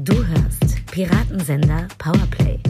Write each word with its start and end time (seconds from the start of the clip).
Du 0.00 0.14
hörst 0.14 0.86
Piratensender 0.92 1.88
Powerplay. 1.98 2.60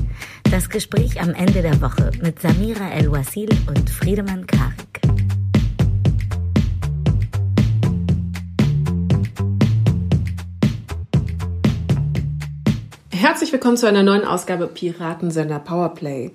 Das 0.50 0.70
Gespräch 0.70 1.20
am 1.20 1.34
Ende 1.34 1.60
der 1.60 1.78
Woche 1.82 2.10
mit 2.22 2.40
Samira 2.40 2.90
El-Wasil 2.90 3.50
und 3.66 3.90
Friedemann 3.90 4.46
Karik. 4.46 5.02
Herzlich 13.10 13.52
willkommen 13.52 13.76
zu 13.76 13.86
einer 13.86 14.02
neuen 14.02 14.24
Ausgabe 14.24 14.66
Piratensender 14.66 15.58
Powerplay. 15.58 16.30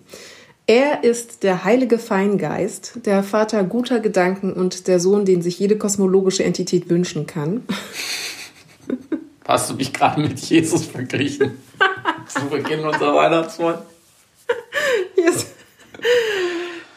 Er 0.67 1.03
ist 1.03 1.41
der 1.41 1.63
heilige 1.63 1.97
Feingeist, 1.97 3.07
der 3.07 3.23
Vater 3.23 3.63
guter 3.63 3.99
Gedanken 3.99 4.53
und 4.53 4.87
der 4.87 4.99
Sohn, 4.99 5.25
den 5.25 5.41
sich 5.41 5.57
jede 5.57 5.75
kosmologische 5.75 6.43
Entität 6.43 6.87
wünschen 6.91 7.25
kann. 7.25 7.63
Hast 9.45 9.69
du 9.69 9.73
mich 9.73 9.91
gerade 9.91 10.21
mit 10.21 10.39
Jesus 10.39 10.85
verglichen? 10.85 11.61
Zu 12.27 12.45
Beginn 12.45 12.85
unserer 12.85 13.15
Weihnachtsfeier. 13.15 13.85
Hier 15.15 15.29
ist 15.29 15.47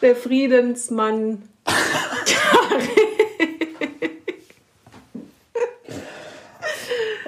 der 0.01 0.15
Friedensmann. 0.15 1.49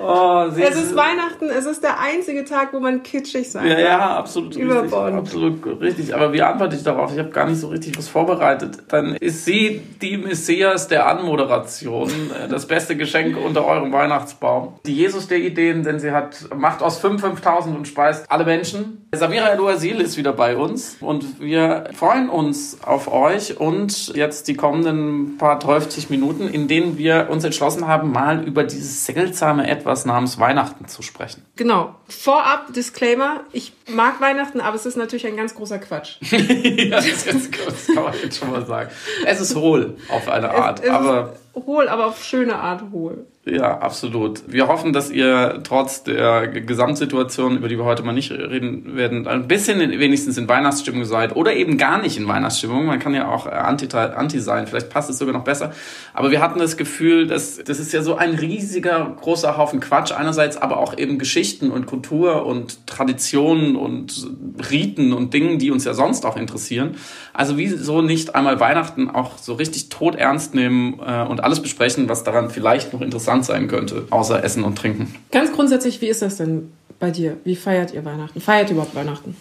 Oh, 0.01 0.45
Es 0.57 0.75
ist 0.75 0.95
Weihnachten, 0.95 1.45
es 1.49 1.65
ist 1.65 1.83
der 1.83 1.99
einzige 1.99 2.45
Tag, 2.45 2.73
wo 2.73 2.79
man 2.79 3.03
kitschig 3.03 3.51
sein 3.51 3.67
Ja, 3.67 3.75
kann. 3.75 3.83
ja, 3.83 3.99
absolut 4.17 4.55
richtig. 4.55 4.93
Absolut 4.93 5.81
richtig. 5.81 6.15
Aber 6.15 6.33
wie 6.33 6.41
antworte 6.41 6.75
ich 6.75 6.83
darauf? 6.83 7.11
Ich 7.13 7.19
habe 7.19 7.29
gar 7.29 7.47
nicht 7.47 7.59
so 7.59 7.67
richtig 7.67 7.97
was 7.97 8.07
vorbereitet. 8.07 8.77
Dann 8.89 9.15
ist 9.15 9.45
sie 9.45 9.81
die 10.01 10.17
Messias 10.17 10.87
der 10.87 11.07
Anmoderation, 11.07 12.09
äh, 12.09 12.47
das 12.47 12.67
beste 12.67 12.95
Geschenk 12.95 13.37
unter 13.37 13.65
eurem 13.65 13.91
Weihnachtsbaum. 13.91 14.73
Die 14.85 14.95
Jesus 14.95 15.27
der 15.27 15.39
Ideen, 15.39 15.83
denn 15.83 15.99
sie 15.99 16.11
hat 16.11 16.45
Macht 16.55 16.81
aus 16.81 16.97
5 16.99 17.19
5000 17.21 17.75
und 17.77 17.87
speist 17.87 18.25
alle 18.31 18.45
Menschen. 18.45 19.05
Samira 19.13 19.47
El-Oasil 19.49 19.99
ist 20.01 20.17
wieder 20.17 20.33
bei 20.33 20.55
uns 20.55 20.97
und 21.01 21.39
wir 21.41 21.85
freuen 21.93 22.29
uns 22.29 22.77
auf 22.85 23.11
euch 23.11 23.59
und 23.59 24.15
jetzt 24.15 24.47
die 24.47 24.53
kommenden 24.53 25.37
paar 25.37 25.57
30 25.59 26.09
Minuten, 26.11 26.47
in 26.47 26.67
denen 26.67 26.97
wir 26.97 27.27
uns 27.31 27.43
entschlossen 27.43 27.87
haben, 27.87 28.11
mal 28.11 28.43
über 28.47 28.63
dieses 28.63 29.05
seltsame 29.05 29.67
Etwas 29.67 29.88
namens 30.05 30.39
Weihnachten 30.39 30.87
zu 30.87 31.01
sprechen. 31.01 31.45
Genau. 31.55 31.95
Vorab 32.07 32.73
Disclaimer, 32.73 33.41
ich 33.51 33.73
mag 33.87 34.21
Weihnachten, 34.21 34.61
aber 34.61 34.75
es 34.75 34.85
ist 34.85 34.97
natürlich 34.97 35.27
ein 35.27 35.35
ganz 35.35 35.55
großer 35.55 35.79
Quatsch. 35.79 36.17
ja, 36.21 36.97
das, 36.97 37.25
das, 37.25 37.49
das 37.49 37.87
kann 37.87 38.03
man 38.03 38.13
jetzt 38.21 38.37
schon 38.37 38.51
mal 38.51 38.65
sagen. 38.65 38.89
Es 39.25 39.39
ist 39.39 39.55
hohl 39.55 39.97
auf 40.09 40.27
eine 40.27 40.51
Art, 40.51 40.79
es, 40.79 40.85
es 40.85 40.91
aber 40.91 41.33
ist 41.55 41.65
hohl, 41.65 41.87
aber 41.87 42.07
auf 42.07 42.23
schöne 42.23 42.55
Art 42.55 42.83
hohl. 42.91 43.25
Ja, 43.51 43.79
absolut. 43.79 44.41
Wir 44.47 44.67
hoffen, 44.67 44.93
dass 44.93 45.09
ihr 45.09 45.61
trotz 45.63 46.03
der 46.03 46.47
Gesamtsituation, 46.47 47.57
über 47.57 47.67
die 47.67 47.77
wir 47.77 47.85
heute 47.85 48.03
mal 48.03 48.13
nicht 48.13 48.31
reden 48.31 48.95
werden, 48.95 49.27
ein 49.27 49.47
bisschen 49.47 49.79
in, 49.81 49.99
wenigstens 49.99 50.37
in 50.37 50.47
Weihnachtsstimmung 50.47 51.05
seid 51.05 51.35
oder 51.35 51.53
eben 51.53 51.77
gar 51.77 52.01
nicht 52.01 52.17
in 52.17 52.27
Weihnachtsstimmung. 52.27 52.85
Man 52.85 52.99
kann 52.99 53.13
ja 53.13 53.27
auch 53.27 53.47
äh, 53.47 53.49
anti, 53.49 53.87
anti 53.95 54.39
sein, 54.39 54.67
vielleicht 54.67 54.89
passt 54.89 55.09
es 55.09 55.17
sogar 55.17 55.33
noch 55.33 55.43
besser. 55.43 55.71
Aber 56.13 56.31
wir 56.31 56.41
hatten 56.41 56.59
das 56.59 56.77
Gefühl, 56.77 57.27
dass 57.27 57.63
das 57.63 57.79
ist 57.79 57.91
ja 57.93 58.01
so 58.01 58.15
ein 58.15 58.35
riesiger, 58.35 59.15
großer 59.19 59.57
Haufen 59.57 59.79
Quatsch. 59.79 60.11
Einerseits 60.11 60.57
aber 60.57 60.77
auch 60.77 60.97
eben 60.97 61.17
Geschichten 61.17 61.71
und 61.71 61.85
Kultur 61.85 62.45
und 62.45 62.85
Traditionen 62.87 63.75
und 63.75 64.27
Riten 64.69 65.13
und 65.13 65.33
Dingen, 65.33 65.59
die 65.59 65.71
uns 65.71 65.85
ja 65.85 65.93
sonst 65.93 66.25
auch 66.25 66.37
interessieren. 66.37 66.95
Also 67.33 67.57
wieso 67.57 68.01
nicht 68.01 68.35
einmal 68.35 68.59
Weihnachten 68.59 69.09
auch 69.09 69.37
so 69.37 69.53
richtig 69.53 69.89
tot 69.89 70.15
ernst 70.15 70.53
nehmen 70.53 70.99
äh, 71.05 71.23
und 71.23 71.43
alles 71.43 71.61
besprechen, 71.61 72.09
was 72.09 72.23
daran 72.23 72.49
vielleicht 72.49 72.93
noch 72.93 73.01
interessant 73.01 73.38
sein 73.47 73.67
könnte, 73.67 74.07
außer 74.09 74.43
Essen 74.43 74.63
und 74.63 74.77
Trinken. 74.77 75.15
Ganz 75.31 75.51
grundsätzlich, 75.51 76.01
wie 76.01 76.07
ist 76.07 76.21
das 76.21 76.37
denn 76.37 76.71
bei 76.99 77.11
dir? 77.11 77.37
Wie 77.43 77.55
feiert 77.55 77.93
ihr 77.93 78.03
Weihnachten? 78.05 78.41
Feiert 78.41 78.69
ihr 78.69 78.73
überhaupt 78.73 78.95
Weihnachten? 78.95 79.35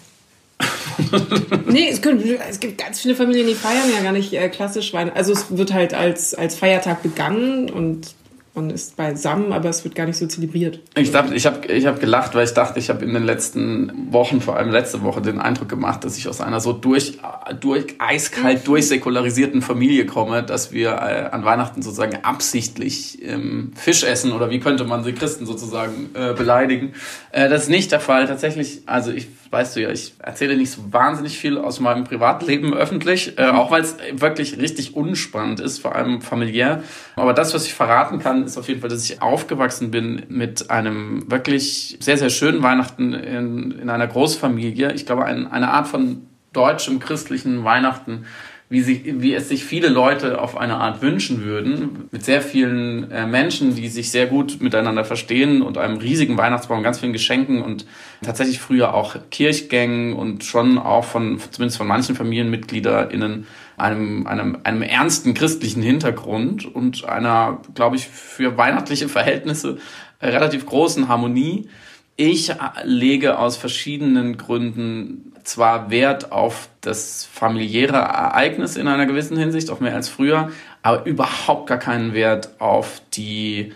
nee, 1.66 1.88
es, 1.88 2.02
können, 2.02 2.22
es 2.48 2.58
gibt 2.58 2.78
ganz 2.78 3.00
viele 3.00 3.14
Familien, 3.14 3.46
die 3.46 3.54
feiern 3.54 3.90
ja 3.94 4.02
gar 4.02 4.12
nicht 4.12 4.32
äh, 4.32 4.48
klassisch 4.48 4.92
Weihnachten. 4.92 5.16
Also 5.16 5.32
es 5.32 5.56
wird 5.56 5.72
halt 5.72 5.94
als, 5.94 6.34
als 6.34 6.56
Feiertag 6.56 7.02
begangen 7.02 7.70
und 7.70 8.14
man 8.58 8.70
ist 8.70 8.96
beisammen, 8.96 9.52
aber 9.52 9.68
es 9.68 9.84
wird 9.84 9.94
gar 9.94 10.06
nicht 10.06 10.16
so 10.16 10.26
zelebriert. 10.26 10.80
Ich 10.96 11.10
dachte, 11.10 11.34
ich 11.34 11.46
habe 11.46 11.66
ich 11.66 11.86
hab 11.86 12.00
gelacht, 12.00 12.34
weil 12.34 12.44
ich 12.44 12.54
dachte, 12.54 12.78
ich 12.78 12.90
habe 12.90 13.04
in 13.04 13.14
den 13.14 13.24
letzten 13.24 14.12
Wochen, 14.12 14.40
vor 14.40 14.56
allem 14.56 14.70
letzte 14.70 15.02
Woche, 15.02 15.22
den 15.22 15.40
Eindruck 15.40 15.68
gemacht, 15.68 16.04
dass 16.04 16.18
ich 16.18 16.28
aus 16.28 16.40
einer 16.40 16.60
so 16.60 16.72
durch, 16.72 17.18
durch 17.60 17.94
eiskalt 17.98 18.66
durchsäkularisierten 18.66 19.62
Familie 19.62 20.06
komme, 20.06 20.42
dass 20.42 20.72
wir 20.72 20.90
äh, 20.90 21.30
an 21.30 21.44
Weihnachten 21.44 21.82
sozusagen 21.82 22.18
absichtlich 22.22 23.22
ähm, 23.22 23.72
Fisch 23.74 24.02
essen 24.02 24.32
oder 24.32 24.50
wie 24.50 24.60
könnte 24.60 24.84
man 24.84 25.04
sie 25.04 25.12
Christen 25.12 25.46
sozusagen 25.46 26.10
äh, 26.14 26.34
beleidigen. 26.34 26.92
Äh, 27.32 27.48
das 27.48 27.64
ist 27.64 27.68
nicht 27.70 27.92
der 27.92 28.00
Fall. 28.00 28.26
Tatsächlich, 28.26 28.82
also 28.86 29.12
ich 29.12 29.28
weißt 29.50 29.76
du 29.76 29.80
ja, 29.80 29.90
ich 29.90 30.14
erzähle 30.18 30.56
nicht 30.56 30.70
so 30.70 30.92
wahnsinnig 30.92 31.38
viel 31.38 31.58
aus 31.58 31.80
meinem 31.80 32.04
Privatleben 32.04 32.74
öffentlich, 32.74 33.38
äh, 33.38 33.46
auch 33.46 33.70
weil 33.70 33.82
es 33.82 33.96
wirklich 34.12 34.58
richtig 34.58 34.94
unspannend 34.94 35.60
ist, 35.60 35.78
vor 35.78 35.94
allem 35.94 36.20
familiär. 36.20 36.82
Aber 37.16 37.32
das, 37.32 37.54
was 37.54 37.64
ich 37.64 37.74
verraten 37.74 38.18
kann, 38.18 38.47
ist 38.48 38.58
auf 38.58 38.68
jeden 38.68 38.80
Fall, 38.80 38.90
dass 38.90 39.08
ich 39.08 39.22
aufgewachsen 39.22 39.90
bin 39.90 40.24
mit 40.28 40.70
einem 40.70 41.30
wirklich 41.30 41.96
sehr, 42.00 42.18
sehr 42.18 42.30
schönen 42.30 42.62
Weihnachten 42.62 43.12
in, 43.12 43.72
in 43.72 43.90
einer 43.90 44.06
Großfamilie. 44.06 44.92
Ich 44.92 45.06
glaube, 45.06 45.24
ein, 45.24 45.46
eine 45.46 45.70
Art 45.70 45.88
von 45.88 46.22
deutschem 46.52 46.98
christlichen 46.98 47.64
Weihnachten, 47.64 48.24
wie, 48.70 48.82
sich, 48.82 49.02
wie 49.04 49.34
es 49.34 49.48
sich 49.48 49.64
viele 49.64 49.88
Leute 49.88 50.40
auf 50.40 50.56
eine 50.56 50.76
Art 50.76 51.00
wünschen 51.00 51.42
würden, 51.42 52.08
mit 52.10 52.24
sehr 52.24 52.42
vielen 52.42 53.10
äh, 53.10 53.26
Menschen, 53.26 53.74
die 53.74 53.88
sich 53.88 54.10
sehr 54.10 54.26
gut 54.26 54.60
miteinander 54.60 55.04
verstehen 55.04 55.62
und 55.62 55.78
einem 55.78 55.96
riesigen 55.96 56.36
Weihnachtsbaum, 56.36 56.82
ganz 56.82 57.00
vielen 57.00 57.14
Geschenken 57.14 57.62
und 57.62 57.86
tatsächlich 58.22 58.60
früher 58.60 58.92
auch 58.92 59.16
Kirchgängen 59.30 60.12
und 60.12 60.44
schon 60.44 60.76
auch 60.76 61.04
von, 61.04 61.38
zumindest 61.50 61.78
von 61.78 61.86
manchen 61.86 62.14
FamilienmitgliederInnen, 62.14 63.46
einem, 63.78 64.26
einem, 64.26 64.58
einem 64.64 64.82
ernsten 64.82 65.34
christlichen 65.34 65.82
Hintergrund 65.82 66.64
und 66.64 67.04
einer, 67.04 67.60
glaube 67.74 67.96
ich, 67.96 68.08
für 68.08 68.56
weihnachtliche 68.56 69.08
Verhältnisse 69.08 69.78
äh, 70.20 70.28
relativ 70.28 70.66
großen 70.66 71.08
Harmonie. 71.08 71.68
Ich 72.16 72.52
lege 72.84 73.38
aus 73.38 73.56
verschiedenen 73.56 74.36
Gründen 74.36 75.32
zwar 75.44 75.90
Wert 75.90 76.32
auf 76.32 76.68
das 76.80 77.24
familiäre 77.24 77.96
Ereignis 77.96 78.76
in 78.76 78.88
einer 78.88 79.06
gewissen 79.06 79.38
Hinsicht, 79.38 79.70
auch 79.70 79.80
mehr 79.80 79.94
als 79.94 80.08
früher, 80.08 80.50
aber 80.82 81.06
überhaupt 81.06 81.68
gar 81.68 81.78
keinen 81.78 82.14
Wert 82.14 82.60
auf 82.60 83.00
die 83.14 83.72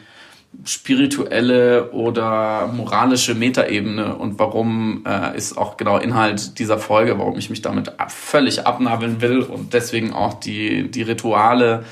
spirituelle 0.64 1.90
oder 1.92 2.68
moralische 2.68 3.34
Metaebene 3.34 4.14
und 4.14 4.38
warum 4.38 5.04
äh, 5.06 5.36
ist 5.36 5.56
auch 5.56 5.76
genau 5.76 5.98
Inhalt 5.98 6.58
dieser 6.58 6.78
Folge, 6.78 7.18
warum 7.18 7.38
ich 7.38 7.50
mich 7.50 7.62
damit 7.62 7.98
ab, 7.98 8.12
völlig 8.12 8.66
abnabeln 8.66 9.20
will 9.20 9.40
und 9.40 9.74
deswegen 9.74 10.12
auch 10.12 10.34
die, 10.34 10.90
die 10.90 11.02
Rituale 11.02 11.84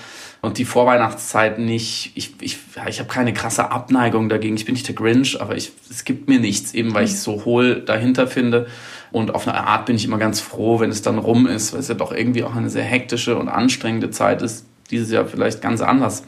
und 0.43 0.57
die 0.59 0.65
Vorweihnachtszeit 0.65 1.59
nicht, 1.59 2.13
ich, 2.15 2.35
ich, 2.41 2.59
ich 2.89 2.99
habe 2.99 3.09
keine 3.09 3.35
krasse 3.35 3.71
Abneigung 3.71 4.29
dagegen, 4.29 4.57
ich 4.57 4.65
bin 4.65 4.75
nicht 4.75 4.89
der 4.89 4.95
Grinch, 4.95 5.41
aber 5.41 5.57
ich, 5.57 5.73
es 5.91 6.05
gibt 6.05 6.29
mir 6.29 6.41
nichts, 6.41 6.73
eben 6.73 6.95
weil 6.95 7.05
ich 7.05 7.13
es 7.13 7.23
so 7.23 7.45
hohl 7.45 7.83
dahinter 7.83 8.27
finde. 8.27 8.67
Und 9.13 9.35
auf 9.35 9.47
eine 9.47 9.67
Art 9.67 9.87
bin 9.87 9.97
ich 9.97 10.05
immer 10.05 10.19
ganz 10.19 10.41
froh, 10.41 10.81
wenn 10.81 10.91
es 10.91 11.03
dann 11.03 11.19
rum 11.19 11.47
ist, 11.47 11.73
weil 11.73 11.81
es 11.81 11.89
ja 11.89 11.95
doch 11.95 12.13
irgendwie 12.13 12.45
auch 12.45 12.55
eine 12.55 12.71
sehr 12.71 12.85
hektische 12.85 13.37
und 13.37 13.49
anstrengende 13.49 14.11
Zeit 14.11 14.41
ist. 14.41 14.65
Dieses 14.91 15.11
Jahr 15.11 15.27
vielleicht 15.27 15.61
ganz 15.61 15.83
anders. 15.83 16.25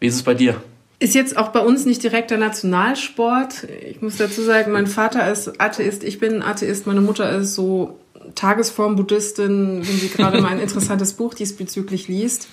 Wie 0.00 0.06
ist 0.06 0.16
es 0.16 0.22
bei 0.22 0.34
dir? 0.34 0.60
Ist 1.02 1.16
jetzt 1.16 1.36
auch 1.36 1.48
bei 1.48 1.58
uns 1.58 1.84
nicht 1.84 2.00
direkt 2.04 2.30
der 2.30 2.38
Nationalsport. 2.38 3.66
Ich 3.90 4.00
muss 4.02 4.18
dazu 4.18 4.40
sagen, 4.40 4.70
mein 4.70 4.86
Vater 4.86 5.28
ist 5.32 5.60
Atheist, 5.60 6.04
ich 6.04 6.20
bin 6.20 6.42
Atheist, 6.44 6.86
meine 6.86 7.00
Mutter 7.00 7.28
ist 7.38 7.56
so 7.56 7.98
Tagesform-Buddhistin, 8.36 9.82
wenn 9.84 9.96
sie 9.98 10.10
gerade 10.10 10.40
mal 10.40 10.52
ein 10.52 10.58
interessantes 10.60 11.14
Buch 11.14 11.34
diesbezüglich 11.34 12.06
liest. 12.06 12.46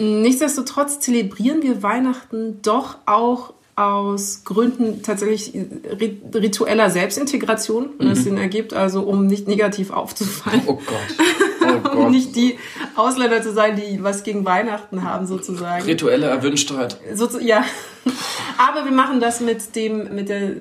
Nichtsdestotrotz 0.00 0.98
zelebrieren 0.98 1.62
wir 1.62 1.84
Weihnachten 1.84 2.60
doch 2.62 2.96
auch 3.06 3.54
aus 3.76 4.42
Gründen 4.44 5.02
tatsächlich 5.04 5.52
ritueller 6.34 6.90
Selbstintegration, 6.90 7.90
wenn 7.98 8.08
es 8.08 8.24
Sinn 8.24 8.36
ergibt, 8.36 8.74
also 8.74 9.02
um 9.02 9.28
nicht 9.28 9.46
negativ 9.46 9.92
aufzufallen. 9.92 10.62
Oh 10.66 10.80
Gott. 10.84 11.26
Oh. 11.84 11.88
Um 12.02 12.10
nicht 12.10 12.34
die 12.34 12.58
Ausländer 12.96 13.42
zu 13.42 13.52
sein, 13.52 13.76
die 13.76 14.02
was 14.02 14.24
gegen 14.24 14.44
Weihnachten 14.44 15.04
haben, 15.04 15.26
sozusagen. 15.26 15.84
Rituelle 15.84 16.26
Erwünschtheit. 16.26 16.98
So, 17.14 17.38
ja. 17.38 17.64
Aber 18.58 18.84
wir 18.84 18.92
machen 18.92 19.20
das 19.20 19.40
mit 19.40 19.76
dem, 19.76 20.14
mit 20.14 20.28
der 20.28 20.52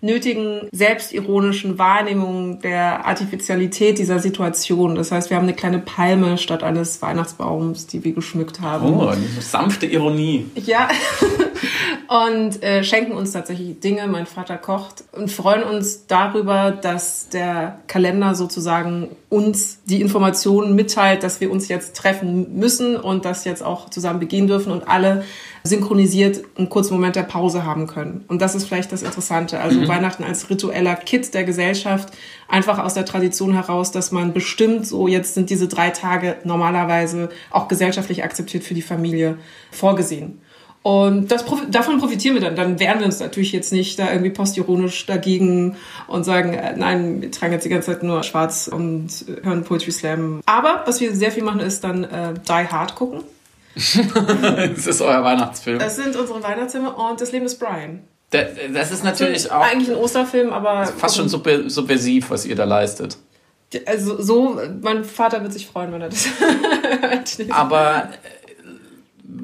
nötigen 0.00 0.68
selbstironischen 0.70 1.78
Wahrnehmung 1.78 2.60
der 2.60 3.06
Artificialität 3.06 3.98
dieser 3.98 4.18
Situation. 4.18 4.94
Das 4.94 5.10
heißt, 5.10 5.30
wir 5.30 5.36
haben 5.36 5.44
eine 5.44 5.54
kleine 5.54 5.78
Palme 5.78 6.36
statt 6.36 6.62
eines 6.62 7.00
Weihnachtsbaums, 7.00 7.86
die 7.86 8.04
wir 8.04 8.12
geschmückt 8.12 8.60
haben. 8.60 8.94
Oh, 8.94 9.06
eine 9.06 9.26
sanfte 9.40 9.86
Ironie. 9.86 10.46
Ja, 10.54 10.88
und 12.08 12.62
äh, 12.62 12.84
schenken 12.84 13.12
uns 13.12 13.32
tatsächlich 13.32 13.80
Dinge. 13.80 14.06
Mein 14.06 14.26
Vater 14.26 14.56
kocht 14.56 15.04
und 15.12 15.30
freuen 15.30 15.62
uns 15.62 16.06
darüber, 16.06 16.70
dass 16.70 17.28
der 17.28 17.80
Kalender 17.86 18.34
sozusagen 18.34 19.10
uns 19.28 19.80
die 19.84 20.00
Informationen 20.00 20.74
mitteilt, 20.74 21.22
dass 21.22 21.40
wir 21.40 21.50
uns 21.50 21.68
jetzt 21.68 21.96
treffen 21.96 22.58
müssen 22.58 22.96
und 22.96 23.24
das 23.24 23.44
jetzt 23.44 23.62
auch 23.62 23.90
zusammen 23.90 24.20
begehen 24.20 24.46
dürfen 24.46 24.70
und 24.70 24.86
alle 24.86 25.24
synchronisiert 25.64 26.44
einen 26.56 26.68
kurzen 26.68 26.94
Moment 26.94 27.16
der 27.16 27.22
Pause 27.22 27.64
haben 27.64 27.86
können. 27.86 28.24
Und 28.28 28.42
das 28.42 28.54
ist 28.54 28.66
vielleicht 28.66 28.92
das 28.92 29.02
Interessante. 29.02 29.60
Also 29.60 29.80
mhm. 29.80 29.88
Weihnachten 29.88 30.22
als 30.22 30.50
ritueller 30.50 30.94
Kit 30.94 31.32
der 31.32 31.44
Gesellschaft, 31.44 32.10
einfach 32.48 32.78
aus 32.78 32.94
der 32.94 33.06
Tradition 33.06 33.54
heraus, 33.54 33.90
dass 33.90 34.12
man 34.12 34.34
bestimmt, 34.34 34.86
so 34.86 35.08
jetzt 35.08 35.34
sind 35.34 35.48
diese 35.48 35.66
drei 35.66 35.90
Tage 35.90 36.36
normalerweise 36.44 37.30
auch 37.50 37.66
gesellschaftlich 37.66 38.22
akzeptiert 38.22 38.62
für 38.62 38.74
die 38.74 38.82
Familie 38.82 39.38
vorgesehen. 39.70 40.38
Und 40.84 41.32
das, 41.32 41.46
davon 41.70 41.98
profitieren 41.98 42.34
wir 42.34 42.42
dann. 42.42 42.56
Dann 42.56 42.78
wehren 42.78 42.98
wir 42.98 43.06
uns 43.06 43.18
natürlich 43.18 43.52
jetzt 43.52 43.72
nicht 43.72 43.98
da 43.98 44.12
irgendwie 44.12 44.28
postironisch 44.28 45.06
dagegen 45.06 45.76
und 46.08 46.24
sagen, 46.24 46.52
äh, 46.52 46.76
nein, 46.76 47.22
wir 47.22 47.30
tragen 47.30 47.54
jetzt 47.54 47.64
die 47.64 47.70
ganze 47.70 47.92
Zeit 47.92 48.02
nur 48.02 48.22
schwarz 48.22 48.68
und 48.68 49.08
hören 49.42 49.64
Poetry 49.64 49.92
Slam. 49.92 50.42
Aber 50.44 50.82
was 50.84 51.00
wir 51.00 51.16
sehr 51.16 51.32
viel 51.32 51.42
machen, 51.42 51.60
ist 51.60 51.84
dann 51.84 52.04
äh, 52.04 52.34
Die 52.46 52.68
Hard 52.68 52.96
gucken. 52.96 53.22
das 53.74 54.86
ist 54.86 55.00
euer 55.00 55.24
Weihnachtsfilm. 55.24 55.78
Das 55.78 55.96
sind 55.96 56.16
unsere 56.16 56.42
Weihnachtsfilme 56.42 56.94
und 56.94 57.18
das 57.18 57.32
Leben 57.32 57.46
ist 57.46 57.58
Brian. 57.58 58.00
Das 58.28 58.90
ist 58.90 59.04
natürlich 59.04 59.50
auch. 59.50 59.62
Eigentlich 59.62 59.88
ein 59.88 59.96
Osterfilm, 59.96 60.52
aber. 60.52 60.84
Fast 60.84 61.16
schon 61.16 61.30
subversiv, 61.30 62.28
was 62.28 62.44
ihr 62.44 62.56
da 62.56 62.64
leistet. 62.64 63.16
Also, 63.86 64.20
so, 64.20 64.60
mein 64.82 65.02
Vater 65.02 65.42
wird 65.42 65.54
sich 65.54 65.66
freuen, 65.66 65.92
wenn 65.94 66.02
er 66.02 66.10
das 66.10 66.28
aber 67.48 68.10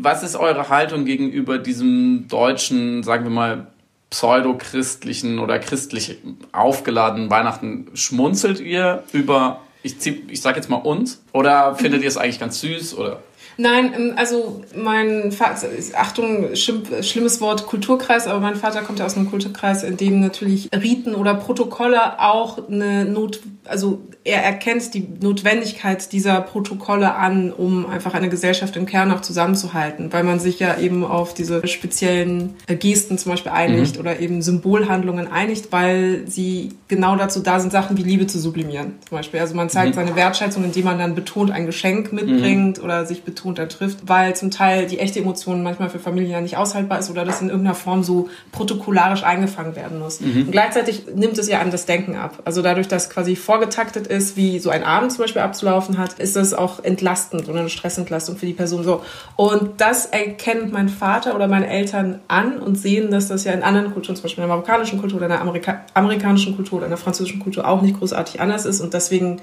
was 0.03 0.23
ist 0.23 0.37
eure 0.37 0.69
Haltung 0.69 1.05
gegenüber 1.05 1.59
diesem 1.59 2.27
deutschen, 2.29 3.03
sagen 3.03 3.25
wir 3.25 3.31
mal, 3.31 3.67
pseudochristlichen 4.09 5.39
oder 5.39 5.59
christlich 5.59 6.19
aufgeladenen 6.53 7.31
Weihnachten? 7.31 7.89
Schmunzelt 7.95 8.61
ihr 8.61 9.05
über, 9.13 9.61
ich, 9.83 9.95
ich 10.07 10.41
sag 10.41 10.57
jetzt 10.57 10.71
mal 10.71 10.77
uns, 10.77 11.23
oder 11.33 11.75
findet 11.75 12.03
ihr 12.03 12.09
es 12.09 12.17
eigentlich 12.17 12.41
ganz 12.41 12.61
süß? 12.61 12.97
Oder? 12.97 13.23
Nein, 13.61 13.93
ähm, 13.95 14.13
also 14.17 14.63
mein 14.75 15.33
Vater, 15.33 15.69
Achtung, 15.95 16.55
schlimmes 16.55 17.41
Wort 17.43 17.67
Kulturkreis, 17.67 18.27
aber 18.27 18.41
mein 18.41 18.57
Vater 18.57 18.81
kommt 18.81 19.01
ja 19.01 19.05
aus 19.05 19.17
einem 19.17 19.29
Kulturkreis, 19.29 19.83
in 19.83 19.99
dem 19.99 20.21
natürlich 20.21 20.71
Riten 20.75 21.15
oder 21.15 21.35
Protokolle 21.35 22.21
auch 22.21 22.69
eine 22.69 23.05
Not, 23.05 23.41
also 23.67 24.01
er 24.25 24.43
erkennt 24.45 24.93
die 24.93 25.07
Notwendigkeit 25.21 26.13
dieser 26.13 26.41
Protokolle 26.43 27.15
an, 27.15 27.53
um 27.53 27.87
einfach 27.87 28.13
eine 28.13 28.29
Gesellschaft 28.29 28.77
im 28.77 28.85
Kern 28.85 29.11
auch 29.13 29.23
zusammenzuhalten, 29.23 30.13
weil 30.13 30.25
man 30.25 30.39
sich 30.39 30.59
ja 30.59 30.79
eben 30.79 31.05
auf 31.05 31.33
diese 31.33 31.67
speziellen 31.67 32.55
äh, 32.67 32.77
Gesten 32.77 33.17
zum 33.17 33.33
Beispiel 33.33 33.53
einigt 33.53 33.95
mhm. 33.95 34.01
oder 34.01 34.21
eben 34.21 34.43
Symbolhandlungen 34.43 35.31
einigt, 35.31 35.73
weil 35.73 36.25
sie 36.27 36.71
genau 36.89 37.17
dazu 37.17 37.41
da 37.41 37.61
sind, 37.61 37.73
Sachen 37.73 37.97
wie 37.97 38.03
Liebe 38.03 38.27
zu 38.27 38.39
sublimieren. 38.39 38.95
Zum 39.09 39.17
Beispiel. 39.17 39.41
Also 39.41 39.55
man 39.55 39.71
zeigt 39.71 39.93
mhm. 39.93 40.01
seine 40.01 40.17
Wertschätzung, 40.17 40.65
indem 40.65 40.85
man 40.85 40.99
dann 40.99 41.15
betont 41.15 41.51
ein 41.51 41.65
Geschenk 41.65 42.13
mitbringt 42.13 42.79
mhm. 42.79 42.85
oder 42.85 43.07
sich 43.07 43.23
betont 43.23 43.50
trifft, 43.55 44.09
weil 44.09 44.35
zum 44.37 44.51
Teil 44.51 44.87
die 44.87 44.99
echte 44.99 45.21
Emotion 45.21 45.63
manchmal 45.63 45.91
für 45.91 45.99
Familien 45.99 46.31
ja 46.31 46.41
nicht 46.41 46.57
aushaltbar 46.57 46.99
ist 46.99 47.11
oder 47.11 47.25
das 47.25 47.41
in 47.41 47.49
irgendeiner 47.49 47.75
Form 47.75 48.03
so 48.03 48.29
protokollarisch 48.53 49.23
eingefangen 49.23 49.77
werden 49.77 49.99
muss. 49.99 50.21
Mhm. 50.21 50.43
Und 50.47 50.53
gleichzeitig 50.53 51.05
nimmt 51.15 51.39
es 51.39 51.49
ja 51.49 51.61
an 51.61 51.71
das 51.71 51.87
Denken 51.87 52.17
ab. 52.17 52.41
Also 52.45 52.63
dadurch, 52.63 52.89
dass 52.89 53.11
quasi 53.11 53.37
vorgetaktet 53.37 54.07
ist, 54.07 54.37
wie 54.37 54.59
so 54.59 54.71
ein 54.71 54.85
Abend 54.85 55.13
zum 55.13 55.23
Beispiel 55.23 55.43
abzulaufen 55.43 55.99
hat, 55.99 56.19
ist 56.19 56.37
das 56.37 56.55
auch 56.55 56.83
entlastend 56.85 57.49
oder 57.49 57.61
eine 57.61 57.71
Stressentlastung 57.71 58.37
für 58.37 58.47
die 58.47 58.53
Person 58.53 58.85
so. 58.85 59.03
Und 59.37 59.81
das 59.81 60.07
erkennt 60.07 60.73
mein 60.73 60.89
Vater 60.89 61.35
oder 61.35 61.49
meine 61.49 61.69
Eltern 61.69 62.21
an 62.29 62.59
und 62.59 62.77
sehen, 62.77 63.11
dass 63.11 63.29
das 63.29 63.45
ja 63.45 63.53
in 63.53 63.63
anderen 63.63 63.93
Kulturen, 63.93 64.17
zum 64.17 64.25
Beispiel 64.25 64.43
in 64.43 64.49
der 64.49 64.57
marokkanischen 64.57 65.01
Kultur 65.01 65.17
oder 65.17 65.27
in 65.27 65.33
der 65.33 65.41
Amerika 65.41 65.81
amerikanischen 65.95 66.57
Kultur 66.57 66.79
oder 66.79 66.87
in 66.87 66.91
der 66.91 66.99
französischen 66.99 67.41
Kultur 67.41 67.67
auch 67.67 67.83
nicht 67.83 67.99
großartig 67.99 68.41
anders 68.41 68.65
ist 68.65 68.81
und 68.81 68.95
deswegen 68.95 69.41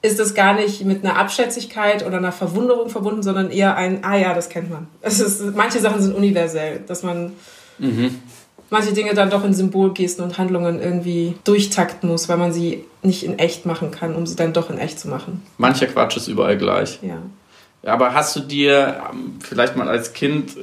ist 0.00 0.20
es 0.20 0.34
gar 0.34 0.54
nicht 0.54 0.84
mit 0.84 1.04
einer 1.04 1.16
Abschätzigkeit 1.16 2.06
oder 2.06 2.18
einer 2.18 2.32
Verwunderung 2.32 2.88
verbunden, 2.88 3.22
sondern 3.22 3.50
eher 3.50 3.76
ein, 3.76 4.04
ah 4.04 4.16
ja, 4.16 4.34
das 4.34 4.48
kennt 4.48 4.70
man. 4.70 4.86
Es 5.00 5.20
ist, 5.20 5.56
manche 5.56 5.80
Sachen 5.80 6.00
sind 6.00 6.14
universell, 6.14 6.80
dass 6.86 7.02
man 7.02 7.32
mhm 7.78 8.16
manche 8.70 8.92
Dinge 8.92 9.14
dann 9.14 9.30
doch 9.30 9.44
in 9.44 9.54
Symbolgesten 9.54 10.24
und 10.24 10.38
Handlungen 10.38 10.80
irgendwie 10.80 11.34
durchtakten 11.44 12.08
muss, 12.08 12.28
weil 12.28 12.36
man 12.36 12.52
sie 12.52 12.84
nicht 13.02 13.24
in 13.24 13.38
echt 13.38 13.66
machen 13.66 13.90
kann, 13.90 14.14
um 14.14 14.26
sie 14.26 14.36
dann 14.36 14.52
doch 14.52 14.70
in 14.70 14.78
echt 14.78 14.98
zu 14.98 15.08
machen. 15.08 15.42
Mancher 15.56 15.86
Quatsch 15.86 16.16
ist 16.16 16.28
überall 16.28 16.58
gleich. 16.58 16.98
Ja. 17.02 17.22
Aber 17.84 18.12
hast 18.12 18.34
du 18.34 18.40
dir 18.40 19.00
ähm, 19.10 19.38
vielleicht 19.40 19.76
mal 19.76 19.88
als 19.88 20.12
Kind 20.12 20.56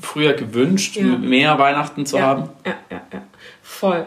früher 0.00 0.32
gewünscht, 0.32 0.96
ja. 0.96 1.04
mehr 1.04 1.58
Weihnachten 1.58 2.06
zu 2.06 2.16
ja. 2.16 2.22
haben? 2.22 2.48
Ja, 2.64 2.74
ja, 2.90 3.02
ja. 3.12 3.22
Voll 3.62 4.06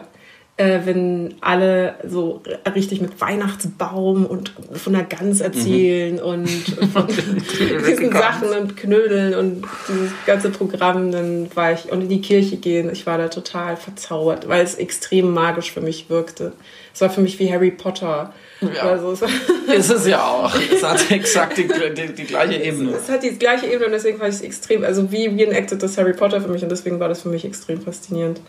äh, 0.58 0.80
wenn 0.84 1.34
alle 1.42 1.96
so 2.06 2.42
richtig 2.74 3.02
mit 3.02 3.20
Weihnachtsbaum 3.20 4.24
und 4.24 4.52
von 4.72 4.94
der 4.94 5.04
Gans 5.04 5.42
erzählen 5.42 6.14
mhm. 6.14 6.20
und 6.20 6.48
von 6.92 7.06
diesen 7.06 8.12
Sachen 8.12 8.48
und 8.48 8.76
Knödeln 8.76 9.34
und 9.34 9.64
dieses 9.88 10.12
ganze 10.24 10.48
Programm, 10.48 11.12
dann 11.12 11.54
war 11.54 11.72
ich 11.72 11.92
und 11.92 12.02
in 12.02 12.08
die 12.08 12.22
Kirche 12.22 12.56
gehen. 12.56 12.90
Ich 12.90 13.06
war 13.06 13.18
da 13.18 13.28
total 13.28 13.76
verzaubert, 13.76 14.48
weil 14.48 14.64
es 14.64 14.76
extrem 14.76 15.34
magisch 15.34 15.72
für 15.72 15.82
mich 15.82 16.08
wirkte. 16.08 16.52
Es 16.94 17.02
war 17.02 17.10
für 17.10 17.20
mich 17.20 17.38
wie 17.38 17.52
Harry 17.52 17.70
Potter. 17.70 18.32
Ja. 18.62 18.82
Also, 18.84 19.12
ist 19.76 19.90
es 19.90 20.06
ja 20.06 20.24
auch. 20.24 20.54
Es 20.72 20.82
hat 20.82 21.10
exakt 21.10 21.58
die, 21.58 21.68
die, 21.68 22.14
die 22.14 22.24
gleiche 22.24 22.62
Ebene. 22.62 22.92
Es, 22.92 23.02
es, 23.02 23.08
hat 23.10 23.22
die 23.22 23.36
gleiche 23.38 23.66
Ebene 23.66 23.86
und 23.86 23.92
deswegen 23.92 24.16
fand 24.16 24.30
ich 24.30 24.36
es 24.36 24.42
extrem, 24.42 24.84
also 24.84 25.12
wie 25.12 25.26
reenacted 25.26 25.82
das 25.82 25.98
Harry 25.98 26.14
Potter 26.14 26.40
für 26.40 26.48
mich 26.48 26.62
und 26.62 26.70
deswegen 26.70 26.98
war 26.98 27.10
das 27.10 27.20
für 27.20 27.28
mich 27.28 27.44
extrem 27.44 27.82
faszinierend. 27.82 28.40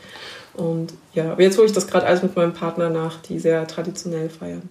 Und 0.57 0.94
ja, 1.13 1.31
aber 1.31 1.42
jetzt 1.44 1.57
hole 1.57 1.68
ich 1.68 1.74
das 1.74 1.88
gerade 1.88 2.06
alles 2.06 2.24
mit 2.24 2.36
meinem 2.36 2.54
Partner 2.54 2.89
nach, 2.89 3.21
die 3.21 3.39
sehr 3.39 3.65
traditionell 3.68 4.30
feiern. 4.30 4.69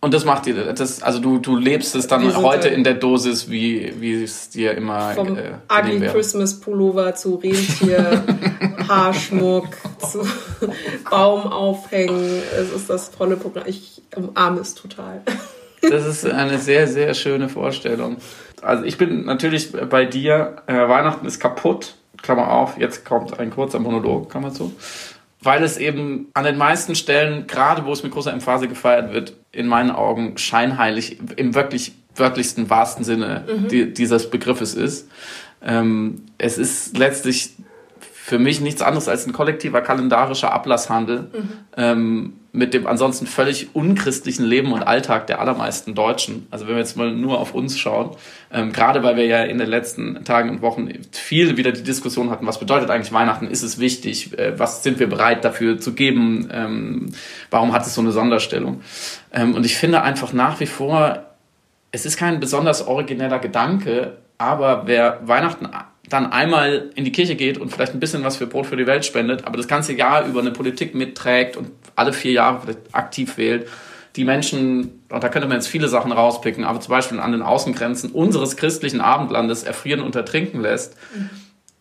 Und 0.00 0.12
das 0.12 0.24
macht 0.26 0.46
dir, 0.46 0.72
das, 0.72 1.02
also 1.02 1.18
du, 1.18 1.38
du 1.38 1.56
lebst 1.56 1.96
es 1.96 2.06
dann 2.06 2.36
heute 2.36 2.68
in 2.68 2.84
der 2.84 2.94
Dosis, 2.94 3.50
wie, 3.50 3.94
wie 3.98 4.22
es 4.22 4.50
dir 4.50 4.76
immer 4.76 5.14
Vom 5.14 5.36
äh, 5.36 5.54
Ugly 5.72 6.06
Christmas 6.08 6.60
Pullover 6.60 7.14
zu 7.14 7.36
Rentier, 7.36 8.22
Haarschmuck, 8.88 9.68
zu 9.98 10.20
Baum 11.10 11.46
aufhängen. 11.50 12.42
Es 12.56 12.72
ist 12.72 12.90
das 12.90 13.08
volle 13.08 13.36
Programm. 13.36 13.64
Ich 13.66 14.02
umarme 14.14 14.60
es 14.60 14.74
total. 14.74 15.22
Das 15.80 16.06
ist 16.06 16.26
eine 16.26 16.58
sehr, 16.58 16.86
sehr 16.86 17.14
schöne 17.14 17.48
Vorstellung. 17.48 18.18
Also 18.62 18.84
ich 18.84 18.98
bin 18.98 19.24
natürlich 19.24 19.72
bei 19.72 20.04
dir, 20.04 20.56
äh, 20.66 20.74
Weihnachten 20.74 21.26
ist 21.26 21.40
kaputt 21.40 21.94
Klammer 22.22 22.50
auf, 22.50 22.78
jetzt 22.78 23.04
kommt 23.04 23.38
ein 23.38 23.50
kurzer 23.50 23.78
Monolog, 23.78 24.30
Klammer 24.30 24.52
zu. 24.52 24.72
Weil 25.40 25.62
es 25.62 25.76
eben 25.76 26.28
an 26.34 26.44
den 26.44 26.56
meisten 26.56 26.94
Stellen, 26.94 27.46
gerade 27.46 27.84
wo 27.84 27.92
es 27.92 28.02
mit 28.02 28.12
großer 28.12 28.32
Emphase 28.32 28.68
gefeiert 28.68 29.12
wird, 29.12 29.34
in 29.52 29.66
meinen 29.66 29.90
Augen 29.90 30.36
scheinheilig 30.38 31.18
im 31.36 31.54
wirklich 31.54 31.94
wörtlichsten, 32.14 32.70
wahrsten 32.70 33.04
Sinne 33.04 33.44
mhm. 33.46 33.68
die, 33.68 33.92
dieses 33.92 34.30
Begriffes 34.30 34.74
ist. 34.74 35.08
Ähm, 35.62 36.22
es 36.38 36.58
ist 36.58 36.96
letztlich 36.96 37.54
für 38.26 38.40
mich 38.40 38.60
nichts 38.60 38.82
anderes 38.82 39.06
als 39.06 39.24
ein 39.24 39.32
kollektiver 39.32 39.82
kalendarischer 39.82 40.52
Ablasshandel 40.52 41.30
mhm. 41.32 41.50
ähm, 41.76 42.32
mit 42.50 42.74
dem 42.74 42.88
ansonsten 42.88 43.24
völlig 43.24 43.68
unchristlichen 43.72 44.44
Leben 44.44 44.72
und 44.72 44.82
Alltag 44.82 45.28
der 45.28 45.40
allermeisten 45.40 45.94
Deutschen. 45.94 46.48
Also 46.50 46.66
wenn 46.66 46.74
wir 46.74 46.80
jetzt 46.80 46.96
mal 46.96 47.12
nur 47.12 47.38
auf 47.38 47.54
uns 47.54 47.78
schauen, 47.78 48.16
ähm, 48.52 48.72
gerade 48.72 49.04
weil 49.04 49.14
wir 49.14 49.26
ja 49.26 49.44
in 49.44 49.58
den 49.58 49.68
letzten 49.68 50.24
Tagen 50.24 50.50
und 50.50 50.60
Wochen 50.60 50.88
viel 51.12 51.56
wieder 51.56 51.70
die 51.70 51.84
Diskussion 51.84 52.30
hatten, 52.30 52.48
was 52.48 52.58
bedeutet 52.58 52.90
eigentlich 52.90 53.12
Weihnachten, 53.12 53.46
ist 53.46 53.62
es 53.62 53.78
wichtig, 53.78 54.36
äh, 54.36 54.58
was 54.58 54.82
sind 54.82 54.98
wir 54.98 55.08
bereit 55.08 55.44
dafür 55.44 55.78
zu 55.78 55.92
geben, 55.92 56.48
ähm, 56.52 57.12
warum 57.52 57.72
hat 57.72 57.86
es 57.86 57.94
so 57.94 58.00
eine 58.00 58.10
Sonderstellung. 58.10 58.80
Ähm, 59.32 59.54
und 59.54 59.64
ich 59.64 59.76
finde 59.76 60.02
einfach 60.02 60.32
nach 60.32 60.58
wie 60.58 60.66
vor, 60.66 61.22
es 61.92 62.04
ist 62.04 62.16
kein 62.16 62.40
besonders 62.40 62.88
origineller 62.88 63.38
Gedanke, 63.38 64.16
aber 64.36 64.82
wer 64.86 65.20
Weihnachten 65.22 65.68
dann 66.08 66.32
einmal 66.32 66.90
in 66.94 67.04
die 67.04 67.12
Kirche 67.12 67.34
geht 67.34 67.58
und 67.58 67.70
vielleicht 67.70 67.94
ein 67.94 68.00
bisschen 68.00 68.24
was 68.24 68.36
für 68.36 68.46
Brot 68.46 68.66
für 68.66 68.76
die 68.76 68.86
Welt 68.86 69.04
spendet, 69.04 69.44
aber 69.46 69.56
das 69.56 69.68
ganze 69.68 69.92
Jahr 69.92 70.26
über 70.26 70.40
eine 70.40 70.52
Politik 70.52 70.94
mitträgt 70.94 71.56
und 71.56 71.70
alle 71.96 72.12
vier 72.12 72.32
Jahre 72.32 72.76
aktiv 72.92 73.36
wählt, 73.38 73.68
die 74.14 74.24
Menschen, 74.24 75.02
und 75.10 75.22
da 75.22 75.28
könnte 75.28 75.48
man 75.48 75.58
jetzt 75.58 75.68
viele 75.68 75.88
Sachen 75.88 76.12
rauspicken, 76.12 76.64
aber 76.64 76.80
zum 76.80 76.90
Beispiel 76.90 77.20
an 77.20 77.32
den 77.32 77.42
Außengrenzen 77.42 78.12
unseres 78.12 78.56
christlichen 78.56 79.00
Abendlandes 79.00 79.62
erfrieren 79.62 80.00
und 80.00 80.16
ertrinken 80.16 80.60
lässt, 80.60 80.96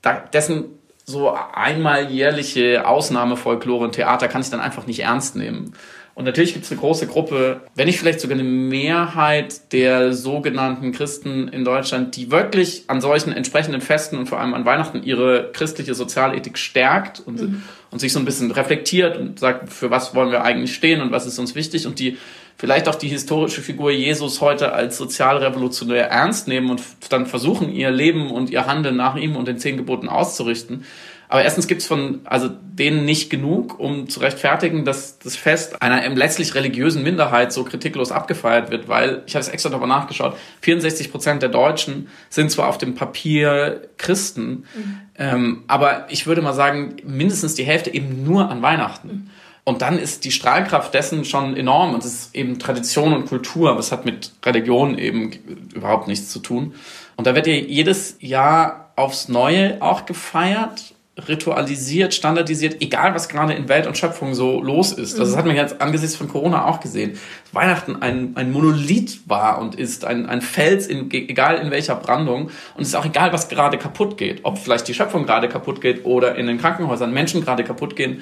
da, 0.02 0.14
dessen 0.34 0.66
so 1.06 1.38
einmal 1.54 2.12
jährliche 2.12 2.88
Ausnahmefolklore 2.88 3.86
und 3.86 3.92
Theater 3.94 4.28
kann 4.28 4.42
ich 4.42 4.50
dann 4.50 4.60
einfach 4.60 4.88
nicht 4.88 5.02
ernst 5.02 5.36
nehmen. 5.36 5.74
Und 6.16 6.24
natürlich 6.24 6.54
gibt 6.54 6.64
es 6.64 6.72
eine 6.72 6.80
große 6.80 7.08
Gruppe, 7.08 7.60
wenn 7.76 7.88
nicht 7.88 8.00
vielleicht 8.00 8.22
sogar 8.22 8.40
eine 8.40 8.48
Mehrheit 8.48 9.74
der 9.74 10.14
sogenannten 10.14 10.94
Christen 10.94 11.50
in 11.50 11.66
Deutschland, 11.66 12.16
die 12.16 12.32
wirklich 12.32 12.86
an 12.88 13.02
solchen 13.02 13.34
entsprechenden 13.34 13.82
Festen 13.82 14.18
und 14.18 14.28
vor 14.28 14.40
allem 14.40 14.54
an 14.54 14.64
Weihnachten 14.64 15.04
ihre 15.04 15.52
christliche 15.52 15.94
Sozialethik 15.94 16.58
stärkt 16.58 17.20
und, 17.20 17.42
mhm. 17.42 17.64
und 17.92 18.00
sich 18.00 18.14
so 18.14 18.20
ein 18.20 18.26
bisschen 18.26 18.50
reflektiert 18.52 19.18
und 19.18 19.40
sagt, 19.40 19.70
für 19.70 19.92
was 19.92 20.16
wollen 20.16 20.32
wir 20.32 20.46
eigentlich 20.46 20.74
stehen 20.74 21.02
und 21.02 21.12
was 21.12 21.26
ist 21.26 21.38
uns 21.38 21.54
wichtig 21.54 21.86
und 21.86 22.00
die 22.00 22.18
vielleicht 22.58 22.88
auch 22.88 22.96
die 22.96 23.10
historische 23.10 23.62
Figur 23.62 23.92
Jesus 23.92 24.40
heute 24.40 24.72
als 24.72 24.98
sozialrevolutionär 24.98 26.10
ernst 26.10 26.48
nehmen 26.48 26.70
und 26.70 26.82
dann 27.10 27.26
versuchen, 27.26 27.70
ihr 27.74 27.92
Leben 27.92 28.32
und 28.32 28.50
ihr 28.50 28.66
Handeln 28.66 28.96
nach 28.96 29.18
ihm 29.18 29.36
und 29.36 29.50
den 29.50 29.58
zehn 29.58 29.76
Geboten 29.76 30.08
auszurichten. 30.08 30.86
Aber 31.28 31.44
erstens 31.44 31.68
gibt's 31.68 31.88
von 31.88 32.22
also 32.26 32.50
denen 32.50 33.06
nicht 33.06 33.30
genug, 33.30 33.80
um 33.80 34.08
zu 34.10 34.20
rechtfertigen, 34.20 34.86
dass 34.86 35.20
das 35.20 35.36
Fest 35.36 35.82
einer 35.82 36.08
letztlich 36.10 36.56
religiösen 36.56 37.04
Minderheit 37.04 37.52
so 37.52 37.64
kritiklos 37.64 38.12
abgefeiert 38.12 38.72
wird, 38.72 38.88
weil, 38.88 39.24
ich 39.26 39.36
habe 39.36 39.42
es 39.42 39.50
extra 39.50 39.70
nochmal 39.70 39.90
nachgeschaut, 39.90 40.38
64 40.62 41.12
Prozent 41.12 41.42
der 41.42 41.50
Deutschen 41.50 42.10
sind 42.30 42.52
zwar 42.52 42.68
auf 42.68 42.78
dem 42.78 42.96
Papier 42.96 43.88
Christen, 43.98 44.66
mhm. 44.76 45.02
ähm, 45.18 45.64
aber 45.68 46.08
ich 46.10 46.28
würde 46.28 46.42
mal 46.42 46.54
sagen, 46.54 46.98
mindestens 47.04 47.56
die 47.56 47.64
Hälfte 47.64 47.94
eben 47.94 48.24
nur 48.24 48.50
an 48.50 48.62
Weihnachten. 48.62 49.08
Mhm. 49.08 49.30
Und 49.68 49.82
dann 49.82 49.98
ist 49.98 50.26
die 50.26 50.32
Strahlkraft 50.32 50.94
dessen 50.94 51.26
schon 51.26 51.58
enorm 51.58 51.96
und 51.96 52.06
es 52.06 52.14
ist 52.14 52.36
eben 52.36 52.60
Tradition 52.60 53.14
und 53.14 53.26
Kultur, 53.26 53.72
aber 53.72 53.80
es 53.80 53.92
hat 53.92 54.06
mit 54.06 54.32
Religion 54.46 54.96
eben 55.00 55.32
überhaupt 55.74 56.08
nichts 56.08 56.30
zu 56.30 56.38
tun. 56.38 56.76
Und 57.16 57.26
da 57.26 57.34
wird 57.34 57.48
ja 57.48 57.54
jedes 57.54 58.18
Jahr 58.20 58.92
aufs 58.96 59.28
Neue 59.28 59.82
auch 59.82 60.06
gefeiert 60.06 60.95
ritualisiert, 61.18 62.14
standardisiert, 62.14 62.82
egal 62.82 63.16
was 63.16 63.30
gerade 63.30 63.54
in 63.54 63.70
Welt 63.70 63.88
und 63.88 63.98
Schöpfung 63.98 64.36
so 64.36 64.62
los 64.62 64.92
ist. 64.92 65.14
Also 65.18 65.32
das 65.32 65.38
hat 65.38 65.46
man 65.46 65.56
jetzt 65.56 65.82
angesichts 65.82 66.16
von 66.16 66.28
Corona 66.28 66.66
auch 66.66 66.82
gesehen. 66.82 67.18
Weihnachten 67.54 67.96
ein, 67.96 68.36
ein 68.36 68.52
Monolith 68.52 69.22
war 69.26 69.60
und 69.60 69.76
ist, 69.76 70.04
ein, 70.04 70.26
ein 70.26 70.42
Fels, 70.42 70.88
in, 70.88 71.10
egal 71.10 71.58
in 71.58 71.72
welcher 71.72 71.96
Brandung. 71.96 72.48
Und 72.76 72.82
es 72.82 72.90
ist 72.90 72.96
auch 72.96 73.06
egal, 73.06 73.32
was 73.32 73.48
gerade 73.48 73.78
kaputt 73.78 74.18
geht. 74.18 74.42
Ob 74.44 74.58
vielleicht 74.58 74.90
die 74.90 74.94
Schöpfung 74.94 75.26
gerade 75.26 75.48
kaputt 75.48 75.80
geht 75.80 76.04
oder 76.06 76.36
in 76.36 76.48
den 76.48 76.58
Krankenhäusern 76.58 77.14
Menschen 77.14 77.44
gerade 77.44 77.64
kaputt 77.64 77.96
gehen. 77.96 78.22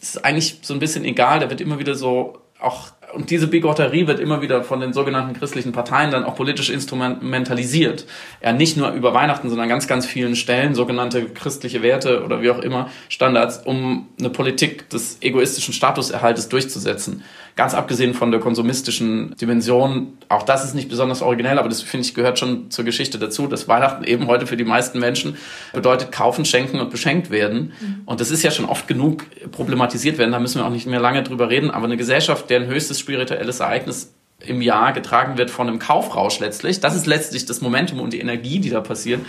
Das 0.00 0.10
ist 0.10 0.24
eigentlich 0.24 0.60
so 0.62 0.72
ein 0.72 0.80
bisschen 0.80 1.04
egal. 1.04 1.40
Da 1.40 1.50
wird 1.50 1.60
immer 1.60 1.78
wieder 1.78 1.94
so 1.94 2.38
auch 2.58 2.88
und 3.14 3.30
diese 3.30 3.46
Bigotterie 3.46 4.06
wird 4.06 4.20
immer 4.20 4.42
wieder 4.42 4.64
von 4.64 4.80
den 4.80 4.92
sogenannten 4.92 5.34
christlichen 5.34 5.72
Parteien 5.72 6.10
dann 6.10 6.24
auch 6.24 6.34
politisch 6.34 6.70
instrumentalisiert. 6.70 8.06
Ja, 8.42 8.52
nicht 8.52 8.76
nur 8.76 8.92
über 8.92 9.14
Weihnachten, 9.14 9.48
sondern 9.48 9.68
ganz, 9.68 9.86
ganz 9.86 10.06
vielen 10.06 10.36
Stellen, 10.36 10.74
sogenannte 10.74 11.26
christliche 11.26 11.82
Werte 11.82 12.24
oder 12.24 12.42
wie 12.42 12.50
auch 12.50 12.58
immer, 12.58 12.90
Standards, 13.08 13.58
um 13.64 14.08
eine 14.18 14.30
Politik 14.30 14.90
des 14.90 15.18
egoistischen 15.20 15.72
Statuserhaltes 15.72 16.48
durchzusetzen. 16.48 17.22
Ganz 17.56 17.72
abgesehen 17.72 18.14
von 18.14 18.32
der 18.32 18.40
konsumistischen 18.40 19.36
Dimension, 19.36 20.18
auch 20.28 20.42
das 20.42 20.64
ist 20.64 20.74
nicht 20.74 20.88
besonders 20.88 21.22
originell, 21.22 21.60
aber 21.60 21.68
das 21.68 21.82
finde 21.82 22.04
ich 22.04 22.12
gehört 22.12 22.38
schon 22.38 22.70
zur 22.72 22.84
Geschichte 22.84 23.16
dazu, 23.16 23.46
dass 23.46 23.68
Weihnachten 23.68 24.02
eben 24.02 24.26
heute 24.26 24.48
für 24.48 24.56
die 24.56 24.64
meisten 24.64 24.98
Menschen 24.98 25.36
bedeutet 25.72 26.10
kaufen, 26.10 26.44
schenken 26.44 26.80
und 26.80 26.90
beschenkt 26.90 27.30
werden. 27.30 27.72
Mhm. 27.80 28.02
Und 28.06 28.20
das 28.20 28.32
ist 28.32 28.42
ja 28.42 28.50
schon 28.50 28.64
oft 28.64 28.88
genug 28.88 29.24
problematisiert 29.52 30.18
werden, 30.18 30.32
da 30.32 30.40
müssen 30.40 30.58
wir 30.58 30.66
auch 30.66 30.70
nicht 30.70 30.88
mehr 30.88 30.98
lange 30.98 31.22
drüber 31.22 31.48
reden, 31.48 31.70
aber 31.70 31.84
eine 31.84 31.96
Gesellschaft, 31.96 32.50
deren 32.50 32.66
höchstes 32.66 32.98
spirituelles 32.98 33.60
Ereignis 33.60 34.12
im 34.40 34.60
Jahr 34.60 34.92
getragen 34.92 35.38
wird 35.38 35.50
von 35.50 35.68
einem 35.68 35.78
Kaufrausch 35.78 36.40
letztlich, 36.40 36.80
das 36.80 36.96
ist 36.96 37.06
letztlich 37.06 37.46
das 37.46 37.60
Momentum 37.60 38.00
und 38.00 38.12
die 38.12 38.18
Energie, 38.20 38.58
die 38.58 38.70
da 38.70 38.80
passiert 38.80 39.20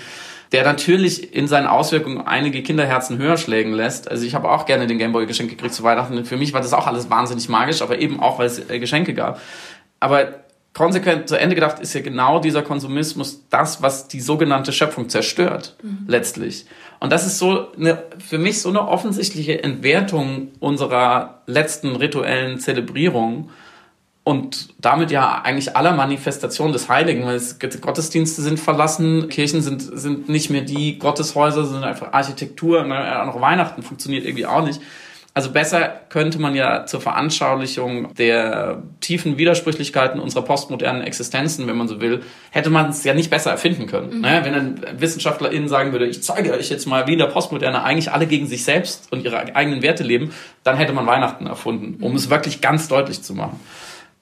der 0.51 0.63
natürlich 0.63 1.33
in 1.33 1.47
seinen 1.47 1.67
Auswirkungen 1.67 2.25
einige 2.25 2.61
Kinderherzen 2.63 3.17
höher 3.17 3.37
schlägen 3.37 3.73
lässt. 3.73 4.09
Also 4.09 4.25
ich 4.25 4.35
habe 4.35 4.49
auch 4.49 4.65
gerne 4.65 4.87
den 4.87 4.97
Gameboy 4.97 5.25
geschenkt 5.25 5.51
gekriegt 5.51 5.73
zu 5.73 5.83
Weihnachten. 5.83 6.25
Für 6.25 6.37
mich 6.37 6.53
war 6.53 6.61
das 6.61 6.73
auch 6.73 6.87
alles 6.87 7.09
wahnsinnig 7.09 7.49
magisch, 7.49 7.81
aber 7.81 7.99
eben 7.99 8.19
auch, 8.19 8.39
weil 8.39 8.47
es 8.47 8.69
äh, 8.69 8.79
Geschenke 8.79 9.13
gab. 9.13 9.41
Aber 9.99 10.45
konsequent 10.73 11.29
zu 11.29 11.39
Ende 11.39 11.55
gedacht 11.55 11.79
ist 11.79 11.93
ja 11.93 12.01
genau 12.01 12.39
dieser 12.39 12.61
Konsumismus 12.61 13.47
das, 13.49 13.81
was 13.81 14.07
die 14.07 14.19
sogenannte 14.19 14.71
Schöpfung 14.71 15.09
zerstört, 15.09 15.77
mhm. 15.81 16.05
letztlich. 16.07 16.65
Und 16.99 17.11
das 17.11 17.25
ist 17.25 17.39
so 17.39 17.71
eine, 17.73 18.03
für 18.19 18.37
mich 18.37 18.61
so 18.61 18.69
eine 18.69 18.87
offensichtliche 18.87 19.63
Entwertung 19.63 20.49
unserer 20.59 21.41
letzten 21.47 21.95
rituellen 21.95 22.59
Zelebrierung 22.59 23.49
und 24.25 24.69
damit 24.79 25.11
ja 25.11 25.43
eigentlich 25.43 25.77
aller 25.77 25.93
Manifestationen 25.93 26.73
des 26.73 26.89
Heiligen, 26.89 27.25
weil 27.25 27.35
es, 27.35 27.59
Gottesdienste 27.59 28.41
sind 28.41 28.59
verlassen, 28.59 29.29
Kirchen 29.29 29.61
sind, 29.61 29.81
sind 29.81 30.27
nicht 30.27 30.49
mehr 30.49 30.61
die 30.61 30.97
Gotteshäuser, 30.97 31.63
sind 31.63 31.83
einfach 31.83 32.11
Architektur, 32.11 32.81
und 32.81 32.91
auch 32.91 33.39
Weihnachten 33.39 33.83
funktioniert 33.83 34.25
irgendwie 34.25 34.47
auch 34.47 34.65
nicht. 34.65 34.81
Also 35.35 35.51
besser 35.51 35.93
könnte 36.09 36.39
man 36.39 36.55
ja 36.55 36.87
zur 36.87 37.01
Veranschaulichung 37.01 38.15
der 38.15 38.81
tiefen 38.99 39.37
Widersprüchlichkeiten 39.37 40.19
unserer 40.19 40.43
postmodernen 40.43 41.03
Existenzen, 41.03 41.67
wenn 41.67 41.75
man 41.75 41.87
so 41.87 42.01
will, 42.01 42.23
hätte 42.49 42.71
man 42.71 42.89
es 42.89 43.03
ja 43.03 43.13
nicht 43.13 43.29
besser 43.29 43.51
erfinden 43.51 43.85
können. 43.85 44.15
Mhm. 44.15 44.21
Ne? 44.21 44.39
Wenn 44.43 44.53
ein 44.55 44.81
WissenschaftlerInnen 44.97 45.67
sagen 45.67 45.91
würde, 45.91 46.07
ich 46.07 46.23
zeige 46.23 46.53
euch 46.53 46.69
jetzt 46.69 46.87
mal, 46.87 47.05
wie 47.05 47.13
in 47.13 47.19
der 47.19 47.25
Postmoderne 47.27 47.83
eigentlich 47.83 48.11
alle 48.11 48.25
gegen 48.25 48.47
sich 48.47 48.63
selbst 48.63 49.11
und 49.11 49.23
ihre 49.23 49.55
eigenen 49.55 49.83
Werte 49.83 50.03
leben, 50.03 50.31
dann 50.63 50.77
hätte 50.77 50.93
man 50.93 51.05
Weihnachten 51.05 51.45
erfunden, 51.45 52.01
um 52.01 52.11
mhm. 52.11 52.17
es 52.17 52.29
wirklich 52.31 52.61
ganz 52.61 52.87
deutlich 52.87 53.21
zu 53.21 53.35
machen. 53.35 53.59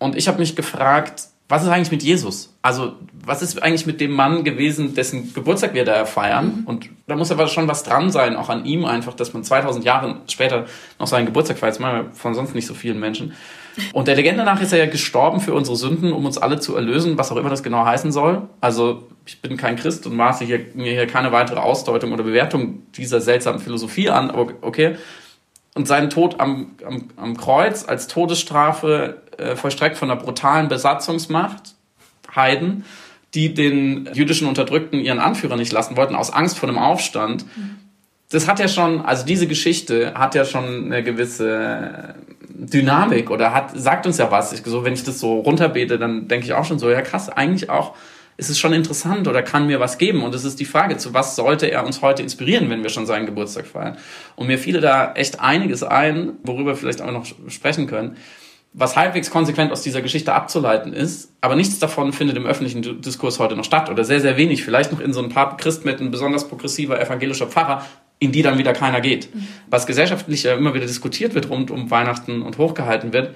Und 0.04 0.18
ich 0.18 0.28
habe 0.28 0.40
mich 0.40 0.58
gefragt, 0.58 1.30
was 1.48 1.64
ist 1.64 1.70
eigentlich 1.70 1.92
mit 1.92 2.04
Jesus? 2.04 2.54
Also, 2.62 2.92
was 3.26 3.42
ist 3.42 3.64
eigentlich 3.64 3.86
mit 3.86 4.02
dem 4.02 4.12
Mann 4.12 4.44
gewesen, 4.44 4.96
dessen 4.96 5.34
Geburtstag 5.34 5.74
wir 5.74 5.86
da 5.86 6.04
feiern? 6.04 6.58
Mhm. 6.58 6.64
Und 6.66 6.90
da 7.08 7.16
muss 7.16 7.32
aber 7.32 7.48
schon 7.48 7.70
was 7.70 7.84
dran 7.84 8.12
sein, 8.12 8.36
auch 8.36 8.50
an 8.50 8.66
ihm 8.66 8.84
einfach, 8.84 9.14
dass 9.14 9.34
man 9.34 9.46
2000 9.46 9.86
Jahre 9.86 10.18
später 10.28 10.66
noch 11.00 11.08
seinen 11.08 11.26
Geburtstag 11.26 11.58
feiert. 11.58 11.76
Das 11.76 11.80
machen 11.80 11.96
wir 11.96 12.12
von 12.12 12.34
sonst 12.34 12.54
nicht 12.54 12.68
so 12.68 12.74
vielen 12.74 13.00
Menschen. 13.00 13.32
Und 13.94 14.10
der 14.10 14.18
Legende 14.18 14.44
nach 14.44 14.62
ist 14.62 14.74
er 14.74 14.80
ja 14.80 14.88
gestorben 14.88 15.40
für 15.40 15.54
unsere 15.54 15.78
Sünden, 15.78 16.12
um 16.12 16.26
uns 16.26 16.38
alle 16.38 16.60
zu 16.60 16.76
erlösen, 16.76 17.18
was 17.18 17.32
auch 17.32 17.38
immer 17.38 17.50
das 17.50 17.64
genau 17.64 17.86
heißen 17.86 18.12
soll. 18.12 18.42
Also, 18.60 19.08
ich 19.26 19.42
bin 19.42 19.56
kein 19.56 19.78
Christ 19.78 20.06
und 20.06 20.18
maße 20.18 20.44
hier, 20.44 20.60
mir 20.74 20.92
hier 20.92 21.08
keine 21.08 21.32
weitere 21.32 21.62
Ausdeutung 21.62 22.12
oder 22.12 22.24
Bewertung 22.24 22.84
dieser 22.98 23.22
seltsamen 23.22 23.62
Philosophie 23.62 24.10
an, 24.10 24.32
aber 24.32 24.52
okay. 24.60 24.98
Und 25.76 25.88
seinen 25.88 26.10
Tod 26.10 26.40
am, 26.40 26.76
am, 26.86 27.10
am 27.16 27.38
Kreuz 27.38 27.88
als 27.88 28.08
Todesstrafe 28.08 29.23
äh, 29.38 29.56
vollstreckt 29.56 29.98
von 29.98 30.10
einer 30.10 30.20
brutalen 30.20 30.68
Besatzungsmacht, 30.68 31.76
Heiden, 32.36 32.86
die 33.34 33.54
den 33.54 34.10
jüdischen 34.14 34.48
Unterdrückten 34.48 35.00
ihren 35.00 35.20
Anführer 35.20 35.56
nicht 35.56 35.72
lassen 35.72 35.98
wollten, 35.98 36.16
aus 36.16 36.32
Angst 36.32 36.58
vor 36.58 36.68
dem 36.68 36.78
Aufstand. 36.78 37.46
Das 38.30 38.48
hat 38.48 38.60
ja 38.60 38.68
schon, 38.68 39.02
also 39.02 39.26
diese 39.26 39.48
Geschichte 39.48 40.14
hat 40.16 40.36
ja 40.36 40.46
schon 40.46 40.86
eine 40.86 41.04
gewisse 41.04 42.16
Dynamik 42.50 43.32
oder 43.32 43.54
hat, 43.54 43.72
sagt 43.76 44.06
uns 44.06 44.18
ja 44.18 44.32
was. 44.32 44.54
Ich, 44.54 44.64
so, 44.64 44.84
wenn 44.86 44.94
ich 44.94 45.04
das 45.04 45.20
so 45.20 45.40
runterbete, 45.40 45.98
dann 45.98 46.28
denke 46.28 46.46
ich 46.46 46.54
auch 46.54 46.66
schon 46.66 46.80
so, 46.80 46.90
ja 46.90 47.02
krass, 47.02 47.30
eigentlich 47.30 47.70
auch 47.70 47.96
ist 48.36 48.50
es 48.50 48.58
schon 48.58 48.74
interessant 48.74 49.28
oder 49.28 49.44
kann 49.44 49.68
mir 49.68 49.80
was 49.80 50.00
geben. 50.00 50.24
Und 50.24 50.34
es 50.34 50.44
ist 50.44 50.60
die 50.60 50.66
Frage, 50.66 50.98
zu 50.98 51.14
was 51.14 51.36
sollte 51.36 51.68
er 51.68 51.86
uns 51.86 52.02
heute 52.02 52.24
inspirieren, 52.24 52.70
wenn 52.70 52.82
wir 52.82 52.90
schon 52.90 53.06
seinen 53.06 53.28
Geburtstag 53.28 53.68
feiern. 53.68 53.98
Und 54.36 54.48
mir 54.48 54.58
fiele 54.58 54.80
da 54.80 55.14
echt 55.14 55.40
einiges 55.40 55.84
ein, 55.84 56.34
worüber 56.44 56.72
wir 56.72 56.76
vielleicht 56.76 57.02
auch 57.02 57.12
noch 57.12 57.26
sprechen 57.48 57.88
können 57.88 58.18
was 58.74 58.96
halbwegs 58.96 59.30
konsequent 59.30 59.72
aus 59.72 59.84
dieser 59.84 60.02
Geschichte 60.02 60.34
abzuleiten 60.34 60.94
ist, 60.94 61.32
aber 61.42 61.56
nichts 61.56 61.78
davon 61.78 62.12
findet 62.12 62.38
im 62.38 62.46
öffentlichen 62.46 63.02
Diskurs 63.02 63.38
heute 63.38 63.56
noch 63.56 63.64
statt 63.64 63.90
oder 63.90 64.04
sehr, 64.04 64.20
sehr 64.20 64.36
wenig, 64.36 64.64
vielleicht 64.64 64.92
noch 64.92 65.00
in 65.00 65.14
so 65.14 65.22
ein 65.22 65.30
paar 65.30 65.58
Christmitten 65.58 66.10
besonders 66.10 66.48
progressiver 66.48 67.00
evangelischer 67.00 67.48
Pfarrer, 67.48 67.86
in 68.18 68.32
die 68.32 68.42
dann 68.42 68.58
wieder 68.58 68.74
keiner 68.74 69.00
geht. 69.00 69.34
Mhm. 69.34 69.48
Was 69.70 69.86
gesellschaftlich 69.86 70.46
immer 70.46 70.74
wieder 70.74 70.88
diskutiert 70.88 71.36
wird 71.36 71.50
rund 71.50 71.70
um 71.70 71.92
Weihnachten 71.92 72.42
und 72.42 72.58
hochgehalten 72.58 73.14
wird, 73.14 73.36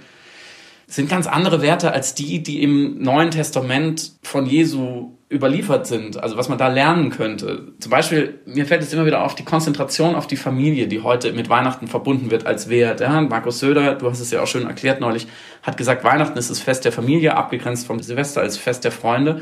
sind 0.87 1.09
ganz 1.09 1.27
andere 1.27 1.61
Werte 1.61 1.91
als 1.91 2.15
die, 2.15 2.41
die 2.41 2.63
im 2.63 3.01
Neuen 3.01 3.29
Testament 3.29 4.13
von 4.23 4.45
Jesu 4.45 5.16
überliefert 5.29 5.87
sind, 5.87 6.23
also 6.23 6.37
was 6.37 6.47
man 6.47 6.57
da 6.57 6.69
lernen 6.69 7.09
könnte. 7.09 7.73
Zum 7.79 7.89
Beispiel, 7.89 8.39
mir 8.45 8.65
fällt 8.65 8.81
es 8.81 8.93
immer 8.93 9.05
wieder 9.05 9.23
auf, 9.23 9.35
die 9.35 9.43
Konzentration 9.43 10.15
auf 10.15 10.25
die 10.25 10.37
Familie, 10.37 10.87
die 10.87 11.01
heute 11.01 11.33
mit 11.33 11.49
Weihnachten 11.49 11.87
verbunden 11.87 12.31
wird 12.31 12.45
als 12.45 12.69
Wert. 12.69 13.01
Ja, 13.01 13.19
Markus 13.21 13.59
Söder, 13.59 13.95
du 13.95 14.09
hast 14.09 14.21
es 14.21 14.31
ja 14.31 14.41
auch 14.41 14.47
schön 14.47 14.65
erklärt 14.65 15.01
neulich, 15.01 15.27
hat 15.63 15.75
gesagt, 15.75 16.05
Weihnachten 16.05 16.37
ist 16.37 16.49
das 16.49 16.59
Fest 16.59 16.85
der 16.85 16.93
Familie, 16.93 17.35
abgegrenzt 17.35 17.87
vom 17.87 17.99
Silvester 17.99 18.39
als 18.39 18.57
Fest 18.57 18.85
der 18.85 18.93
Freunde. 18.93 19.41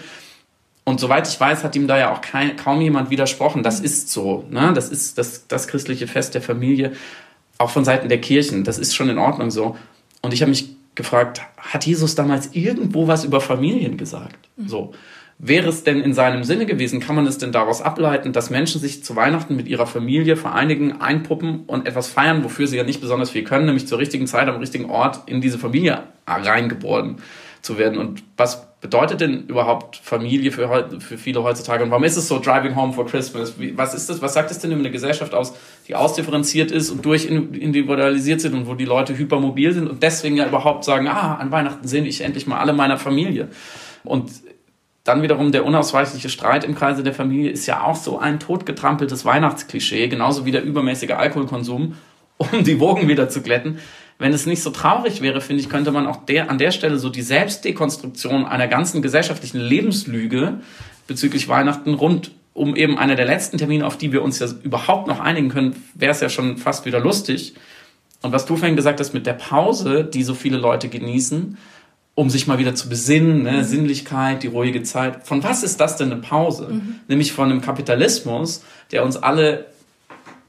Und 0.85 0.99
soweit 0.99 1.27
ich 1.27 1.39
weiß, 1.39 1.63
hat 1.63 1.75
ihm 1.75 1.87
da 1.87 1.97
ja 1.99 2.11
auch 2.11 2.21
kein, 2.21 2.55
kaum 2.55 2.81
jemand 2.81 3.11
widersprochen. 3.11 3.61
Das 3.61 3.79
ist 3.79 4.09
so. 4.09 4.45
Ne? 4.49 4.71
Das 4.73 4.89
ist 4.89 5.19
das, 5.19 5.47
das 5.47 5.67
christliche 5.67 6.07
Fest 6.07 6.33
der 6.33 6.41
Familie, 6.41 6.93
auch 7.59 7.69
von 7.69 7.85
Seiten 7.85 8.09
der 8.09 8.21
Kirchen. 8.21 8.63
Das 8.63 8.79
ist 8.79 8.95
schon 8.95 9.09
in 9.09 9.19
Ordnung 9.19 9.51
so. 9.51 9.75
Und 10.21 10.33
ich 10.33 10.41
habe 10.41 10.49
mich 10.49 10.75
gefragt, 10.95 11.41
hat 11.57 11.85
Jesus 11.85 12.15
damals 12.15 12.49
irgendwo 12.53 13.07
was 13.07 13.23
über 13.23 13.41
Familien 13.41 13.97
gesagt? 13.97 14.49
Mhm. 14.57 14.67
So. 14.67 14.93
Wäre 15.37 15.67
es 15.67 15.83
denn 15.83 16.01
in 16.01 16.13
seinem 16.13 16.45
Sinne 16.45 16.65
gewesen, 16.65 17.01
kann 17.01 17.15
man 17.15 17.27
es 17.27 17.37
denn 17.37 17.51
daraus 17.51 17.81
ableiten, 17.81 18.31
dass 18.31 18.49
Menschen 18.49 18.79
sich 18.79 19.03
zu 19.03 19.17
Weihnachten 19.17 19.57
mit 19.57 19.67
ihrer 19.67 19.85
Familie 19.85 20.37
vereinigen, 20.37 21.01
einpuppen 21.01 21.65
und 21.67 21.85
etwas 21.85 22.07
feiern, 22.07 22.45
wofür 22.45 22.67
sie 22.67 22.77
ja 22.77 22.83
nicht 22.83 23.01
besonders 23.01 23.31
viel 23.31 23.43
können, 23.43 23.65
nämlich 23.65 23.85
zur 23.85 23.99
richtigen 23.99 24.27
Zeit 24.27 24.47
am 24.47 24.59
richtigen 24.59 24.89
Ort 24.89 25.23
in 25.25 25.41
diese 25.41 25.59
Familie 25.59 26.03
reingeboren 26.25 27.17
zu 27.61 27.77
werden? 27.77 27.97
Und 27.97 28.23
was 28.37 28.65
bedeutet 28.79 29.19
denn 29.19 29.47
überhaupt 29.47 29.97
Familie 29.97 30.53
für, 30.53 30.99
für 31.01 31.17
viele 31.17 31.43
heutzutage? 31.43 31.83
Und 31.83 31.91
warum 31.91 32.05
ist 32.05 32.15
es 32.15 32.29
so 32.29 32.39
Driving 32.39 32.77
Home 32.77 32.93
for 32.93 33.05
Christmas? 33.05 33.59
Wie, 33.59 33.77
was 33.77 33.93
ist 33.93 34.09
das? 34.09 34.21
Was 34.21 34.35
sagt 34.35 34.51
es 34.51 34.59
denn 34.59 34.71
über 34.71 34.79
eine 34.79 34.91
Gesellschaft 34.91 35.33
aus, 35.33 35.53
die 35.89 35.95
ausdifferenziert 35.95 36.71
ist 36.71 36.91
und 36.91 37.03
durchindividualisiert 37.03 38.39
sind 38.39 38.53
und 38.53 38.67
wo 38.67 38.75
die 38.75 38.85
Leute 38.85 39.17
hypermobil 39.17 39.73
sind 39.73 39.89
und 39.89 40.01
deswegen 40.01 40.37
ja 40.37 40.47
überhaupt 40.47 40.85
sagen, 40.85 41.09
ah, 41.09 41.35
an 41.35 41.51
Weihnachten 41.51 41.85
sehe 41.85 42.05
ich 42.05 42.21
endlich 42.21 42.47
mal 42.47 42.59
alle 42.59 42.71
meiner 42.71 42.97
Familie. 42.97 43.49
Und 44.05 44.31
dann 45.05 45.21
wiederum 45.21 45.51
der 45.51 45.65
unausweichliche 45.65 46.29
Streit 46.29 46.63
im 46.63 46.73
Kreise 46.73 47.03
der 47.03 47.13
Familie 47.13 47.51
ist 47.51 47.67
ja 47.67 47.83
auch 47.83 47.95
so 47.95 48.17
ein 48.17 48.39
totgetrampeltes 48.39 49.23
Weihnachtsklischee, 49.23 50.07
genauso 50.07 50.45
wie 50.45 50.51
der 50.51 50.63
übermäßige 50.63 51.11
Alkoholkonsum, 51.11 51.95
um 52.37 52.63
die 52.63 52.79
Wogen 52.79 53.07
wieder 53.07 53.29
zu 53.29 53.41
glätten. 53.41 53.79
Wenn 54.17 54.33
es 54.33 54.45
nicht 54.45 54.63
so 54.63 54.71
traurig 54.71 55.21
wäre, 55.21 55.41
finde 55.41 55.61
ich, 55.61 55.69
könnte 55.69 55.91
man 55.91 56.07
auch 56.07 56.25
der, 56.25 56.49
an 56.49 56.57
der 56.57 56.71
Stelle 56.71 56.97
so 56.97 57.09
die 57.09 57.21
Selbstdekonstruktion 57.21 58.45
einer 58.45 58.67
ganzen 58.67 59.01
gesellschaftlichen 59.01 59.59
Lebenslüge 59.59 60.59
bezüglich 61.07 61.47
Weihnachten 61.47 61.93
rund 61.93 62.31
um 62.53 62.75
eben 62.75 62.97
einer 62.97 63.15
der 63.15 63.25
letzten 63.25 63.57
Termine, 63.57 63.85
auf 63.85 63.97
die 63.97 64.11
wir 64.11 64.23
uns 64.23 64.39
ja 64.39 64.47
überhaupt 64.63 65.07
noch 65.07 65.19
einigen 65.19 65.49
können, 65.49 65.75
wäre 65.93 66.13
es 66.13 66.21
ja 66.21 66.29
schon 66.29 66.57
fast 66.57 66.85
wieder 66.85 67.01
lustig. 67.01 67.53
Und 68.21 68.31
was 68.31 68.45
du 68.45 68.55
vorhin 68.55 68.77
gesagt 68.77 68.99
hast 69.01 69.13
mit 69.13 69.27
der 69.27 69.33
Pause, 69.33 70.05
die 70.05 70.23
so 70.23 70.33
viele 70.33 70.57
Leute 70.57 70.87
genießen, 70.87 71.57
um 72.15 72.29
sich 72.29 72.47
mal 72.47 72.57
wieder 72.57 72.75
zu 72.75 72.87
besinnen, 72.87 73.43
ne? 73.43 73.51
Mhm. 73.51 73.63
Sinnlichkeit, 73.63 74.41
die 74.41 74.47
ruhige 74.47 74.83
Zeit. 74.83 75.27
Von 75.27 75.43
was 75.43 75.63
ist 75.63 75.81
das 75.81 75.97
denn 75.97 76.11
eine 76.11 76.21
Pause? 76.21 76.69
Mhm. 76.71 76.95
Nämlich 77.07 77.33
von 77.33 77.51
einem 77.51 77.61
Kapitalismus, 77.61 78.63
der 78.91 79.03
uns 79.03 79.17
alle 79.17 79.65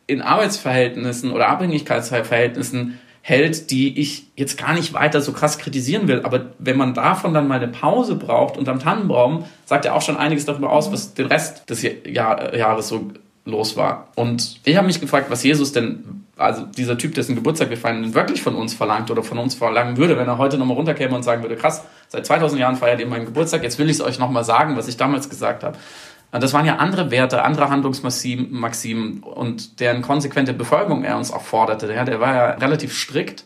in 0.07 0.23
Arbeitsverhältnissen 0.23 1.33
oder 1.33 1.49
Abhängigkeitsverhältnissen 1.49 3.01
hält, 3.21 3.73
die 3.73 3.99
ich 3.99 4.29
jetzt 4.37 4.57
gar 4.57 4.73
nicht 4.73 4.95
weiter 4.95 5.21
so 5.21 5.33
krass 5.33 5.59
kritisieren 5.59 6.07
will. 6.07 6.23
Aber 6.23 6.53
wenn 6.61 6.77
man 6.77 6.95
davon 6.95 7.35
dann 7.35 7.49
mal 7.49 7.57
eine 7.57 7.67
Pause 7.67 8.15
braucht 8.15 8.57
und 8.57 8.69
am 8.69 8.79
Tannenbaum, 8.79 9.45
sagt 9.65 9.85
er 9.85 9.97
auch 9.97 10.03
schon 10.03 10.17
einiges 10.17 10.45
darüber 10.45 10.71
aus, 10.71 10.93
was 10.93 11.15
den 11.15 11.27
Rest 11.27 11.69
des 11.69 11.83
Jahr 11.83 12.55
Jahres 12.55 12.87
so 12.87 13.11
los 13.47 13.77
war. 13.77 14.09
Und 14.17 14.61
ich 14.65 14.77
habe 14.77 14.87
mich 14.87 15.01
gefragt, 15.01 15.31
was 15.31 15.43
Jesus 15.43 15.73
denn, 15.73 16.25
also 16.37 16.63
dieser 16.67 16.99
Typ, 16.99 17.15
dessen 17.15 17.35
Geburtstag 17.35 17.71
wir 17.71 17.77
feiern, 17.77 18.13
wirklich 18.13 18.43
von 18.43 18.55
uns 18.55 18.75
verlangt 18.75 19.11
oder 19.11 19.23
von 19.23 19.39
uns 19.39 19.55
verlangen 19.55 19.97
würde, 19.97 20.19
wenn 20.19 20.27
er 20.27 20.37
heute 20.37 20.59
nochmal 20.59 20.77
runterkäme 20.77 21.15
und 21.15 21.23
sagen 21.23 21.43
würde, 21.43 21.57
krass, 21.57 21.85
seit 22.09 22.27
2000 22.27 22.61
Jahren 22.61 22.77
feiert 22.77 23.01
ihr 23.01 23.07
meinen 23.07 23.25
Geburtstag, 23.25 23.63
jetzt 23.63 23.79
will 23.79 23.89
ich 23.89 23.97
es 23.97 24.01
euch 24.03 24.19
nochmal 24.19 24.45
sagen, 24.45 24.77
was 24.77 24.89
ich 24.89 24.97
damals 24.97 25.31
gesagt 25.31 25.65
habe. 25.65 25.79
Das 26.33 26.53
waren 26.53 26.67
ja 26.67 26.77
andere 26.77 27.11
Werte, 27.11 27.45
andere 27.45 27.71
Handlungsmaximen 27.71 29.23
und 29.23 29.81
deren 29.81 30.03
konsequente 30.03 30.53
Befolgung 30.53 31.05
er 31.05 31.17
uns 31.17 31.33
auch 31.33 31.43
forderte. 31.43 31.87
Der, 31.87 32.05
der 32.05 32.21
war 32.21 32.35
ja 32.35 32.51
relativ 32.51 32.95
strikt 32.95 33.45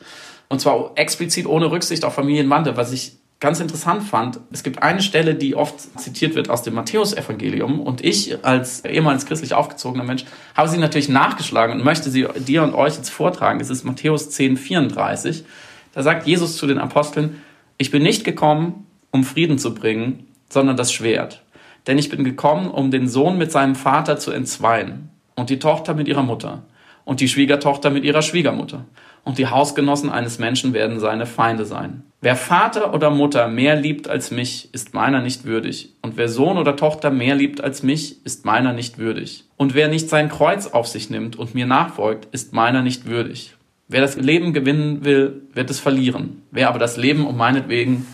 und 0.48 0.60
zwar 0.60 0.92
explizit 0.96 1.46
ohne 1.46 1.70
Rücksicht 1.70 2.04
auf 2.04 2.14
Familienbande, 2.14 2.76
was 2.76 2.90
ich 2.90 3.19
ganz 3.40 3.58
interessant 3.58 4.02
fand. 4.02 4.38
Es 4.52 4.62
gibt 4.62 4.82
eine 4.82 5.00
Stelle, 5.00 5.34
die 5.34 5.56
oft 5.56 5.80
zitiert 5.98 6.34
wird 6.34 6.50
aus 6.50 6.62
dem 6.62 6.74
Matthäusevangelium 6.74 7.80
und 7.80 8.04
ich 8.04 8.44
als 8.44 8.84
ehemals 8.84 9.24
christlich 9.24 9.54
aufgezogener 9.54 10.04
Mensch 10.04 10.26
habe 10.54 10.68
sie 10.68 10.78
natürlich 10.78 11.08
nachgeschlagen 11.08 11.78
und 11.78 11.84
möchte 11.84 12.10
sie 12.10 12.26
dir 12.36 12.62
und 12.62 12.74
euch 12.74 12.96
jetzt 12.96 13.08
vortragen. 13.08 13.58
Es 13.60 13.70
ist 13.70 13.84
Matthäus 13.84 14.30
10, 14.30 14.58
34. 14.58 15.44
Da 15.92 16.02
sagt 16.02 16.26
Jesus 16.26 16.56
zu 16.56 16.66
den 16.66 16.78
Aposteln, 16.78 17.42
ich 17.78 17.90
bin 17.90 18.02
nicht 18.02 18.24
gekommen, 18.24 18.86
um 19.10 19.24
Frieden 19.24 19.58
zu 19.58 19.74
bringen, 19.74 20.26
sondern 20.50 20.76
das 20.76 20.92
Schwert. 20.92 21.42
Denn 21.86 21.96
ich 21.96 22.10
bin 22.10 22.24
gekommen, 22.24 22.70
um 22.70 22.90
den 22.90 23.08
Sohn 23.08 23.38
mit 23.38 23.50
seinem 23.50 23.74
Vater 23.74 24.18
zu 24.18 24.32
entzweien 24.32 25.08
und 25.34 25.48
die 25.48 25.58
Tochter 25.58 25.94
mit 25.94 26.08
ihrer 26.08 26.22
Mutter 26.22 26.62
und 27.06 27.20
die 27.20 27.28
Schwiegertochter 27.28 27.88
mit 27.88 28.04
ihrer 28.04 28.20
Schwiegermutter 28.20 28.84
und 29.24 29.38
die 29.38 29.46
Hausgenossen 29.46 30.10
eines 30.10 30.38
Menschen 30.38 30.72
werden 30.72 31.00
seine 31.00 31.26
Feinde 31.26 31.64
sein. 31.64 32.02
Wer 32.22 32.36
Vater 32.36 32.92
oder 32.92 33.10
Mutter 33.10 33.48
mehr 33.48 33.76
liebt 33.76 34.08
als 34.08 34.30
mich, 34.30 34.68
ist 34.72 34.92
meiner 34.92 35.22
nicht 35.22 35.44
würdig. 35.44 35.94
Und 36.02 36.18
wer 36.18 36.28
Sohn 36.28 36.58
oder 36.58 36.76
Tochter 36.76 37.10
mehr 37.10 37.34
liebt 37.34 37.62
als 37.62 37.82
mich, 37.82 38.24
ist 38.26 38.44
meiner 38.44 38.72
nicht 38.74 38.98
würdig. 38.98 39.44
Und 39.56 39.74
wer 39.74 39.88
nicht 39.88 40.08
sein 40.08 40.28
Kreuz 40.28 40.66
auf 40.66 40.86
sich 40.86 41.08
nimmt 41.08 41.36
und 41.36 41.54
mir 41.54 41.66
nachfolgt, 41.66 42.28
ist 42.32 42.52
meiner 42.52 42.82
nicht 42.82 43.06
würdig. 43.06 43.54
Wer 43.88 44.02
das 44.02 44.16
Leben 44.16 44.52
gewinnen 44.52 45.04
will, 45.04 45.42
wird 45.54 45.70
es 45.70 45.80
verlieren. 45.80 46.42
Wer 46.50 46.68
aber 46.68 46.78
das 46.78 46.96
Leben 46.96 47.26
um 47.26 47.36
meinetwegen 47.36 48.06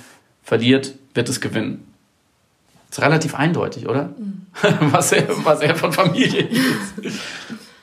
verliert, 0.42 0.94
wird 1.14 1.28
es 1.28 1.40
gewinnen. 1.40 1.84
Ist 2.88 3.02
relativ 3.02 3.34
eindeutig, 3.34 3.88
oder? 3.88 4.14
Mhm. 4.16 4.46
was, 4.92 5.12
er, 5.12 5.26
was 5.44 5.60
er 5.60 5.74
von 5.74 5.92
Familie 5.92 6.42
ist. 7.02 7.20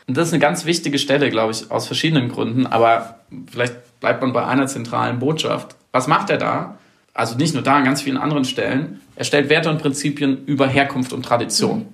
Und 0.07 0.17
das 0.17 0.27
ist 0.27 0.33
eine 0.33 0.41
ganz 0.41 0.65
wichtige 0.65 0.99
Stelle, 0.99 1.29
glaube 1.29 1.51
ich, 1.51 1.71
aus 1.71 1.87
verschiedenen 1.87 2.29
Gründen. 2.29 2.67
Aber 2.67 3.19
vielleicht 3.49 3.99
bleibt 3.99 4.21
man 4.21 4.33
bei 4.33 4.45
einer 4.45 4.67
zentralen 4.67 5.19
Botschaft. 5.19 5.75
Was 5.91 6.07
macht 6.07 6.29
er 6.29 6.37
da? 6.37 6.77
Also 7.13 7.37
nicht 7.37 7.53
nur 7.53 7.63
da, 7.63 7.75
an 7.75 7.85
ganz 7.85 8.01
vielen 8.01 8.17
anderen 8.17 8.43
Stellen. 8.43 9.01
Er 9.15 9.23
stellt 9.23 9.49
Werte 9.49 9.69
und 9.69 9.81
Prinzipien 9.81 10.45
über 10.45 10.67
Herkunft 10.67 11.13
und 11.13 11.23
Tradition. 11.23 11.85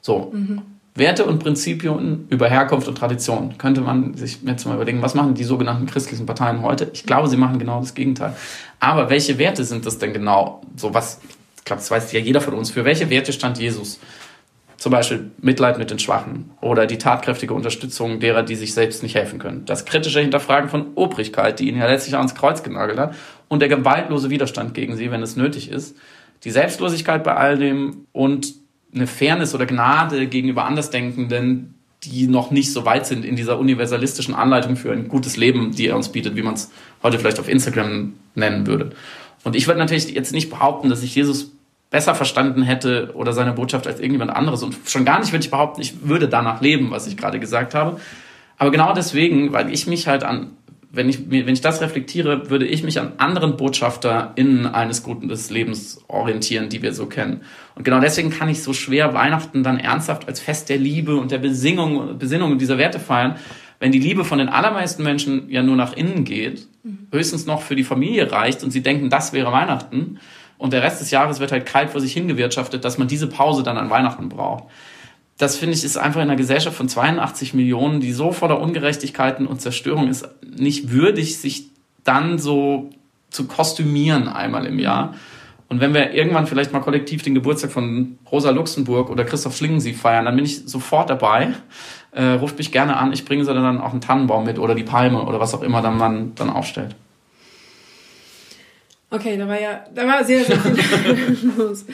So. 0.00 0.30
Mhm. 0.32 0.62
Werte 0.94 1.24
und 1.24 1.38
Prinzipien 1.38 2.26
über 2.30 2.48
Herkunft 2.48 2.88
und 2.88 2.98
Tradition. 2.98 3.56
Könnte 3.58 3.80
man 3.80 4.14
sich 4.14 4.38
jetzt 4.42 4.66
mal 4.66 4.74
überlegen, 4.74 5.02
was 5.02 5.14
machen 5.14 5.34
die 5.34 5.44
sogenannten 5.44 5.86
christlichen 5.86 6.26
Parteien 6.26 6.62
heute? 6.62 6.90
Ich 6.92 7.06
glaube, 7.06 7.28
sie 7.28 7.36
machen 7.36 7.58
genau 7.58 7.80
das 7.80 7.94
Gegenteil. 7.94 8.34
Aber 8.80 9.08
welche 9.08 9.38
Werte 9.38 9.64
sind 9.64 9.86
das 9.86 9.98
denn 9.98 10.12
genau? 10.12 10.62
So 10.76 10.92
was, 10.92 11.20
ich 11.56 11.64
glaube, 11.64 11.80
das 11.80 11.90
weiß 11.90 12.12
ja 12.12 12.20
jeder 12.20 12.40
von 12.40 12.54
uns. 12.54 12.70
Für 12.70 12.84
welche 12.84 13.08
Werte 13.08 13.32
stand 13.32 13.58
Jesus? 13.58 13.98
Zum 14.80 14.92
Beispiel 14.92 15.30
Mitleid 15.42 15.76
mit 15.76 15.90
den 15.90 15.98
Schwachen 15.98 16.52
oder 16.62 16.86
die 16.86 16.96
tatkräftige 16.96 17.52
Unterstützung 17.52 18.18
derer, 18.18 18.42
die 18.42 18.56
sich 18.56 18.72
selbst 18.72 19.02
nicht 19.02 19.14
helfen 19.14 19.38
können. 19.38 19.66
Das 19.66 19.84
kritische 19.84 20.20
Hinterfragen 20.20 20.70
von 20.70 20.92
Obrigkeit, 20.94 21.60
die 21.60 21.68
ihn 21.68 21.76
ja 21.76 21.86
letztlich 21.86 22.16
ans 22.16 22.34
Kreuz 22.34 22.62
genagelt 22.62 22.98
hat. 22.98 23.14
Und 23.48 23.60
der 23.60 23.68
gewaltlose 23.68 24.30
Widerstand 24.30 24.72
gegen 24.72 24.96
sie, 24.96 25.10
wenn 25.10 25.22
es 25.22 25.36
nötig 25.36 25.70
ist. 25.70 25.98
Die 26.44 26.50
Selbstlosigkeit 26.50 27.22
bei 27.22 27.34
all 27.34 27.58
dem 27.58 28.06
und 28.12 28.54
eine 28.94 29.06
Fairness 29.06 29.54
oder 29.54 29.66
Gnade 29.66 30.26
gegenüber 30.28 30.64
Andersdenkenden, 30.64 31.74
die 32.04 32.26
noch 32.26 32.50
nicht 32.50 32.72
so 32.72 32.86
weit 32.86 33.04
sind 33.04 33.26
in 33.26 33.36
dieser 33.36 33.58
universalistischen 33.58 34.34
Anleitung 34.34 34.76
für 34.76 34.92
ein 34.92 35.08
gutes 35.08 35.36
Leben, 35.36 35.72
die 35.72 35.88
er 35.88 35.96
uns 35.96 36.08
bietet, 36.08 36.36
wie 36.36 36.42
man 36.42 36.54
es 36.54 36.70
heute 37.02 37.18
vielleicht 37.18 37.38
auf 37.38 37.50
Instagram 37.50 38.14
nennen 38.34 38.66
würde. 38.66 38.92
Und 39.44 39.56
ich 39.56 39.66
würde 39.66 39.78
natürlich 39.78 40.08
jetzt 40.08 40.32
nicht 40.32 40.48
behaupten, 40.48 40.88
dass 40.88 41.02
ich 41.02 41.14
Jesus 41.14 41.52
besser 41.90 42.14
verstanden 42.14 42.62
hätte 42.62 43.10
oder 43.14 43.32
seine 43.32 43.52
Botschaft 43.52 43.86
als 43.86 43.98
irgendjemand 43.98 44.30
anderes. 44.30 44.62
Und 44.62 44.76
schon 44.86 45.04
gar 45.04 45.18
nicht 45.18 45.32
würde 45.32 45.44
ich 45.44 45.50
behaupten, 45.50 45.80
ich 45.80 46.08
würde 46.08 46.28
danach 46.28 46.60
leben, 46.60 46.90
was 46.90 47.06
ich 47.06 47.16
gerade 47.16 47.40
gesagt 47.40 47.74
habe. 47.74 48.00
Aber 48.58 48.70
genau 48.70 48.94
deswegen, 48.94 49.52
weil 49.52 49.72
ich 49.72 49.86
mich 49.86 50.06
halt 50.06 50.22
an, 50.22 50.52
wenn 50.92 51.08
ich, 51.08 51.30
wenn 51.30 51.48
ich 51.48 51.60
das 51.60 51.80
reflektiere, 51.80 52.50
würde 52.50 52.66
ich 52.66 52.82
mich 52.82 52.98
an 52.98 53.12
anderen 53.18 53.56
BotschafterInnen 53.56 54.66
eines 54.66 55.02
guten 55.02 55.28
des 55.28 55.50
Lebens 55.50 56.02
orientieren, 56.08 56.68
die 56.68 56.82
wir 56.82 56.92
so 56.92 57.06
kennen. 57.06 57.42
Und 57.76 57.84
genau 57.84 58.00
deswegen 58.00 58.30
kann 58.30 58.48
ich 58.48 58.62
so 58.62 58.72
schwer 58.72 59.14
Weihnachten 59.14 59.62
dann 59.62 59.78
ernsthaft 59.78 60.26
als 60.26 60.40
Fest 60.40 60.68
der 60.68 60.78
Liebe 60.78 61.16
und 61.16 61.30
der 61.30 61.38
Besingung, 61.38 62.18
Besinnung 62.18 62.58
dieser 62.58 62.76
Werte 62.76 62.98
feiern, 62.98 63.36
wenn 63.78 63.92
die 63.92 64.00
Liebe 64.00 64.24
von 64.24 64.38
den 64.38 64.48
allermeisten 64.48 65.02
Menschen 65.02 65.48
ja 65.48 65.62
nur 65.62 65.76
nach 65.76 65.96
innen 65.96 66.24
geht, 66.24 66.66
mhm. 66.82 67.06
höchstens 67.12 67.46
noch 67.46 67.62
für 67.62 67.76
die 67.76 67.84
Familie 67.84 68.30
reicht 68.30 68.62
und 68.62 68.72
sie 68.72 68.82
denken, 68.82 69.10
das 69.10 69.32
wäre 69.32 69.52
Weihnachten, 69.52 70.18
und 70.60 70.74
der 70.74 70.82
Rest 70.82 71.00
des 71.00 71.10
Jahres 71.10 71.40
wird 71.40 71.52
halt 71.52 71.64
kalt 71.64 71.88
vor 71.88 72.02
sich 72.02 72.12
hingewirtschaftet, 72.12 72.84
dass 72.84 72.98
man 72.98 73.08
diese 73.08 73.26
Pause 73.26 73.62
dann 73.62 73.78
an 73.78 73.88
Weihnachten 73.88 74.28
braucht. 74.28 74.64
Das 75.38 75.56
finde 75.56 75.74
ich 75.74 75.84
ist 75.84 75.96
einfach 75.96 76.20
in 76.20 76.28
einer 76.28 76.36
Gesellschaft 76.36 76.76
von 76.76 76.86
82 76.86 77.54
Millionen, 77.54 78.00
die 78.00 78.12
so 78.12 78.30
voller 78.30 78.60
Ungerechtigkeiten 78.60 79.46
und 79.46 79.62
Zerstörung 79.62 80.08
ist, 80.08 80.28
nicht 80.44 80.90
würdig, 80.92 81.38
sich 81.38 81.70
dann 82.04 82.38
so 82.38 82.90
zu 83.30 83.46
kostümieren 83.46 84.28
einmal 84.28 84.66
im 84.66 84.78
Jahr. 84.78 85.14
Und 85.70 85.80
wenn 85.80 85.94
wir 85.94 86.12
irgendwann 86.12 86.46
vielleicht 86.46 86.74
mal 86.74 86.80
kollektiv 86.80 87.22
den 87.22 87.34
Geburtstag 87.34 87.72
von 87.72 88.18
Rosa 88.30 88.50
Luxemburg 88.50 89.08
oder 89.08 89.24
Christoph 89.24 89.56
Schlingensief 89.56 89.98
feiern, 89.98 90.26
dann 90.26 90.36
bin 90.36 90.44
ich 90.44 90.68
sofort 90.68 91.08
dabei. 91.08 91.54
Äh, 92.12 92.32
ruft 92.32 92.58
mich 92.58 92.70
gerne 92.70 92.98
an, 92.98 93.14
ich 93.14 93.24
bringe 93.24 93.46
sie 93.46 93.54
dann 93.54 93.80
auch 93.80 93.92
einen 93.92 94.02
Tannenbaum 94.02 94.44
mit 94.44 94.58
oder 94.58 94.74
die 94.74 94.82
Palme 94.82 95.22
oder 95.22 95.40
was 95.40 95.54
auch 95.54 95.62
immer 95.62 95.80
dann 95.80 95.96
man 95.96 96.34
dann 96.34 96.50
aufstellt. 96.50 96.96
Okay, 99.10 99.36
da 99.36 99.48
war 99.48 99.60
ja, 99.60 99.84
da 99.94 100.06
war 100.06 100.24
sehr, 100.24 100.44
sehr 100.44 100.56
viel 100.56 101.52
los. 101.56 101.84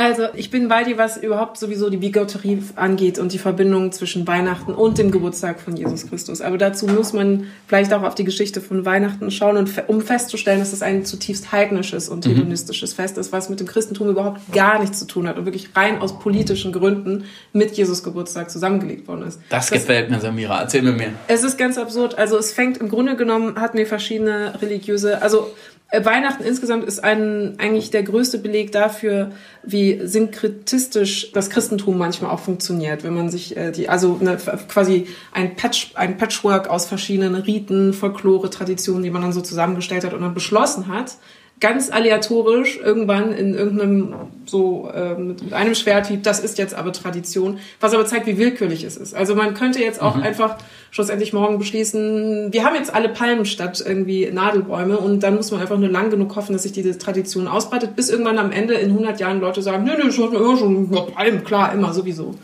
Also 0.00 0.28
ich 0.34 0.52
bin 0.52 0.68
bei 0.68 0.84
dir, 0.84 0.96
was 0.96 1.16
überhaupt 1.16 1.58
sowieso 1.58 1.90
die 1.90 1.96
Bigotterie 1.96 2.62
angeht 2.76 3.18
und 3.18 3.32
die 3.32 3.38
Verbindung 3.38 3.90
zwischen 3.90 4.28
Weihnachten 4.28 4.72
und 4.72 4.96
dem 4.96 5.10
Geburtstag 5.10 5.58
von 5.58 5.76
Jesus 5.76 6.06
Christus. 6.08 6.40
Aber 6.40 6.56
dazu 6.56 6.86
muss 6.86 7.12
man 7.12 7.48
vielleicht 7.66 7.92
auch 7.92 8.04
auf 8.04 8.14
die 8.14 8.22
Geschichte 8.22 8.60
von 8.60 8.84
Weihnachten 8.84 9.32
schauen, 9.32 9.56
und 9.56 9.68
um 9.88 10.00
festzustellen, 10.00 10.60
dass 10.60 10.72
es 10.72 10.82
ein 10.82 11.04
zutiefst 11.04 11.50
heidnisches 11.50 12.08
und 12.08 12.26
mhm. 12.26 12.30
hedonistisches. 12.30 12.94
Fest 12.94 13.18
ist, 13.18 13.32
was 13.32 13.48
mit 13.48 13.58
dem 13.58 13.66
Christentum 13.66 14.08
überhaupt 14.08 14.40
gar 14.52 14.78
nichts 14.78 15.00
zu 15.00 15.04
tun 15.04 15.26
hat 15.26 15.36
und 15.36 15.46
wirklich 15.46 15.70
rein 15.74 16.00
aus 16.00 16.20
politischen 16.20 16.70
Gründen 16.72 17.24
mit 17.52 17.72
Jesus 17.72 18.04
Geburtstag 18.04 18.52
zusammengelegt 18.52 19.08
worden 19.08 19.26
ist. 19.26 19.40
Das, 19.48 19.66
das 19.66 19.80
gefällt 19.80 20.10
mir, 20.10 20.20
Samira. 20.20 20.60
Erzähl 20.60 20.82
mir 20.82 20.92
mehr. 20.92 21.10
Es 21.26 21.42
ist 21.42 21.58
ganz 21.58 21.76
absurd. 21.76 22.16
Also 22.16 22.38
es 22.38 22.52
fängt 22.52 22.78
im 22.78 22.88
Grunde 22.88 23.16
genommen, 23.16 23.60
hatten 23.60 23.76
wir 23.76 23.86
verschiedene 23.86 24.62
religiöse, 24.62 25.20
also 25.22 25.50
Weihnachten 25.90 26.42
insgesamt 26.42 26.84
ist 26.84 27.02
ein, 27.02 27.54
eigentlich 27.58 27.90
der 27.90 28.02
größte 28.02 28.38
Beleg 28.38 28.72
dafür, 28.72 29.30
wie 29.62 30.06
synkretistisch 30.06 31.32
das 31.32 31.48
Christentum 31.48 31.96
manchmal 31.96 32.30
auch 32.30 32.40
funktioniert, 32.40 33.04
wenn 33.04 33.14
man 33.14 33.30
sich 33.30 33.56
äh, 33.56 33.72
die, 33.72 33.88
also 33.88 34.18
eine, 34.20 34.36
quasi 34.36 35.06
ein, 35.32 35.56
Patch, 35.56 35.92
ein 35.94 36.18
Patchwork 36.18 36.68
aus 36.68 36.84
verschiedenen 36.84 37.34
Riten, 37.34 37.94
Folklore, 37.94 38.50
Traditionen, 38.50 39.02
die 39.02 39.10
man 39.10 39.22
dann 39.22 39.32
so 39.32 39.40
zusammengestellt 39.40 40.04
hat 40.04 40.12
und 40.12 40.20
dann 40.20 40.34
beschlossen 40.34 40.88
hat, 40.88 41.16
ganz 41.60 41.90
aleatorisch 41.90 42.78
irgendwann 42.78 43.32
in 43.32 43.54
irgendeinem 43.54 44.14
so 44.46 44.90
äh, 44.94 45.14
mit 45.14 45.52
einem 45.52 45.74
Schwerthieb, 45.74 46.22
das 46.22 46.40
ist 46.40 46.58
jetzt 46.58 46.74
aber 46.74 46.92
Tradition, 46.92 47.58
was 47.80 47.92
aber 47.92 48.06
zeigt, 48.06 48.26
wie 48.26 48.38
willkürlich 48.38 48.84
es 48.84 48.96
ist. 48.96 49.14
Also 49.14 49.34
man 49.34 49.54
könnte 49.54 49.80
jetzt 49.80 50.00
auch 50.00 50.16
mhm. 50.16 50.22
einfach 50.22 50.56
schlussendlich 50.90 51.32
morgen 51.32 51.58
beschließen, 51.58 52.52
wir 52.52 52.64
haben 52.64 52.74
jetzt 52.74 52.94
alle 52.94 53.10
Palmen 53.10 53.44
statt 53.44 53.82
irgendwie 53.84 54.30
Nadelbäume 54.30 54.96
und 54.98 55.20
dann 55.20 55.34
muss 55.34 55.50
man 55.50 55.60
einfach 55.60 55.76
nur 55.76 55.90
lang 55.90 56.10
genug 56.10 56.34
hoffen, 56.36 56.52
dass 56.52 56.62
sich 56.62 56.72
diese 56.72 56.96
Tradition 56.96 57.46
ausbreitet, 57.46 57.94
bis 57.94 58.08
irgendwann 58.08 58.38
am 58.38 58.52
Ende 58.52 58.74
in 58.74 58.90
100 58.90 59.20
Jahren 59.20 59.40
Leute 59.40 59.60
sagen, 59.60 59.84
nee, 59.84 59.92
nee, 60.02 60.10
schon 60.10 60.34
immer 60.34 60.56
schon 60.56 60.90
Palmen, 60.90 61.44
klar, 61.44 61.72
immer 61.72 61.92
sowieso. 61.92 62.34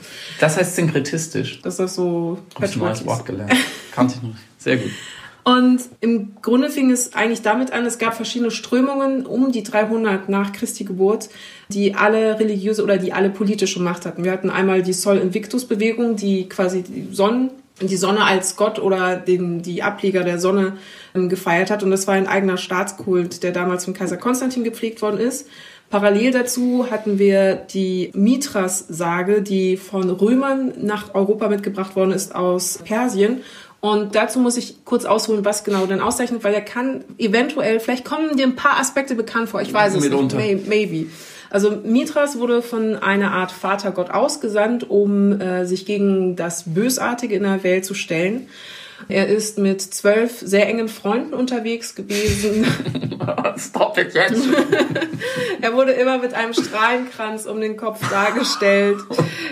Das 0.40 0.56
heißt 0.56 0.76
synkretistisch. 0.76 1.62
Das 1.62 1.78
ist 1.78 1.94
so... 1.94 2.38
Hab 2.54 2.64
ich 2.64 2.76
ein 2.76 2.80
neues 2.80 3.06
Wort 3.06 3.24
gelernt. 3.24 3.54
Kannte 3.92 4.16
ich 4.16 4.22
noch. 4.22 4.34
Sehr 4.58 4.76
gut. 4.76 4.90
Und 5.44 5.80
im 6.00 6.36
Grunde 6.40 6.70
fing 6.70 6.90
es 6.90 7.14
eigentlich 7.14 7.42
damit 7.42 7.70
an, 7.72 7.84
es 7.84 7.98
gab 7.98 8.14
verschiedene 8.14 8.50
Strömungen 8.50 9.26
um 9.26 9.52
die 9.52 9.62
300 9.62 10.30
nach 10.30 10.52
Christi 10.52 10.84
Geburt, 10.84 11.28
die 11.68 11.94
alle 11.94 12.40
religiöse 12.40 12.82
oder 12.82 12.96
die 12.96 13.12
alle 13.12 13.28
politische 13.28 13.80
Macht 13.80 14.06
hatten. 14.06 14.24
Wir 14.24 14.32
hatten 14.32 14.48
einmal 14.48 14.82
die 14.82 14.94
Sol 14.94 15.18
Invictus 15.18 15.66
Bewegung, 15.66 16.16
die 16.16 16.48
quasi 16.48 16.82
die 16.82 17.14
Sonnen 17.14 17.50
die 17.80 17.96
Sonne 17.96 18.24
als 18.24 18.56
Gott 18.56 18.78
oder 18.78 19.16
den, 19.16 19.62
die 19.62 19.82
Ableger 19.82 20.22
der 20.22 20.38
Sonne 20.38 20.74
ähm, 21.14 21.28
gefeiert 21.28 21.70
hat. 21.70 21.82
Und 21.82 21.90
das 21.90 22.06
war 22.06 22.14
ein 22.14 22.28
eigener 22.28 22.56
Staatskult, 22.56 23.42
der 23.42 23.50
damals 23.50 23.84
von 23.84 23.94
Kaiser 23.94 24.16
Konstantin 24.16 24.62
gepflegt 24.62 25.02
worden 25.02 25.18
ist. 25.18 25.48
Parallel 25.90 26.32
dazu 26.32 26.90
hatten 26.90 27.18
wir 27.18 27.54
die 27.54 28.10
Mithras-Sage, 28.14 29.42
die 29.42 29.76
von 29.76 30.08
Römern 30.08 30.72
nach 30.80 31.14
Europa 31.14 31.48
mitgebracht 31.48 31.94
worden 31.94 32.12
ist 32.12 32.34
aus 32.34 32.78
Persien. 32.84 33.42
Und 33.84 34.14
dazu 34.14 34.38
muss 34.38 34.56
ich 34.56 34.82
kurz 34.86 35.04
ausholen, 35.04 35.44
was 35.44 35.62
genau 35.62 35.84
denn 35.84 36.00
auszeichnet, 36.00 36.42
weil 36.42 36.54
er 36.54 36.62
kann 36.62 37.04
eventuell, 37.18 37.80
vielleicht 37.80 38.06
kommen 38.06 38.34
dir 38.34 38.46
ein 38.46 38.56
paar 38.56 38.80
Aspekte 38.80 39.14
bekannt 39.14 39.50
vor, 39.50 39.60
ich 39.60 39.74
weiß 39.74 39.96
es 39.96 40.02
Mitunter. 40.02 40.38
nicht, 40.38 40.66
maybe. 40.66 41.10
Also 41.50 41.70
Mithras 41.84 42.38
wurde 42.38 42.62
von 42.62 42.96
einer 42.96 43.32
Art 43.32 43.52
Vatergott 43.52 44.08
ausgesandt, 44.08 44.88
um 44.88 45.38
äh, 45.38 45.66
sich 45.66 45.84
gegen 45.84 46.34
das 46.34 46.64
Bösartige 46.72 47.34
in 47.34 47.42
der 47.42 47.62
Welt 47.62 47.84
zu 47.84 47.92
stellen. 47.92 48.48
Er 49.08 49.28
ist 49.28 49.58
mit 49.58 49.80
zwölf 49.82 50.40
sehr 50.40 50.66
engen 50.68 50.88
Freunden 50.88 51.34
unterwegs 51.34 51.94
gewesen. 51.94 52.66
Stop 53.56 53.98
it 53.98 54.14
jetzt. 54.14 54.42
er 55.60 55.74
wurde 55.74 55.92
immer 55.92 56.18
mit 56.18 56.34
einem 56.34 56.52
Strahlenkranz 56.52 57.46
um 57.46 57.60
den 57.60 57.76
Kopf 57.76 58.00
dargestellt. 58.10 58.98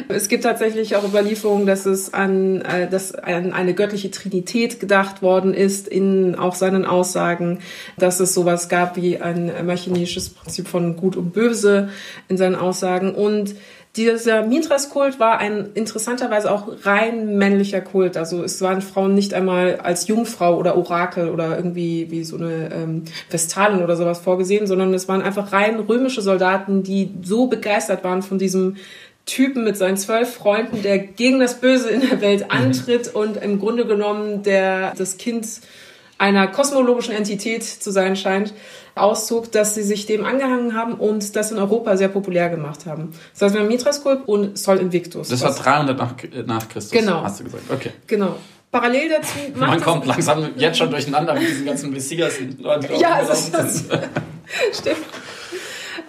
Es 0.08 0.28
gibt 0.28 0.44
tatsächlich 0.44 0.96
auch 0.96 1.04
Überlieferungen, 1.04 1.66
dass 1.66 1.86
es 1.86 2.12
an, 2.12 2.62
äh, 2.62 2.88
dass 2.88 3.14
an 3.14 3.52
eine 3.52 3.74
göttliche 3.74 4.10
Trinität 4.10 4.80
gedacht 4.80 5.22
worden 5.22 5.54
ist 5.54 5.88
in 5.88 6.34
auch 6.34 6.54
seinen 6.54 6.84
Aussagen, 6.84 7.60
dass 7.98 8.20
es 8.20 8.34
sowas 8.34 8.68
gab 8.68 8.96
wie 8.96 9.20
ein 9.20 9.52
machinisches 9.66 10.30
Prinzip 10.30 10.68
von 10.68 10.96
Gut 10.96 11.16
und 11.16 11.32
Böse 11.32 11.90
in 12.28 12.36
seinen 12.36 12.56
Aussagen 12.56 13.14
und 13.14 13.54
dieser 13.96 14.46
Mithras-Kult 14.46 15.20
war 15.20 15.38
ein 15.38 15.70
interessanterweise 15.74 16.50
auch 16.50 16.68
rein 16.84 17.36
männlicher 17.36 17.82
Kult. 17.82 18.16
Also 18.16 18.42
es 18.42 18.60
waren 18.62 18.80
Frauen 18.80 19.14
nicht 19.14 19.34
einmal 19.34 19.76
als 19.82 20.08
Jungfrau 20.08 20.56
oder 20.56 20.78
Orakel 20.78 21.28
oder 21.28 21.56
irgendwie 21.56 22.10
wie 22.10 22.24
so 22.24 22.36
eine 22.36 22.72
ähm, 22.72 23.02
Vestalin 23.28 23.82
oder 23.82 23.96
sowas 23.96 24.20
vorgesehen, 24.20 24.66
sondern 24.66 24.94
es 24.94 25.08
waren 25.08 25.20
einfach 25.20 25.52
rein 25.52 25.78
römische 25.78 26.22
Soldaten, 26.22 26.82
die 26.82 27.10
so 27.22 27.48
begeistert 27.48 28.02
waren 28.02 28.22
von 28.22 28.38
diesem 28.38 28.76
Typen 29.26 29.62
mit 29.62 29.76
seinen 29.76 29.98
zwölf 29.98 30.34
Freunden, 30.34 30.82
der 30.82 30.98
gegen 30.98 31.38
das 31.38 31.60
Böse 31.60 31.90
in 31.90 32.00
der 32.00 32.20
Welt 32.22 32.44
mhm. 32.44 32.50
antritt 32.50 33.14
und 33.14 33.36
im 33.36 33.58
Grunde 33.58 33.86
genommen 33.86 34.42
der 34.42 34.94
das 34.96 35.18
Kind 35.18 35.46
einer 36.22 36.46
kosmologischen 36.46 37.12
Entität 37.12 37.64
zu 37.64 37.90
sein 37.90 38.14
scheint, 38.14 38.54
auszog, 38.94 39.50
dass 39.50 39.74
sie 39.74 39.82
sich 39.82 40.06
dem 40.06 40.24
angehangen 40.24 40.74
haben 40.74 40.94
und 40.94 41.34
das 41.34 41.50
in 41.50 41.58
Europa 41.58 41.96
sehr 41.96 42.06
populär 42.06 42.48
gemacht 42.48 42.86
haben. 42.86 43.12
Das 43.32 43.42
heißt, 43.42 43.54
wir 43.54 43.62
haben 43.62 43.68
Mithras-Kult 43.68 44.28
und 44.28 44.56
Sol 44.56 44.78
Invictus. 44.78 45.30
Das 45.30 45.42
war 45.42 45.52
300 45.52 45.98
nach, 45.98 46.14
nach 46.46 46.68
Christus, 46.68 46.92
genau. 46.92 47.24
hast 47.24 47.40
du 47.40 47.44
gesagt. 47.44 47.64
Okay. 47.68 47.90
Genau. 48.06 48.36
Parallel 48.70 49.08
dazu 49.08 49.32
Man 49.56 49.80
kommt 49.82 50.06
langsam 50.06 50.50
jetzt 50.56 50.78
schon 50.78 50.90
durcheinander 50.90 51.34
mit 51.34 51.42
diesen 51.42 51.66
ganzen 51.66 51.90
Messias. 51.90 52.34
ja, 52.98 53.22
das, 53.24 53.50
das 53.50 53.84
stimmt. 54.72 54.98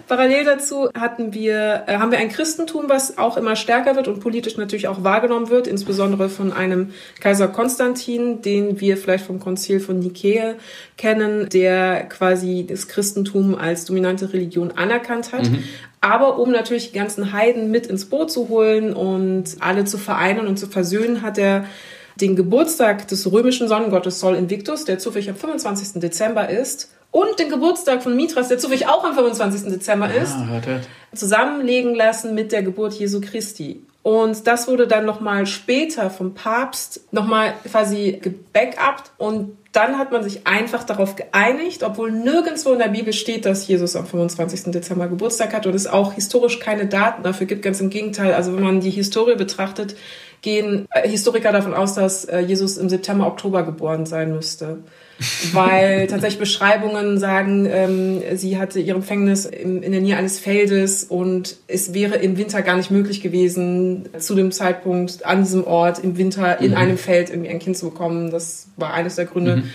Parallel 0.06 0.44
dazu 0.44 0.88
hatten 0.98 1.32
wir, 1.32 1.84
äh, 1.86 1.96
haben 1.96 2.10
wir 2.10 2.18
ein 2.18 2.28
Christentum, 2.28 2.84
was 2.88 3.18
auch 3.18 3.36
immer 3.36 3.56
stärker 3.56 3.96
wird 3.96 4.08
und 4.08 4.20
politisch 4.20 4.56
natürlich 4.56 4.88
auch 4.88 5.02
wahrgenommen 5.02 5.48
wird, 5.48 5.66
insbesondere 5.66 6.28
von 6.28 6.52
einem 6.52 6.92
Kaiser 7.20 7.48
Konstantin, 7.48 8.42
den 8.42 8.80
wir 8.80 8.96
vielleicht 8.96 9.24
vom 9.24 9.40
Konzil 9.40 9.80
von 9.80 9.98
Nikäa 9.98 10.54
kennen, 10.96 11.48
der 11.48 12.04
quasi 12.04 12.66
das 12.68 12.88
Christentum 12.88 13.54
als 13.54 13.86
dominante 13.86 14.32
Religion 14.32 14.72
anerkannt 14.72 15.32
hat. 15.32 15.50
Mhm. 15.50 15.64
Aber 16.00 16.38
um 16.38 16.50
natürlich 16.50 16.92
die 16.92 16.98
ganzen 16.98 17.32
Heiden 17.32 17.70
mit 17.70 17.86
ins 17.86 18.04
Boot 18.04 18.30
zu 18.30 18.50
holen 18.50 18.92
und 18.92 19.56
alle 19.60 19.86
zu 19.86 19.96
vereinen 19.96 20.46
und 20.46 20.58
zu 20.58 20.66
versöhnen, 20.66 21.22
hat 21.22 21.38
er 21.38 21.64
den 22.20 22.36
Geburtstag 22.36 23.08
des 23.08 23.30
römischen 23.30 23.68
Sonnengottes 23.68 24.20
Sol 24.20 24.34
Invictus, 24.36 24.84
der 24.84 24.98
zufällig 24.98 25.30
am 25.30 25.36
25. 25.36 26.00
Dezember 26.00 26.48
ist, 26.48 26.93
und 27.14 27.38
den 27.38 27.48
Geburtstag 27.48 28.02
von 28.02 28.16
Mithras, 28.16 28.48
der 28.48 28.58
zufällig 28.58 28.88
auch 28.88 29.04
am 29.04 29.14
25. 29.14 29.70
Dezember 29.70 30.12
ist, 30.12 30.32
ah, 30.32 30.46
hört, 30.48 30.66
hört. 30.66 30.88
zusammenlegen 31.14 31.94
lassen 31.94 32.34
mit 32.34 32.50
der 32.50 32.64
Geburt 32.64 32.92
Jesu 32.94 33.20
Christi. 33.20 33.86
Und 34.02 34.48
das 34.48 34.66
wurde 34.66 34.88
dann 34.88 35.04
nochmal 35.04 35.46
später 35.46 36.10
vom 36.10 36.34
Papst 36.34 37.02
nochmal 37.12 37.54
quasi 37.70 38.18
gebackupt 38.20 39.12
und 39.16 39.56
dann 39.70 39.96
hat 39.96 40.10
man 40.10 40.24
sich 40.24 40.44
einfach 40.44 40.82
darauf 40.82 41.14
geeinigt, 41.14 41.84
obwohl 41.84 42.10
nirgendwo 42.10 42.72
in 42.72 42.80
der 42.80 42.88
Bibel 42.88 43.12
steht, 43.12 43.46
dass 43.46 43.68
Jesus 43.68 43.94
am 43.94 44.06
25. 44.06 44.72
Dezember 44.72 45.06
Geburtstag 45.06 45.54
hat 45.54 45.66
und 45.68 45.74
es 45.74 45.86
auch 45.86 46.14
historisch 46.14 46.58
keine 46.58 46.86
Daten 46.86 47.22
dafür 47.22 47.46
gibt. 47.46 47.62
Ganz 47.62 47.80
im 47.80 47.90
Gegenteil. 47.90 48.34
Also 48.34 48.56
wenn 48.56 48.62
man 48.62 48.80
die 48.80 48.90
Historie 48.90 49.36
betrachtet, 49.36 49.94
gehen 50.42 50.86
äh, 50.90 51.08
Historiker 51.08 51.52
davon 51.52 51.74
aus, 51.74 51.94
dass 51.94 52.24
äh, 52.24 52.40
Jesus 52.40 52.76
im 52.76 52.88
September, 52.88 53.28
Oktober 53.28 53.62
geboren 53.62 54.04
sein 54.04 54.32
müsste 54.32 54.78
weil 55.52 56.06
tatsächlich 56.06 56.40
Beschreibungen 56.40 57.18
sagen, 57.18 57.66
ähm, 57.70 58.22
sie 58.34 58.58
hatte 58.58 58.80
ihr 58.80 58.94
Empfängnis 58.94 59.44
in, 59.44 59.82
in 59.82 59.92
der 59.92 60.00
Nähe 60.00 60.16
eines 60.16 60.38
Feldes 60.38 61.04
und 61.04 61.56
es 61.68 61.94
wäre 61.94 62.16
im 62.16 62.36
Winter 62.36 62.62
gar 62.62 62.76
nicht 62.76 62.90
möglich 62.90 63.20
gewesen, 63.20 64.08
zu 64.18 64.34
dem 64.34 64.50
Zeitpunkt 64.50 65.24
an 65.24 65.42
diesem 65.42 65.64
Ort 65.64 66.00
im 66.00 66.16
Winter 66.18 66.60
in 66.60 66.72
mhm. 66.72 66.76
einem 66.76 66.98
Feld 66.98 67.30
irgendwie 67.30 67.50
ein 67.50 67.58
Kind 67.58 67.76
zu 67.76 67.90
bekommen. 67.90 68.30
Das 68.30 68.66
war 68.76 68.92
eines 68.92 69.14
der 69.16 69.26
Gründe. 69.26 69.56
Mhm. 69.56 69.70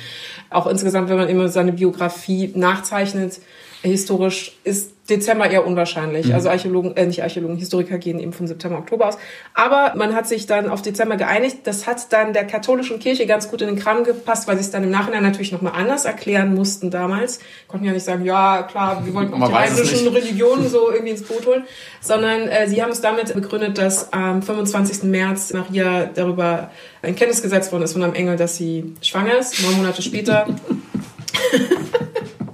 Auch 0.49 0.67
insgesamt, 0.67 1.09
wenn 1.09 1.17
man 1.17 1.29
immer 1.29 1.47
seine 1.47 1.73
Biografie 1.73 2.51
nachzeichnet, 2.55 3.39
historisch 3.81 4.57
ist 4.63 4.91
Dezember 5.09 5.49
eher 5.49 5.65
unwahrscheinlich. 5.65 6.27
Mhm. 6.27 6.33
Also 6.33 6.49
Archäologen, 6.49 6.95
äh, 6.95 7.05
nicht 7.05 7.23
Archäologen, 7.23 7.57
Historiker 7.57 7.97
gehen 7.97 8.19
eben 8.19 8.33
von 8.33 8.47
September, 8.47 8.77
Oktober 8.77 9.07
aus. 9.07 9.17
Aber 9.53 9.93
man 9.95 10.15
hat 10.15 10.27
sich 10.27 10.45
dann 10.45 10.69
auf 10.69 10.81
Dezember 10.81 11.17
geeinigt. 11.17 11.59
Das 11.63 11.87
hat 11.87 12.11
dann 12.13 12.33
der 12.33 12.45
katholischen 12.45 12.99
Kirche 12.99 13.25
ganz 13.25 13.49
gut 13.49 13.61
in 13.61 13.67
den 13.67 13.79
Kram 13.79 14.03
gepasst, 14.03 14.47
weil 14.47 14.55
sie 14.57 14.61
es 14.61 14.71
dann 14.71 14.83
im 14.83 14.91
Nachhinein 14.91 15.23
natürlich 15.23 15.51
nochmal 15.51 15.73
anders 15.75 16.05
erklären 16.05 16.53
mussten 16.53 16.91
damals. 16.91 17.39
Konnten 17.67 17.85
ja 17.85 17.93
nicht 17.93 18.05
sagen, 18.05 18.23
ja 18.25 18.63
klar, 18.63 19.03
wir 19.05 19.13
wollten 19.13 19.33
auch 19.33 19.47
die 19.47 19.53
heidnischen 19.53 20.07
Religionen 20.09 20.69
so 20.69 20.91
irgendwie 20.91 21.11
ins 21.11 21.23
Boot 21.23 21.45
holen, 21.47 21.63
sondern 22.01 22.47
äh, 22.47 22.67
sie 22.67 22.81
haben 22.83 22.91
es 22.91 23.01
damit 23.01 23.33
begründet, 23.33 23.77
dass 23.77 24.13
am 24.13 24.41
25. 24.41 25.03
März 25.03 25.53
Maria 25.53 26.05
darüber 26.13 26.69
in 27.01 27.15
Kenntnis 27.15 27.41
gesetzt 27.41 27.71
worden 27.71 27.83
ist 27.83 27.93
von 27.93 28.03
einem 28.03 28.13
Engel, 28.13 28.35
dass 28.35 28.57
sie 28.57 28.93
schwanger 29.01 29.39
ist. 29.39 29.63
Neun 29.63 29.77
Monate 29.77 30.01
später 30.01 30.45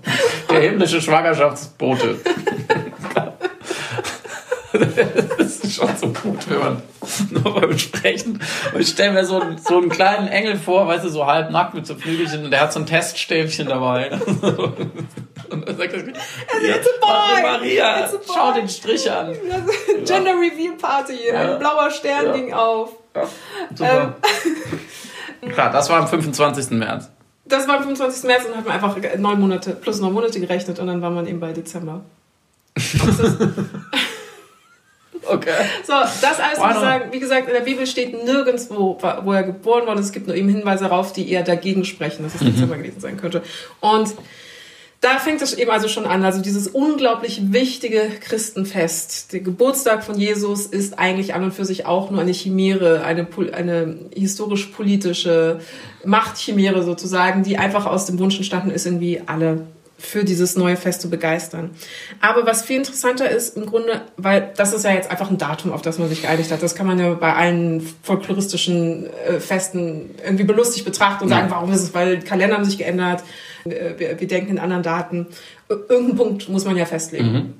Der 0.50 0.62
himmlische 0.62 1.02
Schwangerschaftsbote. 1.02 2.20
das 5.38 5.60
ist 5.60 5.76
schon 5.76 5.96
so 5.98 6.08
gut, 6.08 6.50
wenn 6.50 6.60
man 6.60 6.82
noch 7.32 7.56
mal 7.56 7.68
besprechen. 7.68 8.42
Und 8.74 8.82
ich 8.82 8.90
stelle 8.90 9.14
mir 9.14 9.26
so, 9.26 9.40
einen, 9.40 9.58
so 9.58 9.78
einen 9.78 9.90
kleinen 9.90 10.28
Engel 10.28 10.58
vor, 10.58 10.88
weißt 10.88 11.06
du, 11.06 11.10
so 11.10 11.26
halb 11.26 11.52
nackt 11.52 11.74
mit 11.74 11.88
so 11.88 11.96
Flügelchen 11.96 12.46
und 12.46 12.52
der 12.52 12.62
hat 12.62 12.74
so 12.74 12.80
ein 12.80 12.86
Teststäbchen 12.86 13.68
dabei. 13.68 14.12
Und 15.48 15.68
dann 15.68 15.78
sagt 15.78 15.94
er, 15.94 16.00
It's 16.00 16.88
a 16.88 17.06
boy. 17.06 17.42
Maria, 17.44 18.06
a 18.06 18.10
schau 18.26 18.52
den 18.54 18.68
Strich 18.68 19.10
an. 19.12 19.36
Gender 20.04 20.32
Reveal 20.32 20.74
Party, 20.76 21.30
ein 21.32 21.60
blauer 21.60 21.92
Stern 21.92 22.26
ja. 22.26 22.34
ging 22.34 22.52
auf. 22.52 22.90
Ja, 23.16 23.28
super. 23.76 24.16
Ähm. 25.44 25.52
Klar, 25.52 25.72
das 25.72 25.88
war 25.92 26.00
am 26.00 26.08
25. 26.08 26.72
März 26.72 27.12
das 27.46 27.68
war 27.68 27.78
am 27.78 27.84
25. 27.84 28.24
März 28.26 28.46
und 28.46 28.56
hat 28.56 28.66
man 28.66 28.74
einfach 28.74 28.98
neun 29.18 29.40
Monate 29.40 29.72
plus 29.72 30.00
neun 30.00 30.14
Monate 30.14 30.40
gerechnet 30.40 30.80
und 30.80 30.88
dann 30.88 31.02
war 31.02 31.12
man 31.12 31.28
eben 31.28 31.40
bei 31.40 31.54
Dezember. 31.54 32.04
okay. 35.28 35.52
So, 35.86 35.94
das 36.22 36.40
alles, 36.40 36.60
wie 36.60 36.74
gesagt, 36.74 37.14
wie 37.14 37.20
gesagt, 37.20 37.48
in 37.48 37.54
der 37.54 37.62
Bibel 37.62 37.86
steht 37.88 38.26
nirgendwo, 38.26 38.98
wo 39.24 39.32
er 39.32 39.44
geboren 39.44 39.86
wurde. 39.88 40.02
Es 40.02 40.12
gibt 40.12 40.28
nur 40.28 40.36
eben 40.36 40.50
Hinweise 40.50 40.86
darauf, 40.86 41.14
die 41.14 41.32
eher 41.32 41.44
dagegen 41.44 41.86
sprechen, 41.86 42.24
dass 42.24 42.36
es 42.36 42.42
mhm. 42.42 42.54
Dezember 42.54 42.78
gewesen 42.78 43.00
sein 43.00 43.18
könnte. 43.18 43.44
Und 43.80 44.16
da 45.06 45.20
fängt 45.20 45.40
es 45.44 45.54
eben 45.54 45.70
also 45.70 45.88
schon 45.88 46.06
an. 46.06 46.24
Also 46.24 46.42
dieses 46.42 46.68
unglaublich 46.68 47.54
wichtige 47.54 48.10
Christenfest. 48.22 49.34
Der 49.34 49.42
Geburtstag 49.42 50.04
von 50.04 50.20
Jesus 50.20 50.66
ist 50.66 50.98
eigentlich 50.98 51.36
an 51.36 51.44
und 51.44 51.54
für 51.54 51.64
sich 51.64 51.86
auch 51.86 52.10
nur 52.10 52.22
eine 52.22 52.32
Chimäre, 52.32 53.04
eine, 53.04 53.28
eine 53.54 54.00
historisch-politische 54.16 55.60
Machtchimäre 56.04 56.82
sozusagen, 56.82 57.44
die 57.44 57.60
einfach 57.60 57.86
aus 57.86 58.08
dem 58.08 58.18
Wunsch 58.18 58.38
entstanden 58.38 58.72
ist, 58.72 58.88
irgendwie 58.88 59.22
alle 59.28 59.68
für 59.98 60.26
dieses 60.26 60.56
neue 60.58 60.76
Fest 60.76 61.02
zu 61.02 61.10
begeistern. 61.10 61.72
Aber 62.20 62.46
was 62.46 62.64
viel 62.64 62.78
interessanter 62.78 63.30
ist 63.30 63.56
im 63.56 63.66
Grunde, 63.66 64.02
weil 64.18 64.52
das 64.58 64.74
ist 64.74 64.84
ja 64.84 64.92
jetzt 64.92 65.10
einfach 65.10 65.30
ein 65.30 65.38
Datum, 65.38 65.72
auf 65.72 65.82
das 65.82 66.00
man 66.00 66.10
sich 66.10 66.22
geeinigt 66.22 66.52
hat. 66.52 66.62
Das 66.62 66.76
kann 66.76 66.86
man 66.86 67.00
ja 67.00 67.14
bei 67.14 67.34
allen 67.34 67.82
folkloristischen 68.04 69.08
äh, 69.08 69.40
Festen 69.40 70.12
irgendwie 70.24 70.44
belustigt 70.44 70.86
betrachten 70.86 71.24
und 71.24 71.30
sagen, 71.30 71.50
warum 71.50 71.72
ist 71.72 71.82
es, 71.82 71.94
weil 71.94 72.20
Kalender 72.20 72.58
haben 72.58 72.66
sich 72.66 72.78
geändert, 72.78 73.24
wir, 73.64 74.20
wir 74.20 74.28
denken 74.28 74.52
in 74.52 74.60
anderen 74.60 74.84
Daten. 74.84 75.28
Irgendeinen 75.70 76.16
Punkt 76.16 76.50
muss 76.50 76.66
man 76.66 76.78
ja 76.78 76.86
festlegen. 76.86 77.56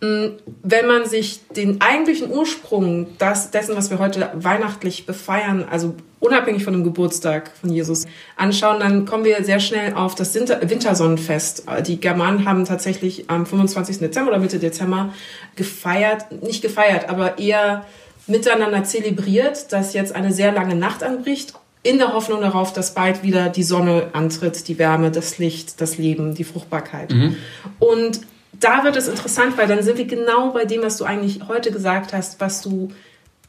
Mhm. 0.00 0.08
Mm, 0.08 0.30
wenn 0.62 0.86
man 0.86 1.06
sich 1.06 1.40
den 1.48 1.80
eigentlichen 1.80 2.30
Ursprung 2.30 3.08
das, 3.18 3.50
dessen, 3.50 3.74
was 3.76 3.90
wir 3.90 3.98
heute 3.98 4.30
weihnachtlich 4.34 5.06
befeiern, 5.06 5.66
also 5.68 5.96
unabhängig 6.20 6.64
von 6.64 6.72
dem 6.72 6.84
Geburtstag 6.84 7.52
von 7.60 7.70
Jesus 7.70 8.06
anschauen, 8.36 8.80
dann 8.80 9.06
kommen 9.06 9.24
wir 9.24 9.42
sehr 9.44 9.60
schnell 9.60 9.94
auf 9.94 10.14
das 10.14 10.34
Wintersonnenfest. 10.34 11.64
Die 11.86 12.00
Germanen 12.00 12.44
haben 12.44 12.64
tatsächlich 12.64 13.30
am 13.30 13.46
25. 13.46 13.98
Dezember 13.98 14.32
oder 14.32 14.40
Mitte 14.40 14.58
Dezember 14.58 15.12
gefeiert, 15.56 16.42
nicht 16.42 16.62
gefeiert, 16.62 17.08
aber 17.08 17.38
eher 17.38 17.84
miteinander 18.26 18.84
zelebriert, 18.84 19.72
dass 19.72 19.94
jetzt 19.94 20.14
eine 20.14 20.32
sehr 20.32 20.52
lange 20.52 20.74
Nacht 20.74 21.02
anbricht, 21.02 21.54
in 21.84 21.98
der 21.98 22.12
Hoffnung 22.12 22.40
darauf, 22.40 22.72
dass 22.72 22.92
bald 22.92 23.22
wieder 23.22 23.48
die 23.48 23.62
Sonne 23.62 24.08
antritt, 24.12 24.66
die 24.68 24.78
Wärme, 24.78 25.10
das 25.10 25.38
Licht, 25.38 25.80
das 25.80 25.96
Leben, 25.96 26.34
die 26.34 26.44
Fruchtbarkeit. 26.44 27.12
Mhm. 27.12 27.36
Und 27.78 28.20
da 28.52 28.82
wird 28.82 28.96
es 28.96 29.06
interessant, 29.06 29.56
weil 29.56 29.68
dann 29.68 29.82
sind 29.82 29.96
wir 29.96 30.04
genau 30.04 30.50
bei 30.50 30.64
dem, 30.64 30.82
was 30.82 30.96
du 30.96 31.04
eigentlich 31.04 31.46
heute 31.46 31.70
gesagt 31.70 32.12
hast, 32.12 32.40
was 32.40 32.60
du 32.60 32.90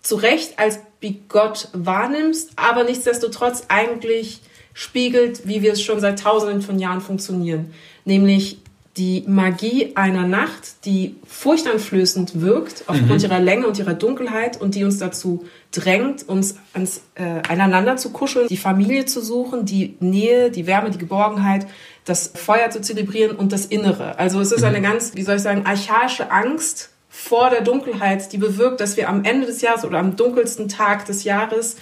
zu 0.02 0.16
Recht 0.16 0.60
als 0.60 0.80
wie 1.02 1.22
Gott 1.30 1.70
wahrnimmst, 1.74 2.52
aber 2.56 2.84
nichtsdestotrotz 2.84 3.66
eigentlich 3.70 4.42
spiegelt, 4.74 5.48
wie 5.48 5.62
wir 5.62 5.74
es 5.74 5.82
schon 5.82 6.00
seit 6.00 6.20
tausenden 6.20 6.62
von 6.62 6.80
Jahren 6.80 7.02
funktionieren. 7.02 7.74
Nämlich 8.06 8.60
die 8.98 9.24
Magie 9.28 9.96
einer 9.96 10.28
Nacht, 10.28 10.86
die 10.86 11.16
furchteinflößend 11.26 12.42
wirkt 12.42 12.84
aufgrund 12.88 13.24
mhm. 13.24 13.30
ihrer 13.30 13.40
Länge 13.40 13.68
und 13.68 13.80
ihrer 13.80 13.94
Dunkelheit 13.94 14.60
und 14.60 14.76
die 14.76 14.84
uns 14.84 14.98
dazu 14.98 15.46
drängt, 15.72 16.28
uns 16.28 16.58
ans, 16.74 17.02
äh, 17.16 17.42
aneinander 17.48 17.96
zu 17.96 18.10
kuscheln, 18.10 18.48
die 18.50 18.58
Familie 18.58 19.06
zu 19.06 19.22
suchen, 19.22 19.66
die 19.66 19.96
Nähe, 20.02 20.52
die 20.52 20.68
Wärme, 20.68 20.90
die 20.90 20.98
Geborgenheit, 20.98 21.66
das 22.04 22.32
Feuer 22.36 22.72
zu 22.72 22.82
zelebrieren 22.82 23.38
und 23.38 23.54
das 23.54 23.66
Innere. 23.66 24.20
Also 24.20 24.42
es 24.42 24.52
ist 24.52 24.64
eine 24.64 24.80
mhm. 24.80 24.84
ganz, 24.84 25.16
wie 25.16 25.24
soll 25.24 25.38
ich 25.38 25.44
sagen, 25.44 25.66
archaische 25.66 26.32
Angst 26.32 26.90
vor 27.10 27.50
der 27.50 27.62
Dunkelheit, 27.62 28.32
die 28.32 28.38
bewirkt, 28.38 28.80
dass 28.80 28.96
wir 28.96 29.10
am 29.10 29.24
Ende 29.26 29.48
des 29.48 29.62
Jahres 29.62 29.84
oder 29.84 29.98
am 29.98 30.16
dunkelsten 30.16 30.70
Tag 30.70 31.06
des 31.06 31.24
Jahres 31.24 31.76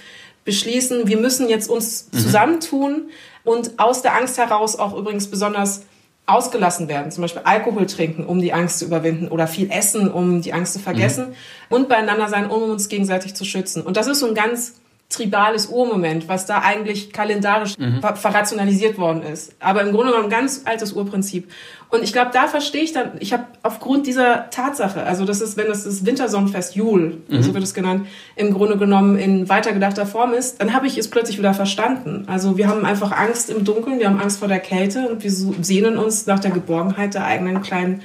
beschließen, 0.44 1.06
wir 1.06 1.18
müssen 1.18 1.48
jetzt 1.48 1.68
uns 1.68 2.08
mhm. 2.10 2.18
zusammentun 2.18 3.10
und 3.44 3.78
aus 3.78 4.00
der 4.00 4.16
Angst 4.16 4.38
heraus 4.38 4.76
auch 4.78 4.96
übrigens 4.96 5.28
besonders 5.28 5.82
ausgelassen 6.24 6.88
werden, 6.88 7.10
zum 7.10 7.22
Beispiel 7.22 7.42
Alkohol 7.44 7.86
trinken, 7.86 8.26
um 8.26 8.40
die 8.40 8.52
Angst 8.52 8.78
zu 8.78 8.84
überwinden 8.84 9.28
oder 9.28 9.46
viel 9.46 9.70
essen, 9.70 10.10
um 10.10 10.42
die 10.42 10.52
Angst 10.52 10.74
zu 10.74 10.78
vergessen 10.78 11.28
mhm. 11.28 11.34
und 11.76 11.88
beieinander 11.88 12.28
sein, 12.28 12.50
um 12.50 12.70
uns 12.70 12.88
gegenseitig 12.88 13.34
zu 13.34 13.44
schützen. 13.44 13.82
Und 13.82 13.96
das 13.96 14.06
ist 14.06 14.20
so 14.20 14.26
ein 14.26 14.34
ganz 14.34 14.74
tribales 15.08 15.66
Urmoment, 15.66 16.28
was 16.28 16.44
da 16.44 16.58
eigentlich 16.58 17.12
kalendarisch 17.14 17.78
mhm. 17.78 18.00
ver 18.02 18.14
verrationalisiert 18.14 18.98
worden 18.98 19.22
ist. 19.22 19.54
Aber 19.58 19.80
im 19.80 19.92
Grunde 19.92 20.12
genommen 20.12 20.24
ein 20.24 20.30
ganz 20.30 20.62
altes 20.66 20.92
Urprinzip. 20.92 21.50
Und 21.88 22.02
ich 22.02 22.12
glaube, 22.12 22.30
da 22.34 22.46
verstehe 22.46 22.82
ich 22.82 22.92
dann, 22.92 23.12
ich 23.18 23.32
habe 23.32 23.44
aufgrund 23.62 24.06
dieser 24.06 24.50
Tatsache, 24.50 25.04
also 25.04 25.24
das 25.24 25.40
ist, 25.40 25.56
wenn 25.56 25.68
das 25.68 25.84
das 25.84 26.04
Wintersonnenfest 26.04 26.76
Jul, 26.76 27.22
mhm. 27.26 27.42
so 27.42 27.54
wird 27.54 27.64
es 27.64 27.72
genannt, 27.72 28.06
im 28.36 28.52
Grunde 28.52 28.76
genommen 28.76 29.18
in 29.18 29.48
weitergedachter 29.48 30.04
Form 30.04 30.34
ist, 30.34 30.60
dann 30.60 30.74
habe 30.74 30.86
ich 30.86 30.98
es 30.98 31.08
plötzlich 31.08 31.38
wieder 31.38 31.54
verstanden. 31.54 32.24
Also 32.26 32.58
wir 32.58 32.68
haben 32.68 32.84
einfach 32.84 33.12
Angst 33.12 33.48
im 33.48 33.64
Dunkeln, 33.64 34.00
wir 34.00 34.08
haben 34.08 34.20
Angst 34.20 34.38
vor 34.38 34.48
der 34.48 34.60
Kälte 34.60 35.08
und 35.08 35.24
wir 35.24 35.30
sehnen 35.30 35.96
uns 35.96 36.26
nach 36.26 36.40
der 36.40 36.50
Geborgenheit 36.50 37.14
der 37.14 37.24
eigenen 37.24 37.62
kleinen 37.62 38.02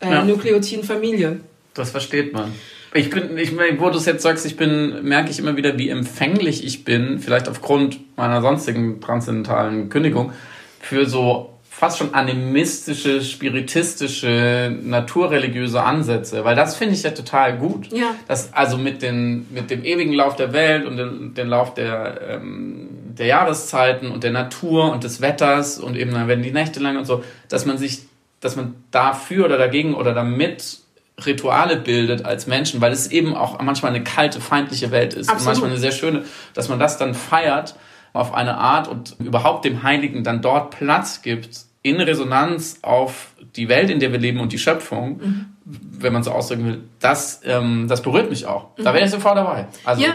äh, 0.00 0.10
ja. 0.10 0.24
nukleotiden 0.24 0.82
Familie. 0.82 1.38
Das 1.74 1.90
versteht 1.90 2.32
man. 2.32 2.52
Ich 2.92 3.10
bin, 3.10 3.38
ich, 3.38 3.56
wo 3.78 3.90
du 3.90 3.98
es 3.98 4.06
jetzt 4.06 4.22
sagst, 4.22 4.44
ich 4.46 4.56
bin, 4.56 5.04
merke 5.04 5.30
ich 5.30 5.38
immer 5.38 5.56
wieder, 5.56 5.78
wie 5.78 5.90
empfänglich 5.90 6.64
ich 6.64 6.84
bin, 6.84 7.20
vielleicht 7.20 7.48
aufgrund 7.48 8.00
meiner 8.16 8.42
sonstigen 8.42 9.00
transzendentalen 9.00 9.88
Kündigung, 9.90 10.32
für 10.80 11.06
so 11.06 11.50
fast 11.80 11.98
schon 11.98 12.12
animistische, 12.14 13.22
spiritistische, 13.22 14.76
naturreligiöse 14.82 15.82
Ansätze, 15.82 16.44
weil 16.44 16.54
das 16.54 16.76
finde 16.76 16.94
ich 16.94 17.04
ja 17.04 17.12
total 17.12 17.56
gut. 17.56 17.90
Ja. 17.92 18.14
Das, 18.28 18.52
also 18.52 18.76
mit, 18.76 19.02
den, 19.02 19.46
mit 19.50 19.70
dem 19.70 19.84
ewigen 19.84 20.12
Lauf 20.12 20.36
der 20.36 20.52
Welt 20.52 20.84
und 20.84 20.96
dem, 20.96 21.32
dem 21.32 21.48
Lauf 21.48 21.72
der, 21.72 22.20
ähm, 22.28 22.88
der 23.16 23.26
Jahreszeiten 23.26 24.10
und 24.10 24.24
der 24.24 24.32
Natur 24.32 24.92
und 24.92 25.04
des 25.04 25.22
Wetters 25.22 25.78
und 25.78 25.96
eben 25.96 26.12
dann 26.12 26.28
werden 26.28 26.42
die 26.42 26.50
Nächte 26.50 26.80
lang 26.80 26.98
und 26.98 27.06
so, 27.06 27.24
dass 27.48 27.64
man 27.64 27.78
sich, 27.78 28.00
dass 28.40 28.56
man 28.56 28.74
dafür 28.90 29.46
oder 29.46 29.56
dagegen 29.56 29.94
oder 29.94 30.12
damit 30.12 30.80
Rituale 31.26 31.76
bildet 31.76 32.24
als 32.24 32.46
Menschen, 32.46 32.80
weil 32.80 32.92
es 32.92 33.10
eben 33.10 33.34
auch 33.34 33.60
manchmal 33.60 33.94
eine 33.94 34.04
kalte, 34.04 34.40
feindliche 34.40 34.90
Welt 34.90 35.14
ist 35.14 35.28
Absolut. 35.28 35.40
und 35.40 35.46
manchmal 35.46 35.70
eine 35.70 35.80
sehr 35.80 35.92
schöne, 35.92 36.24
dass 36.54 36.68
man 36.68 36.78
das 36.78 36.98
dann 36.98 37.14
feiert 37.14 37.74
auf 38.12 38.34
eine 38.34 38.58
Art 38.58 38.88
und 38.88 39.16
überhaupt 39.20 39.64
dem 39.64 39.82
Heiligen 39.82 40.24
dann 40.24 40.42
dort 40.42 40.70
Platz 40.76 41.22
gibt, 41.22 41.60
in 41.82 42.00
Resonanz 42.00 42.78
auf 42.82 43.28
die 43.56 43.68
Welt, 43.68 43.90
in 43.90 44.00
der 44.00 44.12
wir 44.12 44.18
leben 44.18 44.40
und 44.40 44.52
die 44.52 44.58
Schöpfung, 44.58 45.18
mhm. 45.18 45.46
wenn 45.64 46.12
man 46.12 46.22
so 46.22 46.30
ausdrücken 46.30 46.66
will, 46.66 46.82
das, 47.00 47.40
ähm, 47.44 47.86
das 47.88 48.02
berührt 48.02 48.28
mich 48.30 48.46
auch. 48.46 48.76
Mhm. 48.76 48.84
Da 48.84 48.94
wäre 48.94 49.04
ich 49.04 49.10
sofort 49.10 49.36
dabei. 49.36 49.66
Also, 49.84 50.02
ja. 50.02 50.12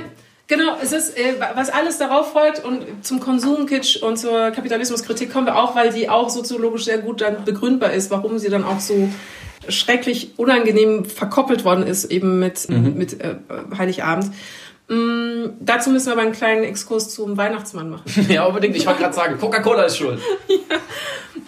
Genau, 0.48 0.76
es 0.80 0.92
ist, 0.92 1.18
äh, 1.18 1.34
was 1.56 1.72
alles 1.72 1.98
darauf 1.98 2.34
folgt 2.34 2.64
und 2.64 3.04
zum 3.04 3.20
Konsumkitsch 3.20 3.98
und 4.04 4.18
zur 4.18 4.52
Kapitalismuskritik 4.52 5.34
kommen 5.34 5.48
wir 5.48 5.56
auch, 5.56 5.76
weil 5.76 5.92
die 5.92 6.08
auch 6.08 6.30
soziologisch 6.30 6.86
sehr 6.86 7.00
gut 7.00 7.22
dann 7.22 7.46
begründbar 7.46 7.94
ist, 7.94 8.12
warum 8.12 8.38
sie 8.38 8.50
dann 8.50 8.64
auch 8.64 8.80
so 8.80 9.10
schrecklich 9.70 10.32
unangenehm 10.38 11.06
verkoppelt 11.06 11.66
worden 11.66 11.86
ist, 11.86 12.06
eben 12.06 12.40
mit, 12.40 12.70
mhm. 12.70 12.94
mit 12.96 13.22
äh, 13.22 13.36
Heiligabend. 13.78 14.32
Mm, 14.88 15.56
dazu 15.60 15.90
müssen 15.90 16.08
wir 16.08 16.14
aber 16.14 16.22
einen 16.22 16.32
kleinen 16.32 16.64
Exkurs 16.64 17.10
zum 17.10 17.38
Weihnachtsmann 17.38 17.90
machen. 17.90 18.04
ja, 18.30 18.46
unbedingt. 18.46 18.76
Ich 18.76 18.86
wollte 18.86 19.02
gerade 19.02 19.16
sagen, 19.16 19.38
Coca-Cola 19.40 19.84
ist 19.84 19.98
schuld. 19.98 20.20
ja. 20.48 20.78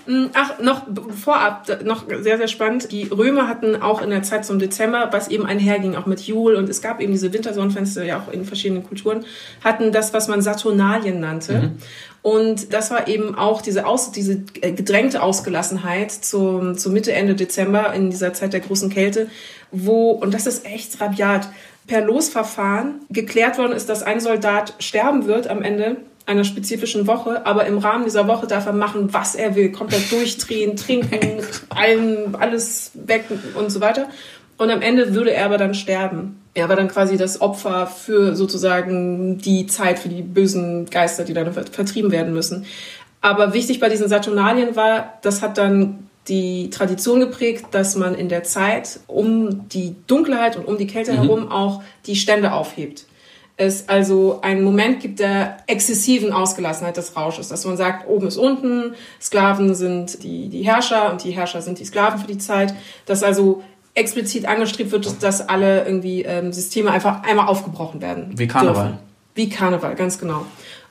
Mm, 0.08 0.28
ach, 0.34 0.60
noch 0.60 0.84
vorab, 1.22 1.84
noch 1.84 2.06
sehr, 2.08 2.38
sehr 2.38 2.48
spannend. 2.48 2.92
Die 2.92 3.04
Römer 3.08 3.48
hatten 3.48 3.82
auch 3.82 4.02
in 4.02 4.10
der 4.10 4.24
Zeit 4.24 4.46
zum 4.46 4.58
Dezember, 4.58 5.10
was 5.12 5.28
eben 5.28 5.46
einherging, 5.46 5.96
auch 5.96 6.06
mit 6.06 6.22
Jul 6.22 6.56
und 6.56 6.70
es 6.70 6.82
gab 6.82 7.02
eben 7.02 7.12
diese 7.12 7.34
Wintersonnenfenster 7.34 8.04
ja 8.06 8.20
auch 8.20 8.32
in 8.32 8.46
verschiedenen 8.46 8.84
Kulturen, 8.84 9.26
hatten 9.64 9.92
das, 9.92 10.14
was 10.14 10.30
man 10.30 10.42
Saturnalien 10.42 11.20
nannte. 11.20 11.54
Mhm. 11.54 11.78
Und 12.22 12.74
das 12.74 12.90
war 12.90 13.08
eben 13.08 13.36
auch 13.36 13.62
diese, 13.62 13.86
Aus, 13.86 14.12
diese 14.12 14.44
äh, 14.62 14.72
gedrängte 14.72 15.22
Ausgelassenheit 15.22 16.12
zur, 16.12 16.76
zur 16.78 16.92
Mitte, 16.94 17.12
Ende 17.12 17.36
Dezember 17.36 17.94
in 17.94 18.10
dieser 18.10 18.34
Zeit 18.34 18.54
der 18.54 18.62
großen 18.62 18.90
Kälte, 18.90 19.30
wo, 19.72 20.12
und 20.12 20.34
das 20.34 20.48
ist 20.48 20.66
echt 20.66 21.02
rabiat, 21.02 21.50
per 21.86 22.02
Losverfahren 22.02 23.02
geklärt 23.10 23.58
worden 23.58 23.72
ist, 23.74 23.88
dass 23.90 24.04
ein 24.04 24.20
Soldat 24.20 24.74
sterben 24.80 25.26
wird 25.26 25.50
am 25.50 25.62
Ende 25.62 25.98
einer 26.28 26.44
spezifischen 26.44 27.08
Woche, 27.08 27.46
aber 27.46 27.66
im 27.66 27.78
Rahmen 27.78 28.04
dieser 28.04 28.28
Woche 28.28 28.48
darf 28.48 28.66
er 28.66 28.74
machen, 28.74 29.14
was 29.14 29.34
er 29.34 29.56
will, 29.56 29.72
komplett 29.72 30.12
durchdrehen, 30.12 30.76
trinken, 30.76 31.44
allen, 31.70 32.36
alles 32.36 32.92
weg 32.94 33.26
und 33.56 33.72
so 33.72 33.82
weiter. 33.82 34.08
Und 34.58 34.72
am 34.72 34.82
Ende 34.82 35.14
würde 35.14 35.32
er 35.32 35.46
aber 35.46 35.58
dann 35.58 35.74
sterben. 35.74 36.42
Er 36.54 36.68
war 36.68 36.76
dann 36.76 36.88
quasi 36.88 37.18
das 37.18 37.42
Opfer 37.42 37.88
für 37.88 38.36
sozusagen 38.36 39.38
die 39.38 39.68
Zeit 39.68 40.00
für 40.00 40.10
die 40.10 40.24
bösen 40.24 40.90
Geister, 40.90 41.24
die 41.24 41.34
dann 41.34 41.54
vertrieben 41.54 42.12
werden 42.12 42.34
müssen. 42.34 42.66
Aber 43.22 43.54
wichtig 43.54 43.80
bei 43.80 43.90
diesen 43.90 44.08
Saturnalien 44.08 44.76
war, 44.76 45.20
das 45.22 45.42
hat 45.42 45.58
dann 45.58 46.08
die 46.28 46.70
Tradition 46.72 47.20
geprägt, 47.20 47.68
dass 47.72 47.96
man 47.96 48.16
in 48.16 48.30
der 48.30 48.44
Zeit 48.44 49.00
um 49.08 49.70
die 49.70 49.96
Dunkelheit 50.08 50.58
und 50.58 50.66
um 50.66 50.78
die 50.78 50.88
Kälte 50.88 51.14
mhm. 51.14 51.18
herum 51.18 51.52
auch 51.52 51.84
die 52.06 52.16
Stände 52.16 52.52
aufhebt. 52.52 53.06
Es 53.60 53.90
also 53.90 54.40
einen 54.44 54.64
Moment 54.64 55.00
gibt 55.00 55.20
der 55.20 55.58
exzessiven 55.66 56.32
Ausgelassenheit 56.32 56.96
des 56.96 57.16
Rausches, 57.16 57.48
dass 57.48 57.66
man 57.66 57.76
sagt, 57.76 58.08
oben 58.08 58.28
ist 58.28 58.38
unten, 58.38 58.94
Sklaven 59.20 59.74
sind 59.74 60.22
die, 60.24 60.48
die 60.50 60.62
Herrscher 60.62 61.12
und 61.12 61.24
die 61.24 61.32
Herrscher 61.32 61.64
sind 61.64 61.80
die 61.80 61.86
Sklaven 61.86 62.20
für 62.20 62.28
die 62.28 62.38
Zeit, 62.38 62.76
dass 63.08 63.24
also 63.24 63.64
explizit 63.96 64.48
angestrebt 64.48 64.92
wird, 64.92 65.24
dass 65.24 65.50
alle 65.50 65.86
irgendwie 65.86 66.22
ähm, 66.22 66.54
Systeme 66.54 66.92
einfach 66.92 67.24
einmal 67.24 67.48
aufgebrochen 67.48 68.00
werden. 68.00 68.34
Wie 68.38 68.48
Karneval. 68.48 68.90
Dürfen. 68.90 69.00
Wie 69.34 69.50
Karneval, 69.50 69.96
ganz 69.96 70.20
genau. 70.20 70.46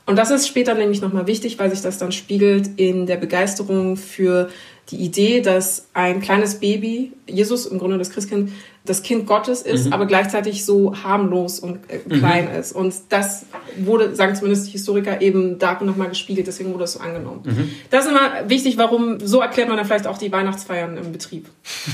Und 0.05 0.17
das 0.17 0.31
ist 0.31 0.49
später 0.49 0.75
nämlich 0.75 1.01
nochmal 1.01 1.29
wichtig, 1.29 1.59
weil 1.61 1.71
sich 1.71 1.83
das 1.83 1.99
dann 1.99 2.11
spiegelt 2.11 2.71
in 2.79 3.07
der 3.07 3.17
Begeisterung 3.17 3.97
für 3.97 4.49
die 4.91 4.97
Idee, 4.97 5.41
dass 5.41 5.89
ein 5.95 6.21
kleines 6.21 6.57
Baby, 6.61 7.13
Jesus 7.27 7.67
im 7.67 7.79
Grunde 7.79 7.99
das 7.99 8.11
Christkind, 8.11 8.53
das 8.85 9.03
Kind 9.03 9.27
Gottes 9.27 9.63
ist, 9.63 9.87
mhm. 9.87 9.93
aber 9.93 10.07
gleichzeitig 10.07 10.65
so 10.65 10.95
harmlos 11.03 11.59
und 11.59 11.81
äh, 11.91 11.99
klein 11.99 12.49
mhm. 12.49 12.61
ist. 12.61 12.73
Und 12.73 12.95
das 13.09 13.47
wurde, 13.79 14.15
sagen 14.15 14.37
zumindest 14.37 14.69
die 14.69 14.71
Historiker, 14.71 15.21
eben 15.21 15.59
da 15.59 15.83
nochmal 15.83 16.09
gespiegelt, 16.09 16.47
deswegen 16.47 16.71
wurde 16.71 16.85
das 16.85 16.93
so 16.93 17.01
angenommen. 17.01 17.41
Mhm. 17.45 17.71
Das 17.91 18.05
ist 18.05 18.13
immer 18.13 18.49
wichtig, 18.49 18.79
warum, 18.79 19.19
so 19.19 19.41
erklärt 19.41 19.69
man 19.69 19.77
dann 19.77 19.87
vielleicht 19.87 20.07
auch 20.07 20.19
die 20.19 20.31
Weihnachtsfeiern 20.31 20.97
im 20.97 21.11
Betrieb. 21.11 21.49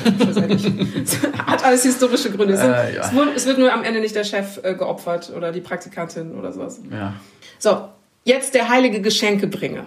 Hat 1.47 1.65
alles 1.65 1.83
historische 1.85 2.31
Gründe. 2.31 2.55
Äh, 2.55 2.95
ja. 2.95 3.07
es, 3.07 3.15
wird, 3.15 3.29
es, 3.37 3.47
wird, 3.47 3.59
nur 3.59 3.73
am 3.73 3.85
Ende 3.85 4.01
nicht 4.01 4.15
der 4.15 4.25
Chef 4.25 4.61
äh, 4.63 4.75
geopfert 4.75 5.33
oder 5.35 5.51
die 5.51 5.61
Praktikantin 5.61 6.35
oder 6.35 6.53
sowas. 6.53 6.79
Ja. 6.91 7.15
So, 7.59 7.89
jetzt 8.25 8.55
der 8.55 8.69
heilige 8.69 9.01
Geschenkebringer. 9.01 9.87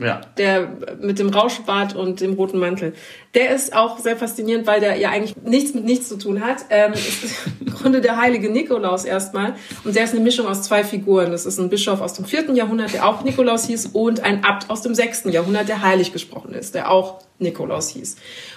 Ja. 0.00 0.22
Der 0.38 0.68
mit 1.00 1.18
dem 1.18 1.28
Rauschbart 1.28 1.94
und 1.94 2.20
dem 2.20 2.32
roten 2.32 2.58
Mantel. 2.58 2.94
Der 3.34 3.54
ist 3.54 3.76
auch 3.76 3.98
sehr 3.98 4.16
faszinierend, 4.16 4.66
weil 4.66 4.80
der 4.80 4.96
ja 4.96 5.10
eigentlich 5.10 5.36
nichts 5.44 5.74
mit 5.74 5.84
nichts 5.84 6.08
zu 6.08 6.16
tun 6.16 6.40
hat. 6.42 6.64
Ähm, 6.70 6.94
ist 6.94 7.34
Grunde 7.78 8.00
der 8.00 8.16
heilige 8.16 8.50
Nikolaus 8.50 9.04
erstmal. 9.04 9.54
Und 9.84 9.94
der 9.94 10.04
ist 10.04 10.14
eine 10.14 10.22
Mischung 10.22 10.46
aus 10.46 10.62
zwei 10.62 10.84
Figuren. 10.84 11.30
Das 11.30 11.44
ist 11.44 11.58
ein 11.58 11.68
Bischof 11.68 12.00
aus 12.00 12.14
dem 12.14 12.24
vierten 12.24 12.56
Jahrhundert, 12.56 12.94
der 12.94 13.06
auch 13.06 13.22
Nikolaus 13.22 13.66
hieß, 13.66 13.90
und 13.92 14.24
ein 14.24 14.42
Abt 14.42 14.70
aus 14.70 14.80
dem 14.80 14.94
sechsten 14.94 15.30
Jahrhundert, 15.30 15.68
der 15.68 15.82
heilig 15.82 16.12
gesprochen 16.12 16.54
ist, 16.54 16.74
der 16.74 16.90
auch 16.90 17.20
Nikolaus 17.38 17.90
hieß. 17.90 18.16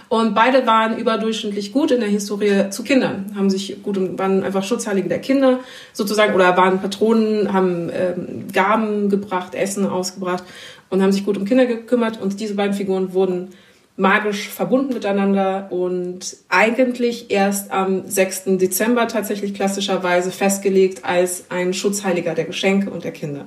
Und 0.09 0.35
beide 0.35 0.65
waren 0.65 0.97
überdurchschnittlich 0.97 1.71
gut 1.71 1.91
in 1.91 1.99
der 1.99 2.09
Historie 2.09 2.69
zu 2.69 2.83
Kindern, 2.83 3.33
haben 3.35 3.49
sich 3.49 3.81
gut 3.81 3.97
und 3.97 4.19
waren 4.19 4.43
einfach 4.43 4.63
Schutzheilige 4.63 5.09
der 5.09 5.19
Kinder 5.19 5.59
sozusagen 5.93 6.35
oder 6.35 6.55
waren 6.55 6.79
Patronen, 6.79 7.51
haben 7.51 7.89
ähm, 7.91 8.47
Gaben 8.51 9.09
gebracht, 9.09 9.55
Essen 9.55 9.87
ausgebracht 9.87 10.43
und 10.89 11.01
haben 11.01 11.11
sich 11.11 11.25
gut 11.25 11.37
um 11.37 11.45
Kinder 11.45 11.65
gekümmert. 11.65 12.21
Und 12.21 12.39
diese 12.39 12.55
beiden 12.55 12.73
Figuren 12.73 13.13
wurden 13.13 13.49
magisch 13.95 14.49
verbunden 14.49 14.93
miteinander 14.93 15.67
und 15.69 16.35
eigentlich 16.49 17.29
erst 17.29 17.71
am 17.71 18.07
6. 18.07 18.57
Dezember 18.57 19.07
tatsächlich 19.07 19.53
klassischerweise 19.53 20.31
festgelegt 20.31 21.05
als 21.05 21.45
ein 21.49 21.73
Schutzheiliger 21.73 22.33
der 22.33 22.45
Geschenke 22.45 22.89
und 22.89 23.03
der 23.03 23.11
Kinder. 23.11 23.45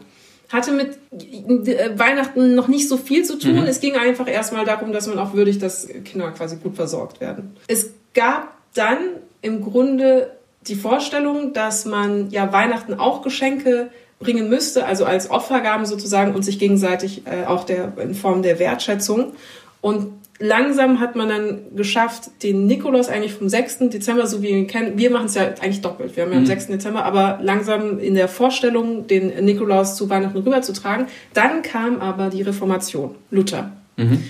Hatte 0.49 0.71
mit 0.71 0.99
äh, 1.11 1.99
Weihnachten 1.99 2.55
noch 2.55 2.69
nicht 2.69 2.89
so 2.89 2.97
viel 2.97 3.25
zu 3.25 3.37
tun. 3.39 3.57
Mhm. 3.57 3.65
Es 3.65 3.81
ging 3.81 3.97
einfach 3.97 4.29
erstmal 4.29 4.65
darum, 4.65 4.93
dass 4.93 5.09
man 5.09 5.19
auch 5.19 5.35
würdigt, 5.35 5.61
dass 5.63 5.89
Kinder 6.05 6.31
quasi 6.31 6.57
gut 6.57 6.77
versorgt 6.77 7.21
werden. 7.21 7.57
Es 7.67 7.91
gab 8.15 8.57
dann 8.75 8.99
im 9.43 9.63
Grunde 9.63 10.31
die 10.69 10.77
Vorstellung, 10.77 11.53
dass 11.53 11.85
man 11.85 12.31
ja 12.31 12.53
Weihnachten 12.53 12.95
auch 12.95 13.23
Geschenke 13.23 13.91
bringen 14.19 14.49
müsste, 14.49 14.87
also 14.87 15.05
als 15.05 15.31
Opfergaben 15.31 15.87
sozusagen 15.87 16.35
und 16.35 16.43
sich 16.43 16.59
gegenseitig 16.59 17.23
äh, 17.27 17.45
auch 17.47 17.65
der, 17.65 17.93
in 17.99 18.15
Form 18.15 18.43
der 18.43 18.59
Wertschätzung. 18.59 19.33
Und 19.81 20.13
langsam 20.39 21.01
hat 21.01 21.17
man 21.17 21.29
dann 21.29 21.59
geschafft, 21.75 22.31
den 22.43 22.67
Nikolaus 22.67 23.09
eigentlich 23.09 23.35
vom 23.35 23.49
6. 23.49 23.91
Dezember, 23.91 24.27
so 24.27 24.43
wie 24.43 24.49
wir 24.49 24.57
ihn 24.57 24.67
kennen, 24.67 24.99
wir 24.99 25.11
machen 25.11 25.27
es 25.27 25.35
ja 25.35 25.43
eigentlich 25.61 25.83
doppelt. 25.83 26.17
Wir 26.17 26.25
haben 26.25 26.33
ja 26.33 26.39
am 26.39 26.45
mhm. 26.45 26.49
6. 26.49 26.69
Dezember, 26.69 27.05
aber 27.05 27.39
langsam 27.43 27.99
in 27.99 28.15
der 28.15 28.29
Vorstellung, 28.29 29.07
den 29.07 29.45
Nikolaus 29.45 29.97
zu 29.97 30.09
Weihnachten 30.09 30.39
rüberzutragen. 30.39 31.07
Dann 31.35 31.63
kam 31.63 32.01
aber 32.01 32.31
die 32.31 32.43
Reformation, 32.43 33.15
Luther. 33.31 33.73
Mhm. 33.97 34.25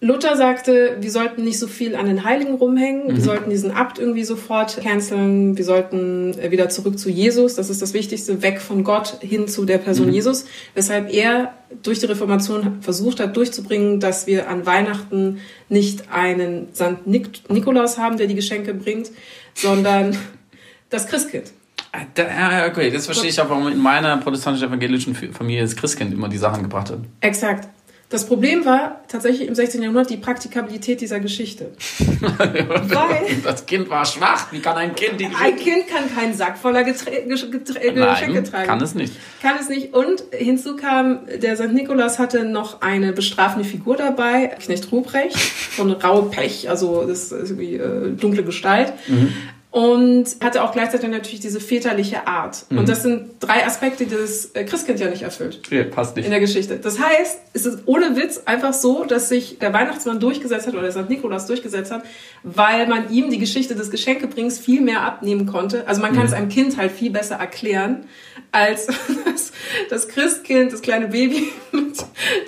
Luther 0.00 0.36
sagte, 0.36 0.98
wir 1.00 1.10
sollten 1.10 1.44
nicht 1.44 1.58
so 1.58 1.66
viel 1.66 1.94
an 1.94 2.06
den 2.06 2.24
Heiligen 2.24 2.54
rumhängen, 2.54 3.06
mhm. 3.06 3.16
wir 3.16 3.22
sollten 3.22 3.48
diesen 3.48 3.70
Abt 3.70 3.98
irgendwie 3.98 4.24
sofort 4.24 4.82
canceln, 4.82 5.56
wir 5.56 5.64
sollten 5.64 6.38
äh, 6.38 6.50
wieder 6.50 6.68
zurück 6.68 6.98
zu 6.98 7.08
Jesus, 7.08 7.54
das 7.54 7.70
ist 7.70 7.80
das 7.80 7.94
Wichtigste, 7.94 8.42
weg 8.42 8.60
von 8.60 8.84
Gott 8.84 9.18
hin 9.20 9.48
zu 9.48 9.64
der 9.64 9.78
Person 9.78 10.08
mhm. 10.08 10.12
Jesus, 10.12 10.46
weshalb 10.74 11.12
er 11.12 11.54
durch 11.82 12.00
die 12.00 12.06
Reformation 12.06 12.82
versucht 12.82 13.20
hat 13.20 13.36
durchzubringen, 13.36 13.98
dass 13.98 14.26
wir 14.26 14.48
an 14.48 14.66
Weihnachten 14.66 15.38
nicht 15.68 16.12
einen 16.12 16.68
St. 16.74 17.06
Nik 17.06 17.48
Nikolaus 17.48 17.96
haben, 17.96 18.18
der 18.18 18.26
die 18.26 18.34
Geschenke 18.34 18.74
bringt, 18.74 19.10
sondern 19.54 20.16
das 20.90 21.06
Christkind. 21.06 21.52
Ja, 22.16 22.66
okay, 22.66 22.90
das 22.90 23.06
verstehe 23.06 23.30
ich 23.30 23.40
auch, 23.40 23.48
warum 23.48 23.68
in 23.68 23.78
meiner 23.78 24.16
protestantischen-evangelischen 24.16 25.14
Familie 25.14 25.62
das 25.62 25.76
Christkind 25.76 26.12
immer 26.12 26.28
die 26.28 26.38
Sachen 26.38 26.64
gebracht 26.64 26.90
hat. 26.90 26.98
Exakt. 27.20 27.68
Das 28.10 28.26
Problem 28.26 28.64
war 28.64 29.00
tatsächlich 29.08 29.48
im 29.48 29.54
16. 29.54 29.82
Jahrhundert 29.82 30.10
die 30.10 30.16
Praktikabilität 30.16 31.00
dieser 31.00 31.20
Geschichte. 31.20 31.72
Weil 32.20 33.36
das 33.42 33.66
Kind 33.66 33.88
war 33.90 34.04
schwach. 34.04 34.52
Wie 34.52 34.60
kann 34.60 34.76
ein 34.76 34.94
Kind 34.94 35.18
die 35.18 35.24
Geschichte... 35.24 35.44
Ein 35.44 35.56
Kind 35.56 35.88
kann 35.88 36.14
keinen 36.14 36.34
Sack 36.34 36.58
voller 36.58 36.84
Geträ 36.84 37.22
Geschenke 37.26 37.64
tragen. 37.64 38.66
kann 38.66 38.80
es 38.80 38.94
nicht. 38.94 39.14
Kann 39.42 39.56
es 39.60 39.68
nicht. 39.68 39.94
Und 39.94 40.22
hinzu 40.32 40.76
kam, 40.76 41.20
der 41.42 41.56
St. 41.56 41.72
Nikolaus 41.72 42.18
hatte 42.18 42.44
noch 42.44 42.82
eine 42.82 43.12
bestrafende 43.12 43.66
Figur 43.66 43.96
dabei, 43.96 44.56
Knecht 44.62 44.92
Ruprecht, 44.92 45.36
von 45.36 45.90
Raupech, 45.90 46.68
also 46.68 47.06
das 47.06 47.32
ist 47.32 47.50
irgendwie 47.50 47.76
äh, 47.76 48.12
dunkle 48.12 48.44
Gestalt. 48.44 48.92
Mhm 49.08 49.32
und 49.74 50.26
hatte 50.40 50.62
auch 50.62 50.70
gleichzeitig 50.70 51.10
natürlich 51.10 51.40
diese 51.40 51.58
väterliche 51.58 52.28
Art. 52.28 52.64
Mhm. 52.68 52.78
Und 52.78 52.88
das 52.88 53.02
sind 53.02 53.30
drei 53.40 53.66
Aspekte, 53.66 54.06
die 54.06 54.14
das 54.14 54.52
äh, 54.54 54.62
Christkind 54.62 55.00
ja 55.00 55.10
nicht 55.10 55.22
erfüllt. 55.22 55.68
Ja, 55.68 55.82
passt 55.82 56.14
nicht. 56.14 56.26
In 56.26 56.30
der 56.30 56.38
Geschichte. 56.38 56.76
Das 56.76 57.00
heißt, 57.00 57.40
es 57.54 57.66
ist 57.66 57.80
ohne 57.86 58.14
Witz 58.14 58.42
einfach 58.44 58.72
so, 58.72 59.04
dass 59.04 59.28
sich 59.28 59.58
der 59.58 59.72
Weihnachtsmann 59.72 60.20
durchgesetzt 60.20 60.68
hat 60.68 60.74
oder 60.74 60.84
der 60.84 60.92
St. 60.92 61.10
Nikolaus 61.10 61.46
durchgesetzt 61.46 61.90
hat, 61.90 62.04
weil 62.44 62.86
man 62.86 63.10
ihm 63.10 63.30
die 63.30 63.38
Geschichte 63.38 63.74
des 63.74 63.90
Geschenkebringens 63.90 64.60
viel 64.60 64.80
mehr 64.80 65.00
abnehmen 65.00 65.46
konnte. 65.46 65.88
Also 65.88 66.00
man 66.00 66.12
kann 66.12 66.20
mhm. 66.20 66.26
es 66.26 66.32
einem 66.34 66.48
Kind 66.50 66.76
halt 66.76 66.92
viel 66.92 67.10
besser 67.10 67.34
erklären, 67.34 68.06
als 68.52 68.86
das, 69.24 69.50
das 69.90 70.06
Christkind, 70.06 70.72
das 70.72 70.82
kleine 70.82 71.08
Baby 71.08 71.52
mit 71.72 71.96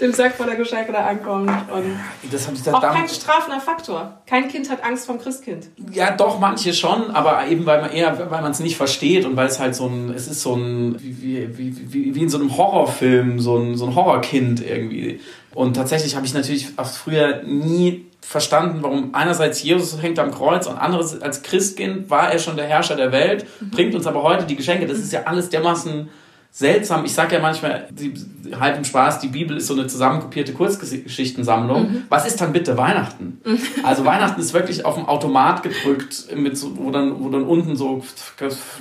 dem 0.00 0.12
Sack 0.12 0.36
voller 0.36 0.54
Geschenke 0.54 0.92
da 0.92 1.04
ankommt. 1.04 1.50
Und 1.72 1.98
das 2.30 2.48
ich 2.48 2.72
auch 2.72 2.80
kein 2.80 3.08
strafender 3.08 3.60
Faktor. 3.60 4.22
Kein 4.26 4.46
Kind 4.46 4.70
hat 4.70 4.84
Angst 4.84 5.06
vom 5.06 5.18
Christkind. 5.18 5.66
Ja, 5.90 6.12
doch, 6.12 6.38
manche 6.38 6.72
schon 6.72 7.15
aber 7.16 7.48
eben 7.48 7.64
weil 7.64 7.80
man 7.80 7.90
eher, 7.90 8.30
weil 8.30 8.42
man 8.42 8.50
es 8.50 8.60
nicht 8.60 8.76
versteht 8.76 9.24
und 9.24 9.36
weil 9.36 9.46
es 9.46 9.58
halt 9.58 9.74
so 9.74 9.86
ein, 9.86 10.12
es 10.14 10.28
ist 10.28 10.42
so 10.42 10.54
ein, 10.54 10.96
wie, 11.00 11.48
wie, 11.56 11.92
wie, 11.92 12.14
wie 12.14 12.22
in 12.22 12.28
so 12.28 12.38
einem 12.38 12.56
Horrorfilm, 12.56 13.40
so 13.40 13.56
ein, 13.56 13.74
so 13.74 13.86
ein 13.86 13.94
Horrorkind 13.94 14.64
irgendwie. 14.64 15.20
Und 15.54 15.74
tatsächlich 15.74 16.14
habe 16.14 16.26
ich 16.26 16.34
natürlich 16.34 16.68
auch 16.76 16.86
früher 16.86 17.42
nie 17.42 18.04
verstanden, 18.20 18.78
warum 18.82 19.14
einerseits 19.14 19.62
Jesus 19.62 20.02
hängt 20.02 20.18
am 20.18 20.30
Kreuz 20.30 20.66
und 20.66 20.76
andererseits 20.76 21.22
als 21.22 21.42
Christkind 21.42 22.10
war 22.10 22.30
er 22.30 22.38
schon 22.38 22.56
der 22.56 22.66
Herrscher 22.66 22.96
der 22.96 23.12
Welt, 23.12 23.46
mhm. 23.60 23.70
bringt 23.70 23.94
uns 23.94 24.06
aber 24.06 24.22
heute 24.22 24.44
die 24.44 24.56
Geschenke. 24.56 24.86
Das 24.86 24.98
ist 24.98 25.12
ja 25.12 25.22
alles 25.24 25.48
dermaßen 25.48 26.08
seltsam. 26.56 27.04
Ich 27.04 27.12
sage 27.12 27.34
ja 27.34 27.42
manchmal, 27.42 27.86
die, 27.90 28.14
halb 28.58 28.78
im 28.78 28.84
Spaß, 28.84 29.20
die 29.20 29.28
Bibel 29.28 29.58
ist 29.58 29.66
so 29.66 29.74
eine 29.74 29.88
zusammenkopierte 29.88 30.54
Kurzgeschichtensammlung. 30.54 31.82
Mhm. 31.82 32.02
Was 32.08 32.26
ist 32.26 32.40
dann 32.40 32.54
bitte 32.54 32.78
Weihnachten? 32.78 33.42
Mhm. 33.44 33.58
Also 33.82 34.06
Weihnachten 34.06 34.40
ist 34.40 34.54
wirklich 34.54 34.82
auf 34.86 34.94
dem 34.94 35.04
Automat 35.04 35.62
gedrückt, 35.62 36.34
mit 36.34 36.56
so, 36.56 36.78
wo, 36.78 36.90
dann, 36.90 37.22
wo 37.22 37.28
dann 37.28 37.42
unten 37.42 37.76
so 37.76 38.02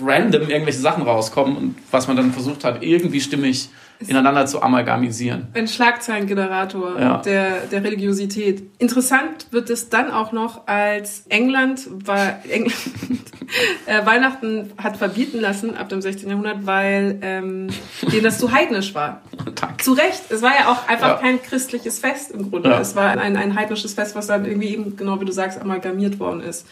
random 0.01 0.43
irgendwelche 0.43 0.79
Sachen 0.79 1.03
rauskommen 1.03 1.57
und 1.57 1.75
was 1.91 2.07
man 2.07 2.15
dann 2.15 2.31
versucht 2.31 2.63
hat, 2.63 2.81
irgendwie 2.81 3.19
stimmig 3.19 3.67
ineinander 3.99 4.45
zu 4.45 4.61
amalgamisieren. 4.61 5.47
Ein 5.53 5.67
Schlagzeilengenerator 5.67 6.99
ja. 6.99 7.17
der, 7.19 7.61
der 7.71 7.83
Religiosität. 7.83 8.63
Interessant 8.77 9.47
wird 9.51 9.69
es 9.69 9.89
dann 9.89 10.11
auch 10.11 10.31
noch, 10.31 10.67
als 10.67 11.25
England, 11.29 11.87
war, 12.05 12.39
England 12.49 12.75
äh, 13.85 14.05
Weihnachten 14.05 14.71
hat 14.77 14.97
verbieten 14.97 15.39
lassen 15.39 15.75
ab 15.75 15.89
dem 15.89 16.01
16. 16.01 16.29
Jahrhundert, 16.29 16.65
weil 16.65 17.19
ähm, 17.21 17.67
denen 18.11 18.23
das 18.23 18.37
zu 18.37 18.51
heidnisch 18.51 18.93
war. 18.95 19.21
Danke. 19.55 19.83
Zu 19.83 19.93
Recht. 19.93 20.23
Es 20.29 20.41
war 20.41 20.51
ja 20.57 20.71
auch 20.71 20.87
einfach 20.87 21.09
ja. 21.09 21.15
kein 21.17 21.41
christliches 21.41 21.99
Fest 21.99 22.31
im 22.31 22.49
Grunde. 22.49 22.69
Ja. 22.69 22.79
Es 22.79 22.95
war 22.95 23.17
ein, 23.17 23.37
ein 23.37 23.55
heidnisches 23.55 23.93
Fest, 23.93 24.15
was 24.15 24.27
dann 24.27 24.45
irgendwie 24.45 24.69
eben, 24.69 24.97
genau 24.97 25.19
wie 25.21 25.25
du 25.25 25.31
sagst, 25.31 25.59
amalgamiert 25.61 26.19
worden 26.19 26.41
ist. 26.41 26.67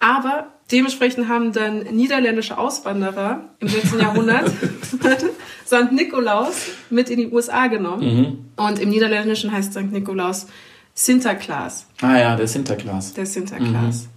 Aber 0.00 0.48
dementsprechend 0.70 1.28
haben 1.28 1.52
dann 1.52 1.80
niederländische 1.80 2.58
Auswanderer 2.58 3.44
im 3.60 3.68
16. 3.68 4.00
Jahrhundert 4.00 4.50
St. 5.66 5.92
Nikolaus 5.92 6.68
mit 6.90 7.10
in 7.10 7.18
die 7.18 7.28
USA 7.28 7.66
genommen. 7.66 8.02
Mhm. 8.02 8.38
Und 8.56 8.78
im 8.78 8.90
Niederländischen 8.90 9.52
heißt 9.52 9.72
St. 9.72 9.92
Nikolaus 9.92 10.46
Sinterklaas. 10.94 11.86
Ah 12.00 12.18
ja, 12.18 12.36
der 12.36 12.46
Sinterklaas. 12.46 13.14
Der 13.14 13.26
Sinterklaas. 13.26 14.04
Mhm. 14.04 14.08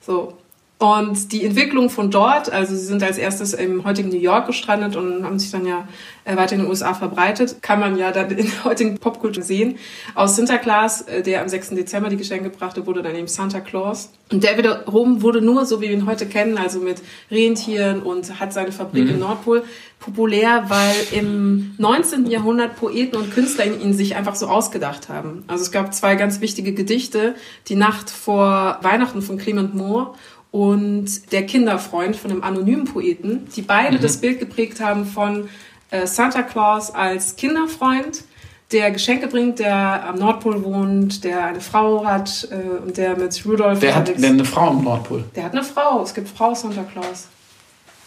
So. 0.00 0.38
Und 0.78 1.32
die 1.32 1.42
Entwicklung 1.42 1.88
von 1.88 2.10
dort, 2.10 2.52
also 2.52 2.74
sie 2.74 2.84
sind 2.84 3.02
als 3.02 3.16
erstes 3.16 3.54
im 3.54 3.84
heutigen 3.84 4.10
New 4.10 4.18
York 4.18 4.46
gestrandet 4.46 4.94
und 4.94 5.24
haben 5.24 5.38
sich 5.38 5.50
dann 5.50 5.64
ja 5.64 5.88
äh, 6.26 6.36
weiter 6.36 6.54
in 6.54 6.60
den 6.60 6.68
USA 6.68 6.92
verbreitet, 6.92 7.62
kann 7.62 7.80
man 7.80 7.96
ja 7.96 8.12
dann 8.12 8.30
in 8.36 8.46
der 8.50 8.64
heutigen 8.64 8.98
Popkultur 8.98 9.42
sehen. 9.42 9.78
Aus 10.14 10.36
Sinterklaas, 10.36 11.02
äh, 11.02 11.22
der 11.22 11.40
am 11.40 11.48
6. 11.48 11.70
Dezember 11.70 12.10
die 12.10 12.18
Geschenke 12.18 12.50
brachte, 12.50 12.86
wurde 12.86 13.02
dann 13.02 13.16
eben 13.16 13.26
Santa 13.26 13.60
Claus. 13.60 14.10
Und 14.30 14.44
der 14.44 14.58
wiederum 14.58 15.22
wurde 15.22 15.40
nur, 15.40 15.64
so 15.64 15.80
wie 15.80 15.88
wir 15.88 15.92
ihn 15.92 16.04
heute 16.04 16.26
kennen, 16.26 16.58
also 16.58 16.80
mit 16.80 17.00
Rentieren 17.30 18.02
und 18.02 18.38
hat 18.38 18.52
seine 18.52 18.72
Fabrik 18.72 19.04
mhm. 19.04 19.10
im 19.10 19.18
Nordpol, 19.20 19.62
populär, 19.98 20.64
weil 20.68 20.94
im 21.12 21.74
19. 21.78 22.26
Jahrhundert 22.26 22.76
Poeten 22.76 23.16
und 23.16 23.32
Künstler 23.32 23.64
ihn 23.64 23.94
sich 23.94 24.14
einfach 24.14 24.34
so 24.34 24.46
ausgedacht 24.46 25.08
haben. 25.08 25.44
Also 25.46 25.62
es 25.62 25.72
gab 25.72 25.94
zwei 25.94 26.16
ganz 26.16 26.40
wichtige 26.42 26.74
Gedichte, 26.74 27.34
die 27.68 27.76
Nacht 27.76 28.10
vor 28.10 28.78
Weihnachten 28.82 29.22
von 29.22 29.38
Clement 29.38 29.74
Moore 29.74 30.14
und 30.56 31.32
der 31.32 31.44
Kinderfreund 31.44 32.16
von 32.16 32.30
einem 32.30 32.42
anonymen 32.42 32.86
Poeten, 32.86 33.46
die 33.54 33.60
beide 33.60 33.98
mhm. 33.98 34.00
das 34.00 34.16
Bild 34.16 34.38
geprägt 34.38 34.80
haben 34.80 35.04
von 35.04 35.50
äh, 35.90 36.06
Santa 36.06 36.40
Claus 36.40 36.90
als 36.90 37.36
Kinderfreund, 37.36 38.24
der 38.72 38.90
Geschenke 38.90 39.26
bringt, 39.26 39.58
der 39.58 40.08
am 40.08 40.18
Nordpol 40.18 40.64
wohnt, 40.64 41.24
der 41.24 41.44
eine 41.44 41.60
Frau 41.60 42.06
hat 42.06 42.48
äh, 42.50 42.82
und 42.82 42.96
der 42.96 43.18
mit 43.18 43.38
Rudolf. 43.44 43.80
Der 43.80 43.96
hat 43.96 44.08
der 44.08 44.16
eine 44.16 44.46
Frau 44.46 44.68
am 44.68 44.82
Nordpol. 44.82 45.24
Der 45.34 45.44
hat 45.44 45.52
eine 45.52 45.62
Frau. 45.62 46.02
Es 46.02 46.14
gibt 46.14 46.26
Frau 46.30 46.54
Santa 46.54 46.84
Claus. 46.84 47.28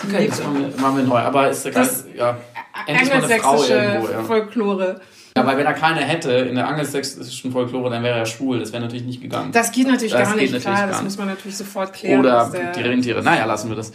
Okay, 0.04 0.28
das 0.28 0.42
machen 0.42 0.60
wir, 0.60 0.82
machen 0.82 0.98
wir 0.98 1.04
neu. 1.04 1.20
Aber 1.20 1.52
ist 1.52 1.68
das, 1.68 2.06
ja, 2.16 2.36
endlich 2.88 3.10
mal 3.10 3.24
eine 3.26 3.40
Frau 3.40 3.64
irgendwo. 3.64 4.12
Ja. 4.12 4.24
Folklore. 4.24 5.02
Ja, 5.39 5.45
weil 5.45 5.58
wenn 5.58 5.65
er 5.65 5.73
keine 5.73 6.02
hätte 6.02 6.32
in 6.32 6.56
der 6.56 6.67
angelsächsischen 6.67 7.52
Folklore, 7.52 7.89
dann 7.89 8.04
wäre 8.04 8.19
er 8.19 8.25
schwul. 8.25 8.60
Das 8.60 8.71
wäre 8.71 8.82
natürlich 8.82 9.06
nicht 9.06 9.21
gegangen. 9.21 9.52
Das 9.52 9.71
geht 9.71 9.88
natürlich 9.88 10.13
das 10.13 10.30
gar 10.30 10.36
nicht, 10.36 10.60
klar. 10.60 10.86
Nicht 10.86 10.93
das 10.93 11.04
muss 11.04 11.17
man 11.17 11.28
natürlich 11.28 11.58
sofort 11.58 11.93
klären. 11.93 12.19
Oder 12.19 12.52
die 12.75 12.82
Rentiere. 12.82 13.23
Naja, 13.23 13.45
lassen 13.45 13.69
wir 13.69 13.75
das. 13.75 13.91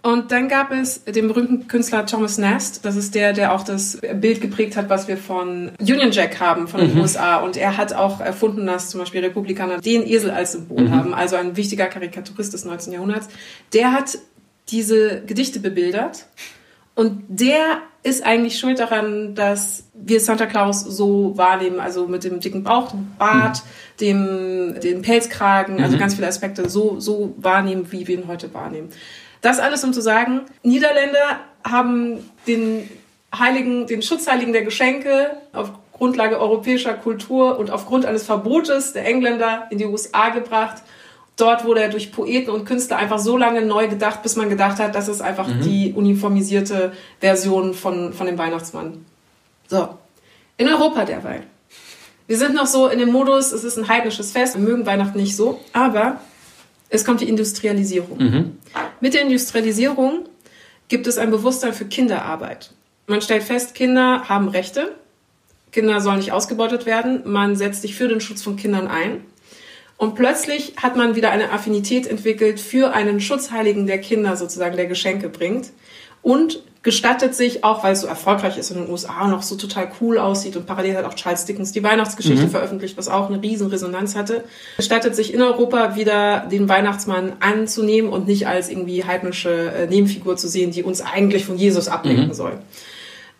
Und 0.00 0.30
dann 0.30 0.48
gab 0.48 0.70
es 0.72 1.02
den 1.04 1.26
berühmten 1.26 1.66
Künstler 1.66 2.06
Thomas 2.06 2.38
Nast. 2.38 2.84
Das 2.84 2.96
ist 2.96 3.14
der, 3.14 3.32
der 3.32 3.52
auch 3.52 3.64
das 3.64 3.98
Bild 4.14 4.40
geprägt 4.40 4.76
hat, 4.76 4.88
was 4.88 5.08
wir 5.08 5.16
von 5.16 5.72
Union 5.80 6.12
Jack 6.12 6.40
haben, 6.40 6.68
von 6.68 6.80
den 6.80 6.94
mhm. 6.94 7.00
USA. 7.00 7.38
Und 7.38 7.56
er 7.56 7.76
hat 7.76 7.92
auch 7.92 8.20
erfunden, 8.20 8.64
dass 8.66 8.90
zum 8.90 9.00
Beispiel 9.00 9.20
Republikaner 9.22 9.80
den 9.80 10.06
Esel 10.06 10.30
als 10.30 10.52
Symbol 10.52 10.82
mhm. 10.82 10.94
haben. 10.94 11.14
Also 11.14 11.36
ein 11.36 11.56
wichtiger 11.56 11.86
Karikaturist 11.86 12.52
des 12.52 12.64
19. 12.64 12.92
Jahrhunderts. 12.92 13.28
Der 13.72 13.92
hat 13.92 14.18
diese 14.70 15.22
Gedichte 15.26 15.58
bebildert. 15.58 16.26
Und 16.94 17.22
der 17.28 17.82
ist 18.02 18.24
eigentlich 18.24 18.58
schuld 18.58 18.78
daran, 18.78 19.34
dass 19.34 19.87
wir 20.04 20.20
Santa 20.20 20.46
Claus 20.46 20.80
so 20.80 21.36
wahrnehmen, 21.36 21.80
also 21.80 22.06
mit 22.06 22.24
dem 22.24 22.40
dicken 22.40 22.62
Bauch, 22.62 22.90
dem 22.90 23.12
Bart, 23.18 23.62
mhm. 23.62 23.98
dem, 24.00 24.80
dem 24.80 25.02
Pelzkragen, 25.02 25.82
also 25.82 25.96
mhm. 25.96 26.00
ganz 26.00 26.14
viele 26.14 26.26
Aspekte 26.26 26.68
so, 26.68 27.00
so 27.00 27.34
wahrnehmen, 27.36 27.90
wie 27.90 28.06
wir 28.06 28.18
ihn 28.18 28.28
heute 28.28 28.52
wahrnehmen. 28.54 28.88
Das 29.40 29.60
alles, 29.60 29.84
um 29.84 29.92
zu 29.92 30.00
sagen, 30.00 30.42
Niederländer 30.62 31.40
haben 31.64 32.18
den 32.46 32.88
Heiligen, 33.36 33.86
den 33.86 34.02
Schutzheiligen 34.02 34.52
der 34.52 34.64
Geschenke 34.64 35.30
auf 35.52 35.70
Grundlage 35.92 36.40
europäischer 36.40 36.94
Kultur 36.94 37.58
und 37.58 37.70
aufgrund 37.70 38.06
eines 38.06 38.24
Verbotes 38.24 38.92
der 38.92 39.04
Engländer 39.06 39.66
in 39.70 39.78
die 39.78 39.84
USA 39.84 40.30
gebracht. 40.30 40.82
Dort 41.36 41.64
wurde 41.64 41.82
er 41.82 41.88
durch 41.88 42.10
Poeten 42.10 42.50
und 42.50 42.64
Künstler 42.64 42.96
einfach 42.96 43.18
so 43.18 43.36
lange 43.36 43.62
neu 43.62 43.88
gedacht, 43.88 44.22
bis 44.22 44.34
man 44.36 44.48
gedacht 44.48 44.78
hat, 44.78 44.94
das 44.94 45.08
ist 45.08 45.20
einfach 45.20 45.46
mhm. 45.46 45.60
die 45.60 45.92
uniformisierte 45.92 46.92
Version 47.20 47.74
von, 47.74 48.12
von 48.12 48.26
dem 48.26 48.38
Weihnachtsmann. 48.38 49.04
So. 49.68 49.96
In 50.56 50.68
Europa 50.68 51.04
derweil. 51.04 51.44
Wir 52.26 52.36
sind 52.36 52.54
noch 52.54 52.66
so 52.66 52.88
in 52.88 52.98
dem 52.98 53.10
Modus, 53.10 53.52
es 53.52 53.64
ist 53.64 53.78
ein 53.78 53.88
heidnisches 53.88 54.32
Fest, 54.32 54.56
wir 54.56 54.62
mögen 54.62 54.84
Weihnachten 54.84 55.18
nicht 55.18 55.36
so, 55.36 55.60
aber 55.72 56.20
es 56.90 57.04
kommt 57.04 57.20
die 57.20 57.28
Industrialisierung. 57.28 58.18
Mhm. 58.18 58.58
Mit 59.00 59.14
der 59.14 59.22
Industrialisierung 59.22 60.26
gibt 60.88 61.06
es 61.06 61.16
ein 61.16 61.30
Bewusstsein 61.30 61.72
für 61.72 61.84
Kinderarbeit. 61.84 62.72
Man 63.06 63.22
stellt 63.22 63.44
fest, 63.44 63.74
Kinder 63.74 64.28
haben 64.28 64.48
Rechte, 64.48 64.94
Kinder 65.72 66.00
sollen 66.00 66.18
nicht 66.18 66.32
ausgebeutet 66.32 66.86
werden, 66.86 67.22
man 67.24 67.56
setzt 67.56 67.82
sich 67.82 67.94
für 67.94 68.08
den 68.08 68.20
Schutz 68.20 68.42
von 68.42 68.56
Kindern 68.56 68.88
ein. 68.88 69.22
Und 69.96 70.14
plötzlich 70.14 70.74
hat 70.76 70.96
man 70.96 71.16
wieder 71.16 71.30
eine 71.30 71.50
Affinität 71.50 72.06
entwickelt 72.06 72.60
für 72.60 72.92
einen 72.92 73.20
Schutzheiligen, 73.20 73.86
der 73.86 73.98
Kinder 73.98 74.36
sozusagen, 74.36 74.76
der 74.76 74.86
Geschenke 74.86 75.28
bringt. 75.28 75.70
Und 76.22 76.62
gestattet 76.82 77.34
sich, 77.34 77.64
auch 77.64 77.82
weil 77.82 77.92
es 77.92 78.02
so 78.02 78.06
erfolgreich 78.06 78.56
ist 78.56 78.70
in 78.70 78.78
den 78.78 78.90
USA 78.90 79.24
und 79.24 79.34
auch 79.34 79.42
so 79.42 79.56
total 79.56 79.90
cool 80.00 80.18
aussieht 80.18 80.56
und 80.56 80.66
parallel 80.66 80.96
hat 80.96 81.04
auch 81.04 81.14
Charles 81.14 81.44
Dickens 81.44 81.72
die 81.72 81.82
Weihnachtsgeschichte 81.82 82.46
mhm. 82.46 82.50
veröffentlicht, 82.50 82.96
was 82.96 83.08
auch 83.08 83.28
eine 83.28 83.42
riesen 83.42 83.66
Resonanz 83.66 84.14
hatte, 84.14 84.44
gestattet 84.76 85.16
sich 85.16 85.34
in 85.34 85.42
Europa 85.42 85.96
wieder 85.96 86.46
den 86.50 86.68
Weihnachtsmann 86.68 87.32
anzunehmen 87.40 88.10
und 88.10 88.28
nicht 88.28 88.46
als 88.46 88.68
irgendwie 88.68 89.04
heidnische 89.04 89.72
äh, 89.72 89.86
Nebenfigur 89.86 90.36
zu 90.36 90.48
sehen, 90.48 90.70
die 90.70 90.84
uns 90.84 91.00
eigentlich 91.00 91.44
von 91.44 91.58
Jesus 91.58 91.88
ablenken 91.88 92.28
mhm. 92.28 92.34
soll. 92.34 92.58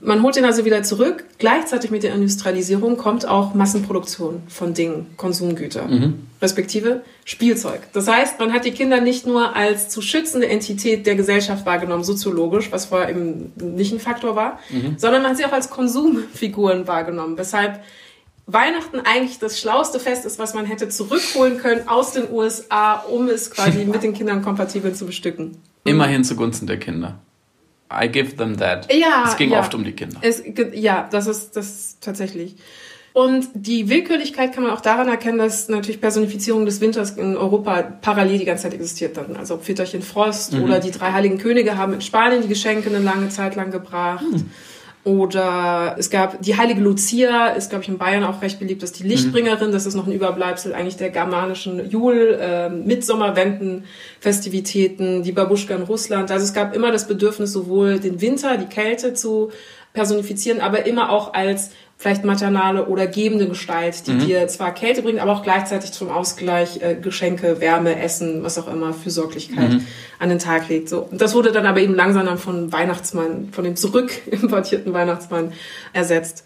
Man 0.01 0.23
holt 0.23 0.37
ihn 0.37 0.45
also 0.45 0.65
wieder 0.65 0.85
zurück. 0.85 1.25
Gleichzeitig 1.39 1.91
mit 1.91 2.05
der 2.05 2.15
Industrialisierung 2.15 2.97
kommt 2.97 3.27
auch 3.27 3.55
Massenproduktion 3.55 4.43
von 4.47 4.73
Dingen, 4.73 5.07
Konsumgüter, 5.17 5.89
mhm. 5.89 6.27
respektive 6.41 7.03
Spielzeug. 7.25 7.81
Das 7.93 8.07
heißt, 8.07 8.39
man 8.39 8.53
hat 8.53 8.65
die 8.65 8.71
Kinder 8.71 9.01
nicht 9.01 9.27
nur 9.27 9.57
als 9.57 9.89
zu 9.89 10.01
schützende 10.01 10.49
Entität 10.49 11.07
der 11.07 11.17
Gesellschaft 11.17 11.67
wahrgenommen, 11.67 12.05
soziologisch, 12.05 12.71
was 12.71 12.87
vorher 12.87 13.11
eben 13.11 13.53
nicht 13.57 13.93
ein 13.93 13.99
Faktor 13.99 14.37
war, 14.37 14.61
mhm. 14.71 14.95
sondern 14.99 15.23
man 15.23 15.33
hat 15.33 15.39
sie 15.39 15.45
auch 15.45 15.53
als 15.53 15.69
Konsumfiguren 15.69 16.87
wahrgenommen. 16.87 17.37
Weshalb 17.37 17.81
Weihnachten 18.47 19.01
eigentlich 19.01 19.41
das 19.41 19.59
schlauste 19.61 19.99
Fest 19.99 20.25
ist, 20.25 20.39
was 20.39 20.55
man 20.55 20.65
hätte 20.65 20.89
zurückholen 20.89 21.59
können 21.59 21.89
aus 21.89 22.13
den 22.13 22.31
USA, 22.31 22.95
um 22.95 23.29
es 23.29 23.51
quasi 23.51 23.85
mit 23.85 24.05
den 24.05 24.15
Kindern 24.15 24.43
kompatibel 24.43 24.95
zu 24.95 25.07
bestücken. 25.07 25.59
Immerhin 25.85 26.23
zugunsten 26.23 26.67
der 26.67 26.79
Kinder. 26.79 27.19
I 27.91 28.09
give 28.09 28.37
them 28.37 28.59
that. 28.59 28.93
Ja. 28.93 29.25
Es 29.27 29.37
ging 29.37 29.51
ja. 29.51 29.61
oft 29.61 29.75
um 29.75 29.85
die 29.85 29.93
Kinder. 29.93 30.19
Es, 30.21 30.43
ja, 30.73 31.09
das 31.11 31.27
ist, 31.27 31.57
das 31.57 31.97
tatsächlich. 32.01 32.57
Und 33.15 33.49
die 33.55 33.89
Willkürlichkeit 33.89 34.55
kann 34.55 34.63
man 34.63 34.73
auch 34.73 34.81
daran 34.81 35.09
erkennen, 35.09 35.39
dass 35.39 35.69
natürlich 35.69 36.01
Personifizierung 36.01 36.67
des 36.67 36.81
Winters 36.81 37.13
in 37.13 37.37
Europa 37.37 37.83
parallel 37.83 38.39
die 38.39 38.45
ganze 38.45 38.65
Zeit 38.65 38.75
existiert 38.75 39.17
dann. 39.17 39.37
Also 39.37 39.57
Väterchen 39.59 40.03
Frost 40.03 40.53
mhm. 40.53 40.65
oder 40.65 40.79
die 40.79 40.91
drei 40.91 41.13
heiligen 41.13 41.39
Könige 41.39 41.77
haben 41.77 41.95
in 41.95 42.01
Spanien 42.01 42.43
die 42.43 42.49
Geschenke 42.49 42.89
eine 42.91 43.01
lange 43.01 43.29
Zeit 43.31 43.57
lang 43.57 43.71
gebracht. 43.71 44.25
Mhm. 44.31 44.51
Oder 45.05 45.97
es 45.99 46.11
gab 46.11 46.43
die 46.43 46.57
heilige 46.57 46.81
Lucia, 46.81 47.49
ist 47.49 47.71
glaube 47.71 47.85
ich 47.85 47.89
in 47.89 47.99
Bayern 47.99 48.25
auch 48.25 48.43
recht 48.43 48.59
beliebt, 48.59 48.83
das 48.83 48.91
ist 48.91 49.01
die 49.01 49.09
Lichtbringerin, 49.09 49.73
das 49.73 49.87
ist 49.87 49.95
noch 49.95 50.07
ein 50.07 50.13
Überbleibsel 50.13 50.75
eigentlich 50.75 50.97
der 50.97 51.11
germanischen 51.11 51.89
Jul, 51.89 52.37
äh, 52.39 52.69
Mitsommerwenden, 52.69 53.85
Festivitäten, 54.21 55.23
die 55.23 55.33
Babuschka 55.33 55.75
in 55.75 55.83
Russland. 55.83 56.31
Also 56.31 56.45
es 56.45 56.53
gab 56.53 56.75
immer 56.75 56.93
das 56.93 57.07
Bedürfnis, 57.07 57.53
sowohl 57.53 58.01
den 58.01 58.21
Winter, 58.21 58.59
die 58.59 58.67
Kälte 58.67 59.15
zu 59.15 59.51
personifizieren, 59.95 60.61
aber 60.61 60.87
immer 60.87 61.11
auch 61.11 61.33
als 61.33 61.71
vielleicht 61.99 62.25
maternale 62.25 62.87
oder 62.87 63.09
gebende 63.09 63.49
Gestalt, 63.49 64.07
die 64.07 64.13
mhm. 64.13 64.19
dir 64.21 64.49
zwar 64.49 64.73
Kälte 64.73 65.03
bringt, 65.03 65.19
aber 65.19 65.33
auch 65.33 65.43
gleichzeitig 65.43 65.91
zum 65.93 66.11
Ausgleich 66.11 66.81
äh, 66.81 66.95
Geschenke, 66.95 67.61
Wärme, 67.61 68.01
Essen, 68.01 68.45
was 68.45 68.57
auch 68.57 68.69
immer, 68.69 68.95
Fürsorglichkeit 68.95 69.71
mhm. 69.71 69.87
an 70.21 70.29
den 70.29 70.39
Tag 70.39 70.69
legt. 70.69 70.89
So. 70.89 71.01
Und 71.01 71.21
das 71.21 71.35
wurde 71.35 71.51
dann 71.51 71.67
aber 71.67 71.81
eben 71.81 71.95
langsam 71.95 72.25
dann 72.25 72.39
von 72.39 72.73
Weihnachtsmann, 72.73 73.49
von 73.51 73.65
dem 73.65 73.75
zurück 73.75 74.13
importierten 74.31 74.93
Weihnachtsmann 74.93 75.53
ersetzt. 75.93 76.45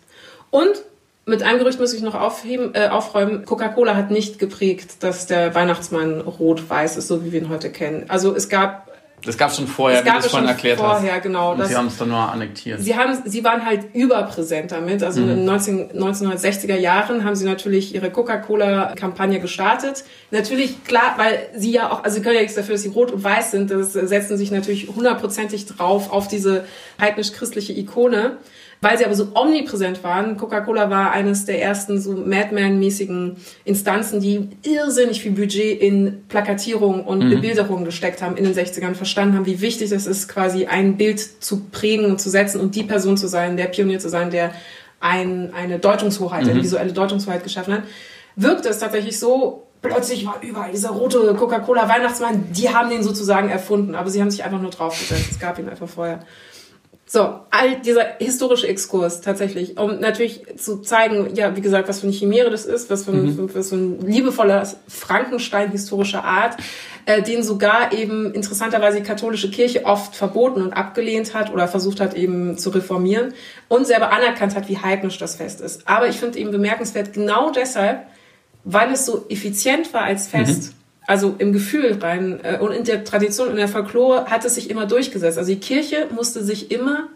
Und 0.51 0.83
mit 1.27 1.43
einem 1.43 1.59
Gerücht 1.59 1.79
muss 1.79 1.93
ich 1.93 2.03
noch 2.03 2.15
aufheben, 2.15 2.75
äh, 2.75 2.89
aufräumen. 2.89 3.45
Coca-Cola 3.45 3.95
hat 3.95 4.11
nicht 4.11 4.39
geprägt, 4.39 5.03
dass 5.03 5.27
der 5.27 5.55
Weihnachtsmann 5.55 6.23
rot-weiß 6.23 6.97
ist, 6.97 7.09
so 7.09 7.25
wie 7.25 7.33
wir 7.33 7.43
ihn 7.43 7.49
heute 7.51 7.71
kennen. 7.71 8.07
Also 8.09 8.35
es 8.35 8.49
gab 8.49 8.92
das 9.25 9.39
gab 9.39 9.51
es 9.51 9.57
schon 9.57 9.69
vorher, 9.69 10.03
das 10.03 10.15
wie 10.15 10.19
du 10.19 10.25
es 10.25 10.31
vorhin 10.31 10.49
erklärt 10.49 10.79
vorher, 10.79 11.15
hast. 11.15 11.23
Genau, 11.23 11.53
Und 11.53 11.65
sie 11.67 11.77
haben 11.77 11.87
es 11.87 11.97
dann 11.97 12.09
nur 12.09 12.19
annektiert. 12.19 12.81
Sie, 12.81 12.97
haben, 12.97 13.17
sie 13.25 13.45
waren 13.45 13.65
halt 13.65 13.95
überpräsent 13.95 14.73
damit. 14.73 15.03
Also 15.03 15.21
mhm. 15.21 15.31
in 15.31 15.37
den 15.37 15.45
19, 15.45 15.91
1960er 15.93 16.77
Jahren 16.77 17.25
haben 17.25 17.37
sie 17.37 17.45
natürlich 17.45 17.95
ihre 17.95 18.11
Coca-Cola-Kampagne 18.11 19.39
gestartet. 19.39 20.05
Natürlich, 20.31 20.83
klar, 20.85 21.15
weil 21.17 21.51
sie 21.57 21.73
ja 21.73 21.91
auch, 21.93 22.03
also 22.03 22.17
sie 22.17 22.23
können 22.23 22.35
ja 22.35 22.43
nichts 22.43 22.57
dafür, 22.57 22.75
dass 22.75 22.83
sie 22.83 22.89
rot 22.89 23.13
und 23.13 23.23
weiß 23.23 23.53
sind. 23.53 23.71
Das 23.71 23.93
setzen 23.93 24.37
sich 24.37 24.51
natürlich 24.51 24.89
hundertprozentig 24.89 25.67
drauf 25.67 26.13
auf 26.13 26.27
diese 26.27 26.65
heidnisch-christliche 27.01 27.73
Ikone 27.73 28.39
weil 28.83 28.99
sie 28.99 29.05
aber 29.07 29.15
so 29.15 29.29
omnipräsent 29.35 30.03
waren. 30.03 30.37
Coca-Cola 30.37 30.91
war 30.91 31.13
eines 31.13 31.47
der 31.47 31.63
ersten 31.63 32.01
so 32.01 32.13
Madman-mäßigen 32.15 33.37
Instanzen, 33.65 34.21
die 34.21 34.49
irrsinnig 34.65 35.23
viel 35.23 35.31
Budget 35.31 35.81
in 35.81 36.25
Plakatierung 36.29 37.05
und 37.05 37.25
mhm. 37.25 37.31
Bebilderung 37.31 37.85
gesteckt 37.85 38.21
haben 38.21 38.37
in 38.37 38.45
den 38.45 38.55
60ern, 38.55 38.95
verstanden 39.13 39.37
haben, 39.37 39.47
wie 39.47 39.61
wichtig 39.61 39.93
es 39.93 40.07
ist, 40.07 40.27
quasi 40.27 40.67
ein 40.67 40.97
Bild 40.97 41.21
zu 41.21 41.65
prägen 41.71 42.07
und 42.07 42.19
zu 42.19 42.31
setzen 42.31 42.61
und 42.61 42.75
die 42.75 42.83
Person 42.83 43.19
zu 43.19 43.29
sein, 43.29 43.59
der 43.59 43.67
Pionier 43.67 43.99
zu 43.99 44.09
sein, 44.09 44.31
der 44.31 44.53
ein, 45.01 45.53
eine 45.53 45.79
Deutungshoheit, 45.79 46.45
mhm. 46.45 46.51
eine 46.51 46.63
visuelle 46.63 46.95
Deutungshoheit 46.95 47.45
geschaffen 47.45 47.75
hat. 47.75 47.83
Wirkte 48.37 48.71
es 48.71 48.79
tatsächlich 48.79 49.19
so, 49.19 49.67
plötzlich 49.83 50.25
war 50.25 50.41
überall 50.41 50.71
dieser 50.71 50.91
rote 50.91 51.35
Coca-Cola 51.35 51.91
Weihnachtsmann, 51.91 52.53
die 52.53 52.71
haben 52.71 52.89
den 52.89 53.03
sozusagen 53.03 53.51
erfunden, 53.51 53.95
aber 53.95 54.09
sie 54.09 54.23
haben 54.23 54.31
sich 54.31 54.45
einfach 54.45 54.61
nur 54.61 54.71
draufgesetzt. 54.71 55.33
Es 55.33 55.39
gab 55.39 55.59
ihn 55.59 55.69
einfach 55.69 55.89
vorher. 55.89 56.21
So, 57.15 57.41
all 57.51 57.79
dieser 57.85 58.17
historische 58.21 58.67
Exkurs 58.67 59.21
tatsächlich, 59.21 59.77
um 59.77 60.01
natürlich 60.01 60.45
zu 60.57 60.79
zeigen, 60.79 61.35
ja, 61.35 61.55
wie 61.55 61.61
gesagt, 61.61 61.87
was 61.87 62.01
für 62.01 62.07
eine 62.07 62.17
Chimäre 62.17 62.49
das 62.49 62.65
ist, 62.65 62.89
was 62.89 63.05
für 63.05 63.11
ein, 63.11 63.37
mhm. 63.37 63.51
was 63.55 63.69
für 63.69 63.75
ein 63.75 64.01
liebevoller 64.01 64.67
Frankenstein 64.89 65.71
historischer 65.73 66.25
Art, 66.25 66.57
äh, 67.05 67.21
den 67.21 67.43
sogar 67.43 67.93
eben 67.93 68.33
interessanterweise 68.33 68.97
die 68.97 69.03
katholische 69.03 69.51
Kirche 69.51 69.85
oft 69.85 70.17
verboten 70.17 70.63
und 70.63 70.73
abgelehnt 70.73 71.35
hat 71.35 71.53
oder 71.53 71.69
versucht 71.69 72.01
hat 72.01 72.15
eben 72.15 72.57
zu 72.57 72.71
reformieren 72.71 73.35
und 73.69 73.87
selber 73.87 74.11
anerkannt 74.11 74.57
hat, 74.57 74.71
wie 74.71 74.79
heidnisch 74.79 75.19
das 75.19 75.37
Fest 75.37 75.61
ist. 75.61 75.87
Aber 75.87 76.09
ich 76.09 76.17
finde 76.17 76.39
eben 76.39 76.51
bemerkenswert 76.51 77.13
genau 77.13 77.51
deshalb, 77.51 78.07
weil 78.65 78.91
es 78.91 79.05
so 79.05 79.27
effizient 79.29 79.93
war 79.93 80.05
als 80.05 80.29
Fest. 80.29 80.73
Mhm 80.73 80.82
also 81.07 81.35
im 81.39 81.53
Gefühl 81.53 81.99
rein 82.01 82.41
äh, 82.43 82.59
und 82.59 82.73
in 82.73 82.85
der 82.85 83.05
Tradition, 83.05 83.51
in 83.51 83.57
der 83.57 83.69
Folklore 83.69 84.27
hat 84.27 84.45
es 84.45 84.55
sich 84.55 84.71
immer 84.71 84.87
durchgesetzt. 84.87 85.39
Also 85.39 85.53
die 85.53 85.61
Kirche 85.61 86.09
musste 86.15 86.45
sich 86.45 86.71
immer 86.71 87.09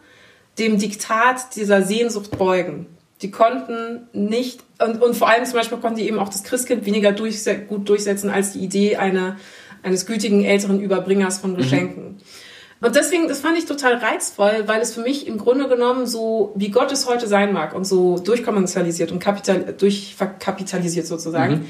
dem 0.59 0.79
Diktat 0.79 1.55
dieser 1.55 1.83
Sehnsucht 1.83 2.37
beugen. 2.37 2.87
Die 3.23 3.31
konnten 3.31 4.09
nicht, 4.13 4.61
und, 4.83 5.03
und 5.03 5.15
vor 5.15 5.29
allem 5.29 5.45
zum 5.45 5.55
Beispiel 5.55 5.79
konnten 5.79 5.99
die 5.99 6.07
eben 6.07 6.19
auch 6.19 6.29
das 6.29 6.45
Christkind 6.45 6.85
weniger 6.85 7.13
durchse 7.13 7.59
gut 7.59 7.89
durchsetzen 7.89 8.29
als 8.29 8.53
die 8.53 8.61
Idee 8.61 8.97
einer, 8.97 9.37
eines 9.83 10.07
gütigen 10.07 10.45
älteren 10.45 10.81
Überbringers 10.81 11.39
von 11.39 11.53
mhm. 11.53 11.57
Geschenken. 11.57 12.05
Mhm. 12.05 12.17
Und 12.83 12.95
deswegen, 12.95 13.27
das 13.27 13.41
fand 13.41 13.57
ich 13.57 13.65
total 13.65 13.95
reizvoll, 13.95 14.65
weil 14.67 14.83
es 14.83 14.93
für 14.93 15.01
mich 15.01 15.27
im 15.27 15.39
Grunde 15.39 15.67
genommen 15.67 16.07
so, 16.07 16.53
wie 16.57 16.71
Gott 16.71 16.93
es 16.93 17.09
heute 17.09 17.27
sein 17.27 17.55
mag 17.55 17.75
und 17.75 17.87
so 17.87 18.19
durchkommerzialisiert 18.19 19.13
und 19.13 19.19
kapital, 19.19 19.75
durchkapitalisiert 19.79 21.07
sozusagen, 21.07 21.55
mhm. 21.55 21.67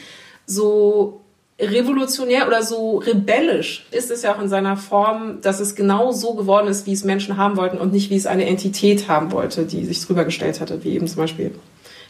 so 0.47 1.26
revolutionär 1.59 2.47
oder 2.47 2.63
so 2.63 2.99
rebellisch 2.99 3.87
ist 3.91 4.11
es 4.11 4.23
ja 4.23 4.35
auch 4.35 4.43
in 4.43 4.49
seiner 4.49 4.77
Form, 4.77 5.41
dass 5.41 5.59
es 5.61 5.75
genau 5.75 6.13
so 6.13 6.35
geworden 6.35 6.69
ist, 6.69 6.87
wie 6.87 6.93
es 6.93 7.05
Menschen 7.05 7.37
haben 7.37 7.57
wollten 7.57 7.79
und 7.79 7.93
nicht 7.93 8.11
wie 8.11 8.17
es 8.17 8.27
eine 8.27 8.47
Entität 8.47 9.09
haben 9.09 9.33
wollte, 9.33 9.65
die 9.65 9.85
sich 9.85 10.05
drüber 10.05 10.25
gestellt 10.25 10.61
hatte, 10.61 10.85
wie 10.85 10.91
eben 10.91 11.07
zum 11.07 11.17
Beispiel 11.17 11.53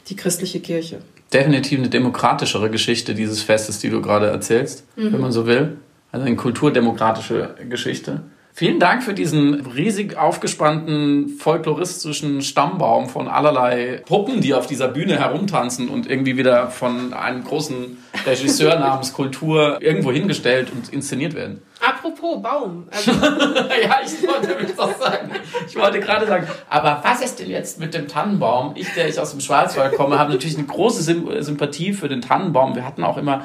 die 0.09 0.17
christliche 0.17 0.61
Kirche. 0.61 0.99
Definitiv 1.33 1.79
eine 1.79 1.89
demokratischere 1.89 2.71
Geschichte 2.71 3.15
dieses 3.15 3.43
Festes, 3.43 3.79
die 3.79 3.91
du 3.91 4.01
gerade 4.01 4.27
erzählst, 4.27 4.85
mhm. 4.97 5.13
wenn 5.13 5.21
man 5.21 5.33
so 5.33 5.47
will. 5.47 5.79
Also 6.13 6.27
eine 6.27 6.37
kulturdemokratische 6.37 7.55
Geschichte. 7.69 8.23
Vielen 8.59 8.81
Dank 8.81 9.03
für 9.03 9.13
diesen 9.13 9.67
riesig 9.67 10.17
aufgespannten 10.17 11.29
folkloristischen 11.39 12.41
Stammbaum 12.41 13.11
von 13.11 13.29
allerlei 13.29 14.01
Puppen, 14.07 14.41
die 14.41 14.55
auf 14.55 14.67
dieser 14.67 14.89
Bühne 14.89 15.19
herumtanzen 15.19 15.91
und 15.91 16.09
irgendwie 16.09 16.39
wieder 16.39 16.71
von 16.71 17.13
einem 17.13 17.45
großen 17.45 17.99
Regisseur 18.25 18.79
namens 18.79 19.13
Kultur 19.13 19.77
irgendwo 19.83 20.11
hingestellt 20.11 20.73
und 20.75 20.89
inszeniert 20.89 21.35
werden. 21.35 21.61
Apropos 21.97 22.43
Baum. 22.43 22.89
Also 22.91 23.11
ja, 23.13 24.01
ich 24.05 24.27
wollte 24.27 24.63
mich 24.63 24.79
auch 24.79 24.95
sagen. 24.99 25.31
Ich 25.67 25.77
wollte 25.77 26.01
gerade 26.01 26.27
sagen, 26.27 26.47
aber 26.69 27.01
was 27.03 27.23
ist 27.23 27.39
denn 27.39 27.49
jetzt 27.49 27.81
mit 27.81 27.95
dem 27.95 28.09
Tannenbaum? 28.09 28.73
Ich, 28.75 28.93
der 28.95 29.09
ich 29.09 29.19
aus 29.19 29.31
dem 29.31 29.41
Schwarzwald 29.41 29.95
komme, 29.95 30.19
habe 30.19 30.33
natürlich 30.33 30.59
eine 30.59 30.67
große 30.67 31.03
Sympathie 31.43 31.93
für 31.93 32.09
den 32.09 32.21
Tannenbaum. 32.21 32.75
Wir 32.75 32.85
hatten 32.85 33.03
auch 33.03 33.17
immer 33.17 33.45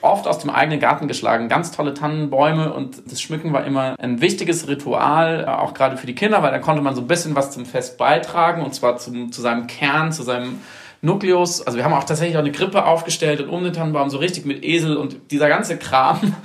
oft 0.00 0.26
aus 0.26 0.38
dem 0.38 0.50
eigenen 0.50 0.80
Garten 0.80 1.08
geschlagen, 1.08 1.48
ganz 1.48 1.72
tolle 1.72 1.94
Tannenbäume 1.94 2.72
und 2.72 3.02
das 3.10 3.20
Schmücken 3.20 3.52
war 3.52 3.64
immer 3.64 3.96
ein 3.98 4.20
wichtiges 4.20 4.66
Ritual, 4.66 5.46
auch 5.46 5.74
gerade 5.74 5.96
für 5.96 6.06
die 6.06 6.14
Kinder, 6.14 6.42
weil 6.42 6.52
da 6.52 6.58
konnte 6.58 6.82
man 6.82 6.94
so 6.94 7.02
ein 7.02 7.06
bisschen 7.06 7.36
was 7.36 7.50
zum 7.50 7.66
Fest 7.66 7.98
beitragen 7.98 8.62
und 8.62 8.74
zwar 8.74 8.96
zum, 8.96 9.30
zu 9.30 9.42
seinem 9.42 9.66
Kern, 9.66 10.12
zu 10.12 10.22
seinem 10.22 10.60
Nukleus. 11.02 11.62
Also 11.62 11.78
wir 11.78 11.84
haben 11.84 11.92
auch 11.92 12.04
tatsächlich 12.04 12.36
auch 12.36 12.42
eine 12.42 12.52
Krippe 12.52 12.84
aufgestellt 12.84 13.40
und 13.40 13.48
um 13.48 13.64
den 13.64 13.72
Tannenbaum 13.72 14.10
so 14.10 14.18
richtig 14.18 14.44
mit 14.44 14.64
Esel 14.64 14.96
und 14.96 15.30
dieser 15.30 15.48
ganze 15.48 15.76
Kram. 15.78 16.36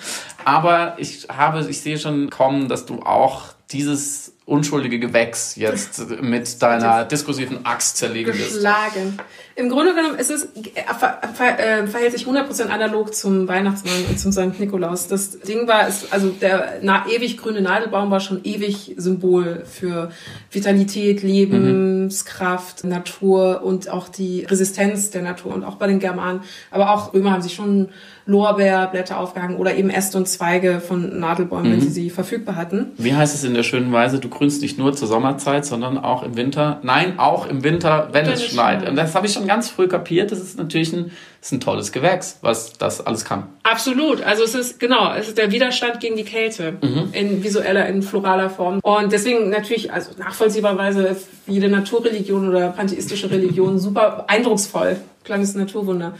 Aber 0.45 0.95
ich 0.97 1.27
habe, 1.29 1.65
ich 1.67 1.81
sehe 1.81 1.97
schon 1.97 2.29
kommen, 2.29 2.67
dass 2.69 2.85
du 2.85 3.01
auch 3.01 3.53
dieses 3.71 4.34
unschuldige 4.45 4.99
Gewächs 4.99 5.55
jetzt 5.55 6.21
mit 6.21 6.61
deiner 6.61 7.03
diskursiven 7.03 7.65
Axt 7.65 7.97
zerlegen. 7.97 8.31
Geschlagen. 8.31 9.17
Im 9.55 9.69
Grunde 9.69 9.95
genommen 9.95 10.19
ist 10.19 10.29
es, 10.29 10.43
äh, 10.43 10.93
ver, 10.99 11.19
ver, 11.33 11.59
äh, 11.59 11.87
verhält 11.87 12.11
sich 12.11 12.27
100% 12.27 12.69
analog 12.69 13.15
zum 13.15 13.47
Weihnachtsmann 13.47 14.05
und 14.07 14.19
zum 14.19 14.31
St. 14.31 14.59
Nikolaus. 14.59 15.07
Das 15.07 15.39
Ding 15.39 15.67
war, 15.67 15.87
ist, 15.87 16.13
also 16.13 16.29
der 16.29 16.79
na, 16.83 17.05
ewig 17.09 17.37
grüne 17.37 17.61
Nadelbaum 17.61 18.11
war 18.11 18.19
schon 18.19 18.41
ewig 18.43 18.93
Symbol 18.97 19.63
für 19.65 20.11
Vitalität, 20.51 21.23
Lebenskraft, 21.23 22.83
mhm. 22.83 22.89
Natur 22.91 23.63
und 23.63 23.89
auch 23.89 24.09
die 24.09 24.43
Resistenz 24.43 25.09
der 25.09 25.23
Natur 25.23 25.55
und 25.55 25.63
auch 25.63 25.75
bei 25.75 25.87
den 25.87 25.99
Germanen. 25.99 26.41
Aber 26.69 26.91
auch 26.91 27.13
Römer 27.13 27.31
haben 27.31 27.41
sich 27.41 27.55
schon 27.55 27.89
Lorbeerblätter 28.27 29.19
aufgehangen 29.19 29.57
oder 29.57 29.75
eben 29.75 29.89
Äste 29.89 30.17
und 30.17 30.27
Zweige 30.27 30.79
von 30.79 31.19
Nadelbäumen, 31.19 31.69
mhm. 31.69 31.73
wenn 31.73 31.81
sie 31.81 31.89
sie 31.89 32.09
verfügbar 32.09 32.55
hatten. 32.55 32.91
Wie 32.97 33.13
heißt 33.13 33.35
es 33.35 33.43
in 33.43 33.53
der 33.53 33.61
schönen 33.61 33.91
Weise, 33.91 34.19
du 34.19 34.29
grünst 34.29 34.63
nicht 34.63 34.79
nur 34.79 34.93
zur 34.93 35.07
Sommerzeit, 35.07 35.65
sondern 35.65 35.99
auch 35.99 36.23
im 36.23 36.35
Winter? 36.35 36.79
Nein, 36.81 37.19
auch 37.19 37.47
im 37.47 37.63
Winter, 37.63 38.09
wenn, 38.11 38.25
wenn 38.25 38.33
es 38.33 38.43
schneit. 38.43 38.79
schneit. 38.79 38.89
Und 38.89 38.95
das 38.95 39.13
habe 39.13 39.27
ich 39.27 39.33
schon 39.33 39.45
ganz 39.45 39.69
früh 39.69 39.87
kapiert. 39.87 40.31
Das 40.31 40.39
ist 40.39 40.57
natürlich 40.57 40.91
ein, 40.91 41.11
ist 41.39 41.51
ein 41.51 41.59
tolles 41.59 41.91
Gewächs, 41.91 42.39
was 42.41 42.73
das 42.73 43.05
alles 43.05 43.25
kann. 43.25 43.43
Absolut. 43.61 44.23
Also 44.23 44.43
es 44.43 44.55
ist, 44.55 44.79
genau, 44.79 45.13
es 45.13 45.27
ist 45.27 45.37
der 45.37 45.51
Widerstand 45.51 45.99
gegen 45.99 46.17
die 46.17 46.23
Kälte 46.23 46.77
mhm. 46.81 47.09
in 47.11 47.43
visueller, 47.43 47.85
in 47.87 48.01
floraler 48.01 48.49
Form. 48.49 48.79
Und 48.81 49.11
deswegen 49.11 49.51
natürlich, 49.51 49.93
also 49.93 50.11
nachvollziehbarweise 50.17 51.15
jede 51.45 51.69
Naturreligion 51.69 52.49
oder 52.49 52.69
pantheistische 52.69 53.29
Religion 53.29 53.77
super 53.85 54.25
eindrucksvoll. 54.27 54.97
Kleines 55.23 55.53
Naturwunder. 55.53 56.15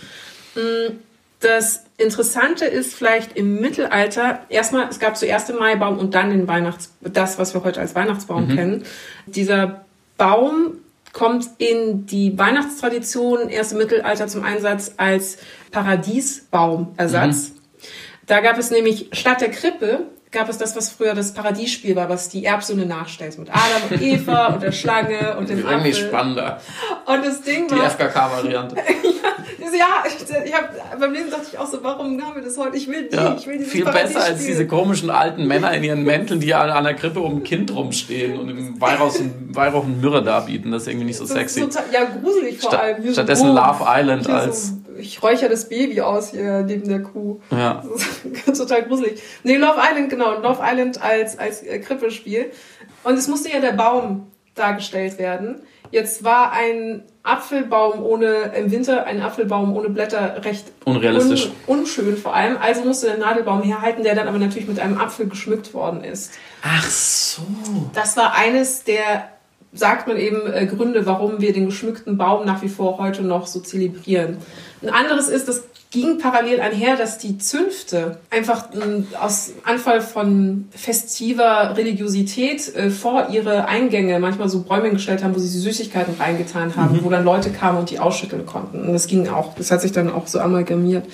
Mm, 0.56 0.94
das 1.46 1.84
Interessante 1.98 2.66
ist 2.66 2.96
vielleicht 2.96 3.38
im 3.38 3.62
Mittelalter, 3.62 4.40
erstmal, 4.50 4.90
es 4.90 5.00
gab 5.00 5.16
zuerst 5.16 5.48
den 5.48 5.58
Maibaum 5.58 6.00
und 6.00 6.16
dann 6.16 6.32
den 6.32 6.48
Weihnachts, 6.48 6.92
das, 7.02 7.38
was 7.38 7.54
wir 7.54 7.64
heute 7.64 7.80
als 7.80 7.94
Weihnachtsbaum 7.94 8.48
mhm. 8.48 8.56
kennen. 8.56 8.84
Dieser 9.28 9.86
Baum 10.18 10.80
kommt 11.14 11.48
in 11.60 12.08
die 12.08 12.38
Weihnachtstradition 12.38 13.50
erst 13.50 13.74
im 13.74 13.78
Mittelalter 13.78 14.28
zum 14.28 14.44
Einsatz 14.44 14.96
als 14.98 15.38
Paradiesbaumersatz. 15.72 17.50
Mhm. 17.50 17.56
Da 18.26 18.42
gab 18.42 18.58
es 18.58 18.72
nämlich 18.72 19.10
statt 19.14 19.40
der 19.40 19.52
Krippe 19.52 20.08
gab 20.32 20.50
es 20.50 20.58
das, 20.58 20.76
was 20.76 20.90
früher 20.90 21.14
das 21.14 21.34
Paradiesspiel 21.34 21.96
war, 21.96 22.10
was 22.10 22.30
die 22.30 22.44
Erbsünde 22.44 22.86
nachstellt. 22.86 23.40
Mit 23.40 23.50
Adam 23.50 23.90
und 23.90 24.02
Eva 24.02 24.48
und 24.48 24.62
der 24.62 24.74
Schlange 24.74 25.38
und 25.38 25.50
dem 25.50 25.60
Apfel. 25.60 25.72
Irgendwie 25.72 25.94
spannender. 25.94 26.60
Und 27.06 27.26
das 27.26 27.42
Ding 27.42 27.72
war... 27.72 27.80
Die 27.80 27.86
FKK-Variante. 27.86 28.76
ja, 29.04 29.35
ja, 29.78 30.04
ich, 30.06 30.46
ich 30.46 30.54
hab, 30.54 31.00
beim 31.00 31.14
Lesen 31.14 31.32
dachte 31.32 31.46
ich 31.52 31.58
auch 31.58 31.68
so, 31.68 31.84
warum 31.84 32.22
haben 32.22 32.36
wir 32.36 32.42
das 32.42 32.58
heute? 32.58 32.78
Ich 32.78 32.88
will 32.88 33.10
die, 33.10 33.16
ja, 33.16 33.36
ich 33.38 33.48
will 33.48 33.58
dieses 33.58 33.72
Viel 33.72 33.86
besser 33.86 34.24
als 34.24 34.46
diese 34.46 34.68
komischen 34.68 35.10
alten 35.10 35.48
Männer 35.48 35.74
in 35.74 35.84
ihren 35.84 36.04
Mänteln, 36.04 36.40
die 36.40 36.54
an 36.54 36.84
der 36.84 36.94
Krippe 36.94 37.20
um 37.20 37.38
ein 37.38 37.44
Kind 37.44 37.74
rumstehen 37.74 38.40
und 38.40 38.50
im 38.50 38.82
Weihrauch, 38.82 39.14
Weihrauch 39.50 39.84
und 39.84 40.02
Myrrhe 40.02 40.24
darbieten. 40.24 40.72
Das 40.72 40.84
ist 40.84 40.88
irgendwie 40.88 41.08
nicht 41.08 41.18
so 41.18 41.26
das 41.26 41.34
sexy. 41.34 41.62
Total, 41.62 41.84
ja, 41.92 42.06
gruselig 42.06 42.60
vor 42.60 42.80
allem. 42.80 43.02
Hier 43.02 43.14
stattdessen 43.14 43.48
so, 43.48 43.54
Love 43.54 43.84
Island 43.88 44.30
als... 44.30 44.70
So 44.70 44.76
ich 44.98 45.22
räuchere 45.22 45.50
das 45.50 45.68
Baby 45.68 46.02
aus 46.02 46.32
hier 46.32 46.62
neben 46.62 46.88
der 46.88 47.02
Kuh. 47.02 47.40
Ja. 47.52 47.84
Total 48.46 48.84
gruselig. 48.84 49.22
Nee, 49.44 49.58
Love 49.58 49.78
Island, 49.78 50.10
genau. 50.10 50.40
Love 50.40 50.62
Island 50.64 51.02
als, 51.02 51.38
als 51.38 51.64
äh, 51.64 51.80
Krippespiel. 51.80 52.52
Und 53.04 53.18
es 53.18 53.28
musste 53.28 53.50
ja 53.50 53.60
der 53.60 53.74
Baum 53.74 54.28
dargestellt 54.56 55.20
werden. 55.20 55.62
Jetzt 55.96 56.26
war 56.26 56.52
ein 56.52 57.04
Apfelbaum 57.24 58.04
ohne, 58.04 58.52
im 58.58 58.70
Winter 58.70 59.06
ein 59.06 59.22
Apfelbaum 59.22 59.78
ohne 59.78 59.88
Blätter 59.88 60.44
recht 60.44 60.66
unrealistisch. 60.84 61.52
Un, 61.68 61.80
unschön 61.80 62.18
vor 62.18 62.36
allem. 62.36 62.58
Also 62.58 62.84
musste 62.84 63.08
der 63.08 63.18
Nadelbaum 63.18 63.64
herhalten, 63.64 64.04
der 64.04 64.14
dann 64.14 64.28
aber 64.28 64.38
natürlich 64.38 64.68
mit 64.68 64.78
einem 64.78 64.98
Apfel 64.98 65.30
geschmückt 65.30 65.74
worden 65.74 66.04
ist. 66.04 66.34
Ach 66.64 66.84
so. 66.84 67.44
Das 67.94 68.18
war 68.18 68.36
eines 68.36 68.84
der 68.84 69.30
sagt 69.76 70.08
man 70.08 70.18
eben 70.18 70.52
äh, 70.52 70.66
Gründe, 70.66 71.06
warum 71.06 71.42
wir 71.42 71.54
den 71.54 71.66
geschmückten 71.66 72.18
Baum 72.18 72.46
nach 72.46 72.62
wie 72.62 72.70
vor 72.70 72.98
heute 72.98 73.22
noch 73.22 73.46
so 73.48 73.60
zelebrieren. 73.60 74.38
Ein 74.82 74.90
anderes 74.90 75.28
ist, 75.28 75.48
das 75.48 75.64
ging 75.92 76.18
parallel 76.18 76.60
einher, 76.60 76.98
dass 76.98 77.18
die 77.20 77.38
Zünfte 77.38 78.18
einfach 78.30 78.74
äh, 78.74 79.04
aus 79.20 79.54
Anfall 79.64 80.02
von 80.02 80.68
festiver 80.72 81.78
Religiosität 81.78 82.76
äh, 82.76 82.90
vor 82.90 83.30
ihre 83.32 83.68
Eingänge 83.68 84.20
manchmal 84.20 84.50
so 84.50 84.64
Bäume 84.64 84.92
gestellt 84.92 85.24
haben, 85.24 85.36
wo 85.36 85.40
sie 85.40 85.48
Süßigkeiten 85.48 86.16
reingetan 86.20 86.76
haben, 86.76 86.98
mhm. 86.98 87.04
wo 87.06 87.10
dann 87.10 87.24
Leute 87.24 87.52
kamen 87.52 87.78
und 87.78 87.90
die 87.90 88.00
ausschütteln 88.00 88.46
konnten. 88.46 88.82
Und 88.82 88.94
das 88.94 89.08
ging 89.08 89.28
auch, 89.30 89.56
das 89.56 89.72
hat 89.72 89.82
sich 89.82 89.92
dann 89.92 90.12
auch 90.12 90.28
so 90.28 90.40
amalgamiert. 90.40 91.06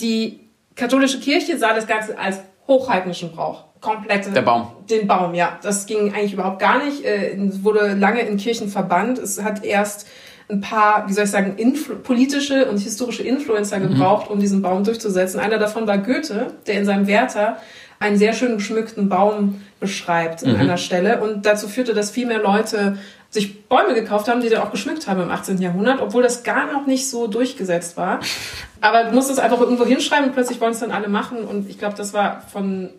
Die 0.00 0.40
katholische 0.74 1.20
Kirche 1.20 1.58
sah 1.58 1.74
das 1.74 1.86
Ganze 1.86 2.18
als 2.18 2.40
hochheidnischen 2.66 3.32
Brauch 3.32 3.67
komplett 3.80 4.34
der 4.34 4.42
Baum. 4.42 4.68
Den 4.90 5.06
Baum, 5.06 5.34
ja. 5.34 5.58
Das 5.62 5.86
ging 5.86 6.12
eigentlich 6.12 6.32
überhaupt 6.32 6.58
gar 6.58 6.84
nicht. 6.84 7.04
Äh, 7.04 7.36
wurde 7.62 7.94
lange 7.94 8.20
in 8.20 8.36
Kirchen 8.36 8.68
verbannt. 8.68 9.18
Es 9.18 9.42
hat 9.42 9.64
erst 9.64 10.06
ein 10.50 10.60
paar, 10.60 11.08
wie 11.08 11.12
soll 11.12 11.24
ich 11.24 11.30
sagen, 11.30 11.56
politische 12.02 12.66
und 12.70 12.78
historische 12.78 13.22
Influencer 13.22 13.78
mhm. 13.78 13.88
gebraucht, 13.88 14.30
um 14.30 14.40
diesen 14.40 14.62
Baum 14.62 14.84
durchzusetzen. 14.84 15.40
Einer 15.40 15.58
davon 15.58 15.86
war 15.86 15.98
Goethe, 15.98 16.54
der 16.66 16.74
in 16.74 16.84
seinem 16.84 17.06
Werther 17.06 17.58
einen 18.00 18.16
sehr 18.16 18.32
schön 18.32 18.56
geschmückten 18.56 19.08
Baum 19.08 19.62
beschreibt 19.80 20.44
an 20.44 20.54
mhm. 20.54 20.60
einer 20.60 20.76
Stelle. 20.76 21.20
Und 21.20 21.44
dazu 21.46 21.68
führte, 21.68 21.94
dass 21.94 22.10
viel 22.10 22.26
mehr 22.26 22.40
Leute 22.40 22.96
sich 23.30 23.68
Bäume 23.68 23.94
gekauft 23.94 24.28
haben, 24.28 24.40
die 24.40 24.48
dann 24.48 24.62
auch 24.62 24.70
geschmückt 24.70 25.06
haben 25.06 25.20
im 25.20 25.30
18. 25.30 25.60
Jahrhundert, 25.60 26.00
obwohl 26.00 26.22
das 26.22 26.44
gar 26.44 26.72
noch 26.72 26.86
nicht 26.86 27.10
so 27.10 27.26
durchgesetzt 27.26 27.96
war. 27.96 28.20
Aber 28.80 29.04
du 29.04 29.14
musst 29.14 29.30
es 29.30 29.38
einfach 29.38 29.60
irgendwo 29.60 29.84
hinschreiben 29.84 30.26
und 30.26 30.34
plötzlich 30.34 30.60
wollen 30.60 30.72
es 30.72 30.80
dann 30.80 30.92
alle 30.92 31.08
machen. 31.08 31.44
Und 31.44 31.68
ich 31.68 31.78
glaube, 31.78 31.96
das 31.96 32.14
war 32.14 32.42
von 32.52 32.90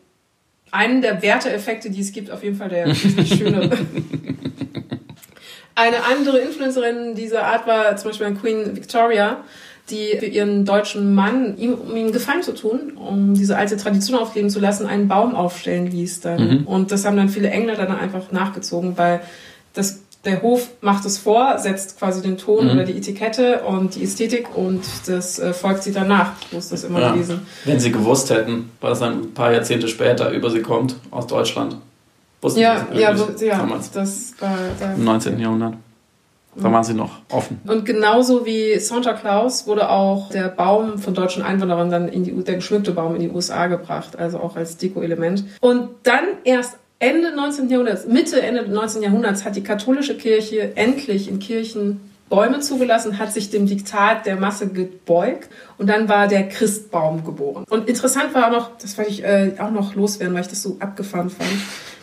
einen 0.71 1.01
der 1.01 1.21
Werteeffekte, 1.21 1.89
die 1.89 2.01
es 2.01 2.11
gibt, 2.11 2.31
auf 2.31 2.43
jeden 2.43 2.55
Fall 2.55 2.69
der 2.69 2.93
schöne. 2.93 3.69
Eine 5.75 6.03
andere 6.03 6.39
Influencerin 6.39 7.15
dieser 7.15 7.45
Art 7.45 7.65
war 7.65 7.95
zum 7.95 8.11
Beispiel 8.11 8.33
Queen 8.33 8.75
Victoria, 8.75 9.37
die 9.89 10.17
für 10.19 10.25
ihren 10.25 10.65
deutschen 10.65 11.15
Mann, 11.15 11.57
ihm, 11.57 11.73
um 11.73 11.95
ihm 11.95 12.11
Gefallen 12.11 12.43
zu 12.43 12.53
tun, 12.53 12.97
um 12.97 13.33
diese 13.33 13.57
alte 13.57 13.77
Tradition 13.77 14.19
aufleben 14.19 14.49
zu 14.49 14.59
lassen, 14.59 14.87
einen 14.87 15.07
Baum 15.07 15.35
aufstellen 15.35 15.87
ließ 15.87 16.19
dann. 16.19 16.59
Mhm. 16.59 16.67
Und 16.67 16.91
das 16.91 17.05
haben 17.05 17.15
dann 17.15 17.29
viele 17.29 17.49
Engländer 17.49 17.85
dann 17.85 17.97
einfach 17.97 18.31
nachgezogen, 18.31 18.97
weil 18.97 19.21
der 20.25 20.41
Hof 20.41 20.69
macht 20.81 21.05
es 21.05 21.17
vor, 21.17 21.57
setzt 21.59 21.97
quasi 21.97 22.21
den 22.21 22.37
Ton 22.37 22.65
mhm. 22.65 22.71
oder 22.71 22.83
die 22.83 22.97
Etikette 22.97 23.61
und 23.61 23.95
die 23.95 24.03
Ästhetik 24.03 24.55
und 24.55 24.83
das 25.07 25.39
äh, 25.39 25.53
folgt 25.53 25.83
sie 25.83 25.93
danach. 25.93 26.33
So 26.51 26.57
ist 26.57 26.71
das 26.71 26.83
immer 26.83 26.99
ja. 26.99 27.11
gewesen. 27.13 27.41
Wenn 27.63 27.79
sie 27.79 27.91
gewusst 27.91 28.29
hätten, 28.29 28.71
was 28.81 29.01
ein 29.01 29.33
paar 29.33 29.53
Jahrzehnte 29.53 29.87
später 29.87 30.31
über 30.31 30.49
sie 30.49 30.61
kommt 30.61 30.95
aus 31.11 31.27
Deutschland. 31.27 31.77
Wussten 32.41 32.59
ja, 32.59 32.85
sie 32.91 32.99
ja, 32.99 33.17
wo, 33.17 33.43
ja, 33.43 33.57
damals. 33.57 33.91
das 33.91 34.33
war 34.39 34.55
da, 34.79 34.93
im 34.93 35.03
19. 35.03 35.39
Jahrhundert. 35.39 35.73
Da 36.55 36.71
waren 36.71 36.83
sie 36.83 36.93
noch 36.93 37.19
offen. 37.29 37.61
Und 37.67 37.85
genauso 37.85 38.45
wie 38.45 38.77
Santa 38.79 39.13
Claus 39.13 39.67
wurde 39.67 39.89
auch 39.89 40.29
der 40.29 40.49
Baum 40.49 40.97
von 40.97 41.13
deutschen 41.13 41.43
Einwanderern 41.43 41.89
dann 41.89 42.09
in 42.09 42.23
die, 42.23 42.31
der 42.43 42.55
geschmückte 42.55 42.91
Baum 42.91 43.15
in 43.15 43.21
die 43.21 43.29
USA 43.29 43.67
gebracht, 43.67 44.17
also 44.17 44.39
auch 44.39 44.57
als 44.57 44.75
Deko-Element. 44.77 45.45
Und 45.61 45.89
dann 46.03 46.25
erst 46.43 46.77
Ende 46.99 47.33
19. 47.33 47.69
Jahrhunderts, 47.69 48.05
Mitte, 48.05 48.41
Ende 48.41 48.67
19. 48.67 49.01
Jahrhunderts 49.01 49.45
hat 49.45 49.55
die 49.55 49.63
katholische 49.63 50.17
Kirche 50.17 50.75
endlich 50.75 51.29
in 51.29 51.39
Kirchen 51.39 52.01
Bäume 52.29 52.59
zugelassen, 52.59 53.17
hat 53.17 53.31
sich 53.33 53.49
dem 53.49 53.65
Diktat 53.65 54.25
der 54.25 54.35
Masse 54.35 54.67
gebeugt 54.67 55.49
und 55.77 55.87
dann 55.87 56.09
war 56.09 56.27
der 56.27 56.47
Christbaum 56.47 57.23
geboren. 57.23 57.63
Und 57.69 57.87
interessant 57.87 58.35
war 58.35 58.47
auch 58.47 58.51
noch, 58.51 58.77
das 58.77 58.97
wollte 58.97 59.11
ich 59.11 59.23
äh, 59.23 59.53
auch 59.59 59.71
noch 59.71 59.95
loswerden, 59.95 60.35
weil 60.35 60.41
ich 60.41 60.49
das 60.49 60.61
so 60.61 60.75
abgefahren 60.79 61.29
fand. 61.29 61.49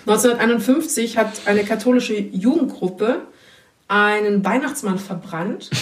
1951 0.06 1.18
hat 1.18 1.28
eine 1.44 1.62
katholische 1.62 2.14
Jugendgruppe 2.14 3.20
einen 3.88 4.44
Weihnachtsmann 4.44 4.98
verbrannt. 4.98 5.70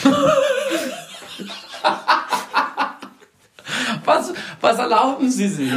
was, 4.04 4.32
was 4.60 4.78
erlauben 4.78 5.30
Sie 5.30 5.48
sich? 5.48 5.72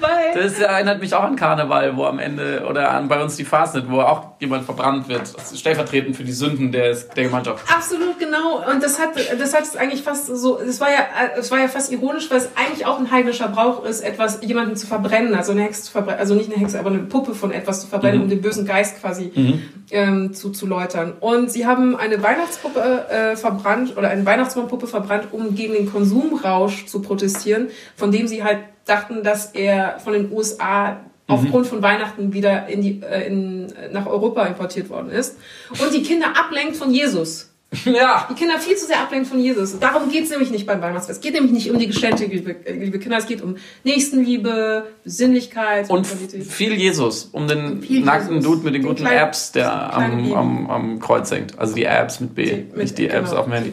Weil 0.00 0.34
das 0.34 0.58
erinnert 0.58 1.00
mich 1.00 1.14
auch 1.14 1.22
an 1.22 1.36
Karneval, 1.36 1.96
wo 1.96 2.04
am 2.04 2.18
Ende, 2.18 2.66
oder 2.68 2.90
an 2.90 3.08
bei 3.08 3.22
uns 3.22 3.36
die 3.36 3.44
Fastnet, 3.44 3.90
wo 3.90 4.00
auch 4.00 4.32
jemand 4.40 4.64
verbrannt 4.64 5.08
wird, 5.08 5.22
stellvertretend 5.54 6.16
für 6.16 6.24
die 6.24 6.32
Sünden 6.32 6.72
der, 6.72 6.94
der 6.94 7.24
Gemeinschaft. 7.24 7.64
Absolut, 7.72 8.18
genau. 8.18 8.62
Und 8.70 8.82
das 8.82 8.98
hat, 8.98 9.10
das 9.38 9.54
hat 9.54 9.62
es 9.62 9.76
eigentlich 9.76 10.02
fast 10.02 10.26
so, 10.26 10.58
es 10.58 10.80
war 10.80 10.90
ja, 10.90 11.06
es 11.38 11.50
war 11.50 11.60
ja 11.60 11.68
fast 11.68 11.92
ironisch, 11.92 12.30
weil 12.30 12.38
es 12.38 12.48
eigentlich 12.56 12.86
auch 12.86 12.98
ein 12.98 13.10
heidnischer 13.10 13.48
Brauch 13.48 13.84
ist, 13.84 14.00
etwas, 14.00 14.40
jemanden 14.42 14.76
zu 14.76 14.86
verbrennen, 14.86 15.34
also 15.34 15.52
eine 15.52 15.62
Hexe 15.62 15.82
zu 15.82 15.92
verbrennen, 15.92 16.20
also 16.20 16.34
nicht 16.34 16.52
eine 16.52 16.60
Hexe, 16.60 16.78
aber 16.78 16.90
eine 16.90 17.00
Puppe 17.00 17.34
von 17.34 17.52
etwas 17.52 17.82
zu 17.82 17.86
verbrennen, 17.86 18.18
mhm. 18.18 18.24
um 18.24 18.30
den 18.30 18.42
bösen 18.42 18.66
Geist 18.66 19.00
quasi 19.00 19.32
mhm. 19.34 19.62
Ähm, 19.94 20.34
zu, 20.34 20.50
zu 20.50 20.66
läutern. 20.66 21.14
Und 21.20 21.50
sie 21.50 21.66
haben 21.66 21.96
eine 21.96 22.22
Weihnachtspuppe 22.22 23.08
äh, 23.08 23.36
verbrannt 23.36 23.96
oder 23.96 24.10
eine 24.10 24.26
Weihnachtsmannpuppe 24.26 24.88
verbrannt, 24.88 25.28
um 25.30 25.54
gegen 25.54 25.72
den 25.72 25.90
Konsumrausch 25.90 26.86
zu 26.86 27.00
protestieren, 27.00 27.68
von 27.96 28.10
dem 28.10 28.26
sie 28.26 28.42
halt 28.42 28.58
dachten, 28.84 29.22
dass 29.22 29.46
er 29.52 30.00
von 30.00 30.12
den 30.12 30.32
USA 30.32 30.92
mhm. 30.92 30.98
aufgrund 31.28 31.66
von 31.68 31.80
Weihnachten 31.80 32.32
wieder 32.32 32.66
in 32.66 32.82
die, 32.82 33.02
äh, 33.02 33.26
in, 33.28 33.72
nach 33.92 34.06
Europa 34.06 34.44
importiert 34.44 34.90
worden 34.90 35.10
ist 35.10 35.38
und 35.70 35.94
die 35.94 36.02
Kinder 36.02 36.26
ablenkt 36.36 36.76
von 36.76 36.90
Jesus. 36.90 37.53
Ja. 37.84 38.26
Die 38.30 38.34
Kinder 38.34 38.58
viel 38.58 38.76
zu 38.76 38.86
sehr 38.86 39.00
ablenken 39.00 39.28
von 39.28 39.40
Jesus. 39.40 39.78
Darum 39.78 40.10
geht 40.10 40.24
es 40.24 40.30
nämlich 40.30 40.50
nicht 40.50 40.66
beim 40.66 40.80
Weihnachtsfest. 40.82 41.18
Es 41.18 41.22
geht 41.22 41.34
nämlich 41.34 41.52
nicht 41.52 41.70
um 41.70 41.78
die 41.78 41.86
Geschenke, 41.86 42.24
liebe, 42.26 42.56
liebe 42.66 42.98
Kinder. 42.98 43.18
Es 43.18 43.26
geht 43.26 43.42
um 43.42 43.56
Nächstenliebe, 43.84 44.86
Besinnlichkeit. 45.04 45.90
Und 45.90 46.06
viel 46.06 46.74
Jesus. 46.74 47.28
Um 47.32 47.46
den 47.46 47.82
viel 47.82 48.04
nackten 48.04 48.36
Jesus. 48.36 48.50
Dude 48.50 48.64
mit 48.64 48.74
den, 48.74 48.82
den 48.82 48.88
guten 48.88 49.06
Apps, 49.06 49.52
der 49.52 49.94
am, 49.94 50.32
am, 50.32 50.70
am, 50.70 51.00
Kreuz 51.00 51.30
hängt. 51.30 51.58
Also 51.58 51.74
die 51.74 51.84
Apps 51.84 52.20
mit 52.20 52.34
B, 52.34 52.44
die, 52.44 52.52
mit, 52.52 52.76
nicht 52.76 52.98
die 52.98 53.06
genau. 53.06 53.20
Apps 53.20 53.32
auf 53.32 53.44
dem 53.44 53.52
Handy. 53.52 53.72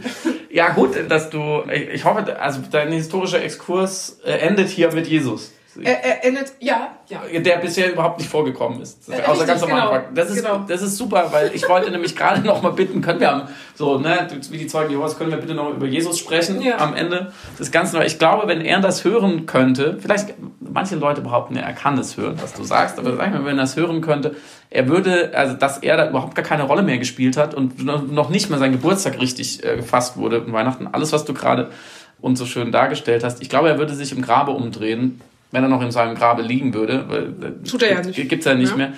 Ja, 0.50 0.70
gut, 0.70 0.92
dass 1.10 1.30
du, 1.30 1.64
ich, 1.74 1.90
ich 1.90 2.06
hoffe, 2.06 2.40
also 2.40 2.62
dein 2.70 2.92
historischer 2.92 3.42
Exkurs 3.42 4.20
äh, 4.26 4.34
endet 4.34 4.70
hier 4.70 4.92
mit 4.94 5.08
Jesus. 5.08 5.52
Er, 5.82 6.04
er 6.04 6.26
endet, 6.26 6.54
ja, 6.60 6.98
ja. 7.08 7.22
Der 7.40 7.58
bisher 7.58 7.92
überhaupt 7.94 8.20
nicht 8.20 8.30
vorgekommen 8.30 8.82
ist. 8.82 9.08
Das, 9.08 9.20
äh, 9.20 9.24
außer 9.24 9.46
ganz 9.46 9.64
am 9.64 9.70
genau, 9.70 9.90
Anfang. 9.90 10.14
Das 10.14 10.30
ist, 10.30 10.36
genau. 10.36 10.66
das 10.68 10.82
ist 10.82 10.98
super, 10.98 11.30
weil 11.32 11.52
ich 11.54 11.68
wollte 11.70 11.90
nämlich 11.92 12.16
gerade 12.16 12.42
noch 12.42 12.62
mal 12.62 12.74
bitten, 12.74 13.02
können 13.02 13.22
wir 13.22 13.48
so, 13.76 13.98
ne, 13.98 14.28
wie 14.50 14.58
die 14.58 14.68
Zeugen 14.68 14.92
Jehovas, 14.92 15.18
können 15.18 15.32
wir 15.32 15.38
bitte 15.38 15.54
noch 15.54 15.70
über 15.70 15.86
Jesus 15.86 16.20
sprechen 16.20 16.62
ja. 16.62 16.78
am 16.78 16.94
Ende 16.94 17.32
des 17.58 17.72
Ganzen. 17.72 17.98
Weil 17.98 18.08
ich 18.08 18.20
glaube, 18.20 18.48
wenn 18.48 18.60
er 18.60 18.82
das 18.82 19.06
hören 19.06 19.46
könnte, 19.46 19.98
vielleicht, 20.02 20.34
manche 20.60 20.96
Leute 20.96 21.22
behaupten, 21.22 21.56
er 21.56 21.72
kann 21.74 21.98
es 21.98 22.18
hören, 22.18 22.38
was 22.42 22.54
du 22.54 22.64
sagst, 22.64 23.00
aber 23.00 23.16
sag 23.16 23.32
mal, 23.32 23.46
wenn 23.46 23.58
er 23.58 23.64
es 23.64 23.78
hören 23.78 24.02
könnte, 24.02 24.36
er 24.70 24.90
würde, 24.90 25.32
also 25.34 25.54
dass 25.54 25.78
er 25.78 25.96
da 25.96 26.10
überhaupt 26.10 26.36
gar 26.36 26.46
keine 26.46 26.64
Rolle 26.64 26.82
mehr 26.82 26.98
gespielt 26.98 27.38
hat 27.38 27.54
und 27.54 27.84
noch 27.86 28.30
nicht 28.30 28.50
mal 28.50 28.60
sein 28.60 28.74
Geburtstag 28.74 29.20
richtig 29.22 29.64
äh, 29.64 29.78
gefasst 29.78 30.18
wurde 30.18 30.38
in 30.38 30.52
Weihnachten, 30.52 30.88
alles, 30.88 31.14
was 31.14 31.24
du 31.24 31.34
gerade 31.34 31.72
uns 32.20 32.40
so 32.40 32.46
schön 32.46 32.72
dargestellt 32.72 33.24
hast. 33.24 33.42
Ich 33.42 33.50
glaube, 33.50 33.70
er 33.70 33.78
würde 33.78 33.94
sich 33.96 34.12
im 34.12 34.22
Grabe 34.22 34.52
umdrehen 34.52 35.22
wenn 35.52 35.64
er 35.64 35.70
noch 35.70 35.82
in 35.82 35.92
seinem 35.92 36.16
Grabe 36.16 36.42
liegen 36.42 36.74
würde. 36.74 37.06
Weil, 37.08 37.24
äh, 37.44 37.68
Tut 37.68 37.84
er 37.84 37.94
ja 37.94 38.02
nicht. 38.02 38.16
Gibt 38.30 38.40
es 38.40 38.46
ja 38.46 38.54
nicht 38.54 38.72
ja. 38.72 38.78
mehr. 38.78 38.94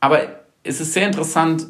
Aber 0.00 0.20
es 0.62 0.80
ist 0.80 0.92
sehr 0.92 1.06
interessant, 1.06 1.66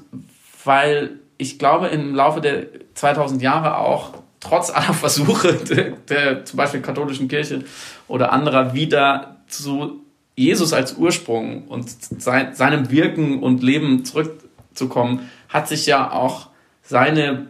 weil 0.64 1.18
ich 1.38 1.58
glaube, 1.58 1.88
im 1.88 2.14
Laufe 2.14 2.40
der 2.40 2.66
2000 2.94 3.42
Jahre 3.42 3.78
auch, 3.78 4.14
trotz 4.40 4.70
aller 4.70 4.92
Versuche 4.94 5.54
der, 5.54 5.92
der 6.08 6.44
zum 6.44 6.56
Beispiel 6.56 6.80
katholischen 6.80 7.28
Kirche 7.28 7.64
oder 8.06 8.32
anderer, 8.32 8.74
wieder 8.74 9.36
zu 9.46 10.04
Jesus 10.36 10.72
als 10.72 10.96
Ursprung 10.96 11.64
und 11.66 11.90
sein, 11.90 12.54
seinem 12.54 12.90
Wirken 12.90 13.42
und 13.42 13.62
Leben 13.62 14.04
zurückzukommen, 14.04 15.28
hat 15.48 15.66
sich 15.66 15.86
ja 15.86 16.12
auch 16.12 16.48
seine 16.82 17.48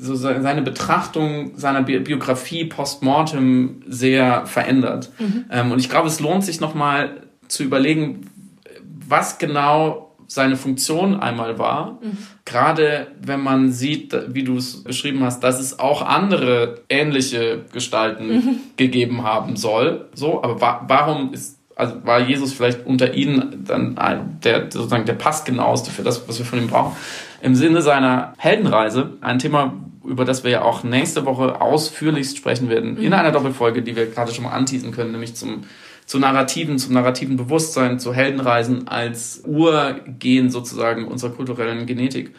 so 0.00 0.14
seine 0.14 0.62
Betrachtung 0.62 1.52
seiner 1.56 1.82
Biografie 1.82 2.64
postmortem 2.64 3.82
sehr 3.86 4.46
verändert. 4.46 5.10
Mhm. 5.18 5.44
Ähm, 5.50 5.72
und 5.72 5.78
ich 5.78 5.90
glaube, 5.90 6.08
es 6.08 6.20
lohnt 6.20 6.44
sich 6.44 6.60
nochmal 6.60 7.22
zu 7.48 7.64
überlegen, 7.64 8.26
was 9.06 9.38
genau 9.38 10.16
seine 10.26 10.56
Funktion 10.56 11.18
einmal 11.18 11.58
war. 11.58 11.98
Mhm. 12.02 12.16
Gerade 12.44 13.08
wenn 13.20 13.40
man 13.40 13.72
sieht, 13.72 14.16
wie 14.28 14.44
du 14.44 14.56
es 14.56 14.84
beschrieben 14.84 15.22
hast, 15.24 15.42
dass 15.42 15.60
es 15.60 15.78
auch 15.78 16.02
andere 16.02 16.82
ähnliche 16.88 17.64
Gestalten 17.72 18.28
mhm. 18.28 18.56
gegeben 18.76 19.24
haben 19.24 19.56
soll. 19.56 20.08
So, 20.14 20.42
aber 20.42 20.60
wa 20.60 20.84
warum 20.86 21.34
ist 21.34 21.58
also 21.80 21.94
war 22.04 22.20
Jesus 22.20 22.52
vielleicht 22.52 22.84
unter 22.86 23.14
ihnen 23.14 23.64
dann 23.66 23.98
der 24.44 24.70
sozusagen 24.70 25.06
der 25.06 25.14
passgenaueste 25.14 25.90
für 25.90 26.02
das, 26.02 26.28
was 26.28 26.38
wir 26.38 26.44
von 26.44 26.58
ihm 26.58 26.66
brauchen. 26.68 26.94
Im 27.40 27.54
Sinne 27.54 27.80
seiner 27.80 28.34
Heldenreise, 28.36 29.14
ein 29.22 29.38
Thema, 29.38 29.72
über 30.04 30.24
das 30.24 30.44
wir 30.44 30.50
ja 30.50 30.62
auch 30.62 30.82
nächste 30.82 31.26
Woche 31.26 31.60
ausführlichst 31.60 32.36
sprechen 32.36 32.68
werden, 32.68 32.94
mhm. 32.94 33.02
in 33.02 33.12
einer 33.12 33.32
Doppelfolge, 33.32 33.82
die 33.82 33.96
wir 33.96 34.06
gerade 34.06 34.32
schon 34.32 34.44
mal 34.44 34.52
anteasen 34.52 34.92
können, 34.92 35.12
nämlich 35.12 35.34
zum 35.34 35.64
zu 36.06 36.18
Narrativen, 36.18 36.76
zum 36.76 36.94
narrativen 36.94 37.36
Bewusstsein, 37.36 38.00
zu 38.00 38.12
Heldenreisen 38.12 38.88
als 38.88 39.44
Urgehen 39.46 40.50
sozusagen 40.50 41.06
unserer 41.06 41.30
kulturellen 41.30 41.86
Genetik 41.86 42.34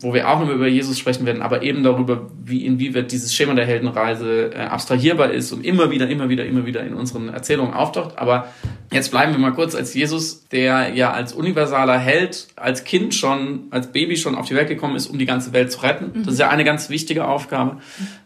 wo 0.00 0.14
wir 0.14 0.28
auch 0.28 0.38
noch 0.38 0.48
über 0.48 0.68
Jesus 0.68 0.96
sprechen 0.96 1.26
werden, 1.26 1.42
aber 1.42 1.62
eben 1.62 1.82
darüber, 1.82 2.30
wie 2.44 2.64
inwieweit 2.64 3.10
dieses 3.10 3.34
Schema 3.34 3.54
der 3.54 3.66
Heldenreise 3.66 4.52
äh, 4.54 4.58
abstrahierbar 4.58 5.30
ist 5.32 5.50
und 5.50 5.64
immer 5.64 5.90
wieder, 5.90 6.08
immer 6.08 6.28
wieder, 6.28 6.46
immer 6.46 6.64
wieder 6.66 6.84
in 6.84 6.94
unseren 6.94 7.28
Erzählungen 7.28 7.74
auftaucht. 7.74 8.16
Aber 8.16 8.48
jetzt 8.92 9.10
bleiben 9.10 9.32
wir 9.32 9.40
mal 9.40 9.54
kurz 9.54 9.74
als 9.74 9.94
Jesus, 9.94 10.46
der 10.48 10.94
ja 10.94 11.12
als 11.12 11.32
universaler 11.32 11.98
Held, 11.98 12.46
als 12.54 12.84
Kind 12.84 13.12
schon, 13.12 13.64
als 13.70 13.90
Baby 13.90 14.16
schon 14.16 14.36
auf 14.36 14.46
die 14.46 14.54
Welt 14.54 14.68
gekommen 14.68 14.94
ist, 14.94 15.08
um 15.08 15.18
die 15.18 15.26
ganze 15.26 15.52
Welt 15.52 15.72
zu 15.72 15.82
retten. 15.82 16.22
Das 16.24 16.34
ist 16.34 16.40
ja 16.40 16.48
eine 16.48 16.64
ganz 16.64 16.90
wichtige 16.90 17.26
Aufgabe. 17.26 17.78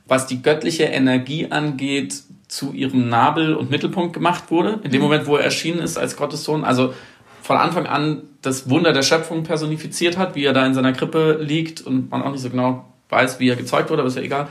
Was 0.07 0.27
die 0.27 0.43
göttliche 0.43 0.85
Energie 0.85 1.47
angeht, 1.51 2.23
zu 2.49 2.75
ihrem 2.75 3.09
Nabel 3.09 3.55
und 3.55 3.71
Mittelpunkt 3.71 4.13
gemacht 4.13 4.51
wurde, 4.51 4.81
in 4.85 4.91
dem 4.91 5.01
mhm. 5.01 5.07
Moment, 5.07 5.27
wo 5.27 5.37
er 5.37 5.45
erschienen 5.45 5.79
ist 5.79 5.97
als 5.97 6.17
Gottes 6.17 6.45
Sohn. 6.45 6.65
Also 6.65 6.93
von 7.41 7.57
Anfang 7.57 7.87
an 7.87 8.25
das 8.43 8.69
Wunder 8.69 8.93
der 8.93 9.03
Schöpfung 9.03 9.45
personifiziert 9.45 10.19
hat, 10.19 10.35
wie 10.35 10.45
er 10.45 10.53
da 10.53 10.67
in 10.67 10.75
seiner 10.75 10.93
Krippe 10.93 11.39
liegt 11.41 11.81
und 11.81 12.11
man 12.11 12.23
auch 12.23 12.31
nicht 12.31 12.43
so 12.43 12.51
genau 12.51 12.85
weiß, 13.09 13.39
wie 13.39 13.49
er 13.49 13.57
gezeugt 13.57 13.91
wurde, 13.91 14.03
aber 14.03 14.09
ist 14.09 14.17
ja 14.17 14.23
egal. 14.23 14.49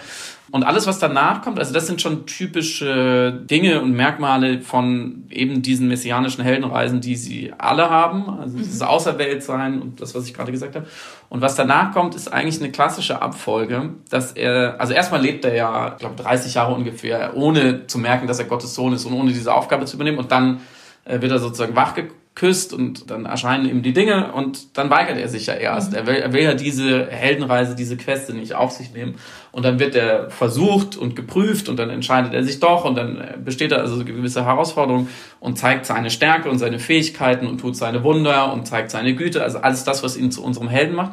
Und 0.52 0.64
alles, 0.64 0.86
was 0.86 1.00
danach 1.00 1.42
kommt, 1.42 1.60
also 1.60 1.74
das 1.74 1.88
sind 1.88 2.02
schon 2.02 2.26
typische 2.26 3.32
Dinge 3.32 3.82
und 3.82 3.94
Merkmale 3.94 4.62
von 4.62 5.24
eben 5.30 5.62
diesen 5.62 5.88
messianischen 5.88 6.44
Heldenreisen, 6.44 7.00
die 7.00 7.16
sie 7.16 7.54
alle 7.58 7.90
haben. 7.90 8.30
Also 8.40 8.58
mhm. 8.58 8.62
dieses 8.62 8.82
Außerweltsein 8.82 9.82
und 9.82 10.02
das, 10.02 10.14
was 10.14 10.28
ich 10.28 10.34
gerade 10.34 10.52
gesagt 10.52 10.76
habe. 10.76 10.88
Und 11.30 11.42
was 11.42 11.56
danach 11.56 11.94
kommt, 11.94 12.16
ist 12.16 12.32
eigentlich 12.32 12.62
eine 12.62 12.72
klassische 12.72 13.22
Abfolge, 13.22 13.94
dass 14.10 14.34
er, 14.34 14.76
also 14.80 14.94
erstmal 14.94 15.22
lebt 15.22 15.46
er 15.46 15.56
ja, 15.56 15.94
ich 15.94 16.00
glaube, 16.00 16.22
30 16.22 16.54
Jahre 16.54 16.76
ungefähr, 16.76 17.36
ohne 17.36 17.88
zu 17.88 17.98
merken, 17.98 18.28
dass 18.28 18.40
er 18.40 18.46
Gottes 18.46 18.76
Sohn 18.76 18.94
ist 18.94 19.06
und 19.06 19.14
ohne 19.14 19.32
diese 19.32 19.54
Aufgabe 19.54 19.86
zu 19.86 19.96
übernehmen. 19.96 20.18
Und 20.18 20.32
dann 20.34 20.60
äh, 21.06 21.22
wird 21.22 21.32
er 21.32 21.40
sozusagen 21.40 21.76
wachgekommen 21.76 22.21
küsst 22.34 22.74
und 22.74 23.12
dann 23.12 23.26
erscheinen 23.26 23.70
ihm 23.70 23.84
die 23.84 23.92
Dinge 23.92 24.32
und 24.32 24.78
dann 24.78 24.90
weigert 24.90 25.18
er 25.18 25.28
sich 25.28 25.48
ja 25.48 25.54
erst. 25.54 25.92
Mhm. 25.92 25.98
Er, 25.98 26.08
will, 26.08 26.16
er 26.16 26.34
will 26.34 26.44
ja 26.44 26.54
diese 26.54 27.08
Heldenreise, 27.08 27.76
diese 27.76 27.98
Queste 27.98 28.34
nicht 28.34 28.56
auf 28.56 28.72
sich 28.72 28.94
nehmen 28.94 29.16
und 29.52 29.64
dann 29.64 29.80
wird 29.80 29.96
er 29.96 30.30
versucht 30.30 30.96
und 30.96 31.16
geprüft 31.16 31.68
und 31.68 31.78
dann 31.78 31.90
entscheidet 31.90 32.34
er 32.34 32.44
sich 32.44 32.60
doch 32.62 32.86
und 32.86 32.96
dann 32.96 33.22
besteht 33.44 33.74
er 33.74 33.80
also 33.80 34.04
gewisse 34.06 34.46
Herausforderung 34.46 35.10
und 35.42 35.58
zeigt 35.58 35.86
seine 35.86 36.10
Stärke 36.10 36.50
und 36.50 36.58
seine 36.58 36.80
Fähigkeiten 36.80 37.48
und 37.48 37.60
tut 37.60 37.76
seine 37.76 38.04
Wunder 38.04 38.54
und 38.54 38.66
zeigt 38.66 38.92
seine 38.92 39.14
Güte, 39.14 39.44
also 39.44 39.60
alles 39.60 39.84
das, 39.84 40.02
was 40.02 40.16
ihn 40.16 40.32
zu 40.32 40.42
unserem 40.44 40.70
Helden 40.70 40.96
macht 40.96 41.12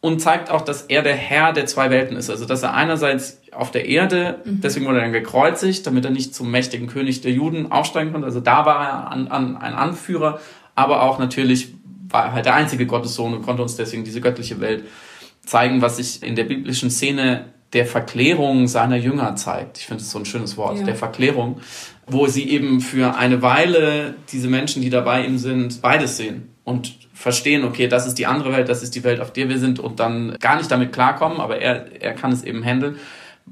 und 0.00 0.20
zeigt 0.20 0.50
auch, 0.50 0.62
dass 0.62 0.82
er 0.82 1.02
der 1.02 1.14
Herr 1.14 1.52
der 1.52 1.66
zwei 1.66 1.90
Welten 1.90 2.16
ist. 2.16 2.30
Also, 2.30 2.46
dass 2.46 2.62
er 2.62 2.74
einerseits 2.74 3.39
auf 3.52 3.70
der 3.70 3.86
Erde, 3.86 4.40
mhm. 4.44 4.60
deswegen 4.60 4.86
wurde 4.86 4.98
er 4.98 5.04
dann 5.04 5.12
gekreuzigt, 5.12 5.86
damit 5.86 6.04
er 6.04 6.10
nicht 6.10 6.34
zum 6.34 6.50
mächtigen 6.50 6.86
König 6.86 7.20
der 7.20 7.32
Juden 7.32 7.70
aufsteigen 7.72 8.12
konnte. 8.12 8.26
Also, 8.26 8.40
da 8.40 8.66
war 8.66 8.84
er 8.84 9.10
an, 9.10 9.28
an, 9.28 9.56
ein 9.56 9.74
Anführer, 9.74 10.40
aber 10.74 11.02
auch 11.02 11.18
natürlich 11.18 11.74
war 12.08 12.26
er 12.26 12.32
halt 12.32 12.46
der 12.46 12.54
einzige 12.54 12.86
Gottessohn 12.86 13.34
und 13.34 13.42
konnte 13.42 13.62
uns 13.62 13.76
deswegen 13.76 14.04
diese 14.04 14.20
göttliche 14.20 14.60
Welt 14.60 14.84
zeigen, 15.44 15.82
was 15.82 15.96
sich 15.96 16.22
in 16.22 16.36
der 16.36 16.44
biblischen 16.44 16.90
Szene 16.90 17.46
der 17.72 17.86
Verklärung 17.86 18.66
seiner 18.66 18.96
Jünger 18.96 19.36
zeigt. 19.36 19.78
Ich 19.78 19.86
finde 19.86 20.02
es 20.02 20.10
so 20.10 20.18
ein 20.18 20.24
schönes 20.24 20.56
Wort, 20.56 20.78
ja. 20.78 20.84
der 20.84 20.96
Verklärung, 20.96 21.60
wo 22.06 22.26
sie 22.26 22.48
eben 22.48 22.80
für 22.80 23.16
eine 23.16 23.42
Weile 23.42 24.14
diese 24.32 24.48
Menschen, 24.48 24.82
die 24.82 24.90
dabei 24.90 25.24
ihm 25.24 25.38
sind, 25.38 25.80
beides 25.80 26.16
sehen 26.16 26.48
und 26.64 26.98
verstehen, 27.12 27.64
okay, 27.64 27.86
das 27.86 28.06
ist 28.06 28.14
die 28.14 28.26
andere 28.26 28.52
Welt, 28.52 28.68
das 28.68 28.82
ist 28.82 28.94
die 28.94 29.04
Welt, 29.04 29.20
auf 29.20 29.32
der 29.32 29.48
wir 29.48 29.58
sind 29.58 29.78
und 29.78 30.00
dann 30.00 30.36
gar 30.40 30.56
nicht 30.56 30.70
damit 30.70 30.92
klarkommen, 30.92 31.38
aber 31.38 31.58
er, 31.58 32.02
er 32.02 32.14
kann 32.14 32.32
es 32.32 32.42
eben 32.42 32.64
handeln. 32.64 32.96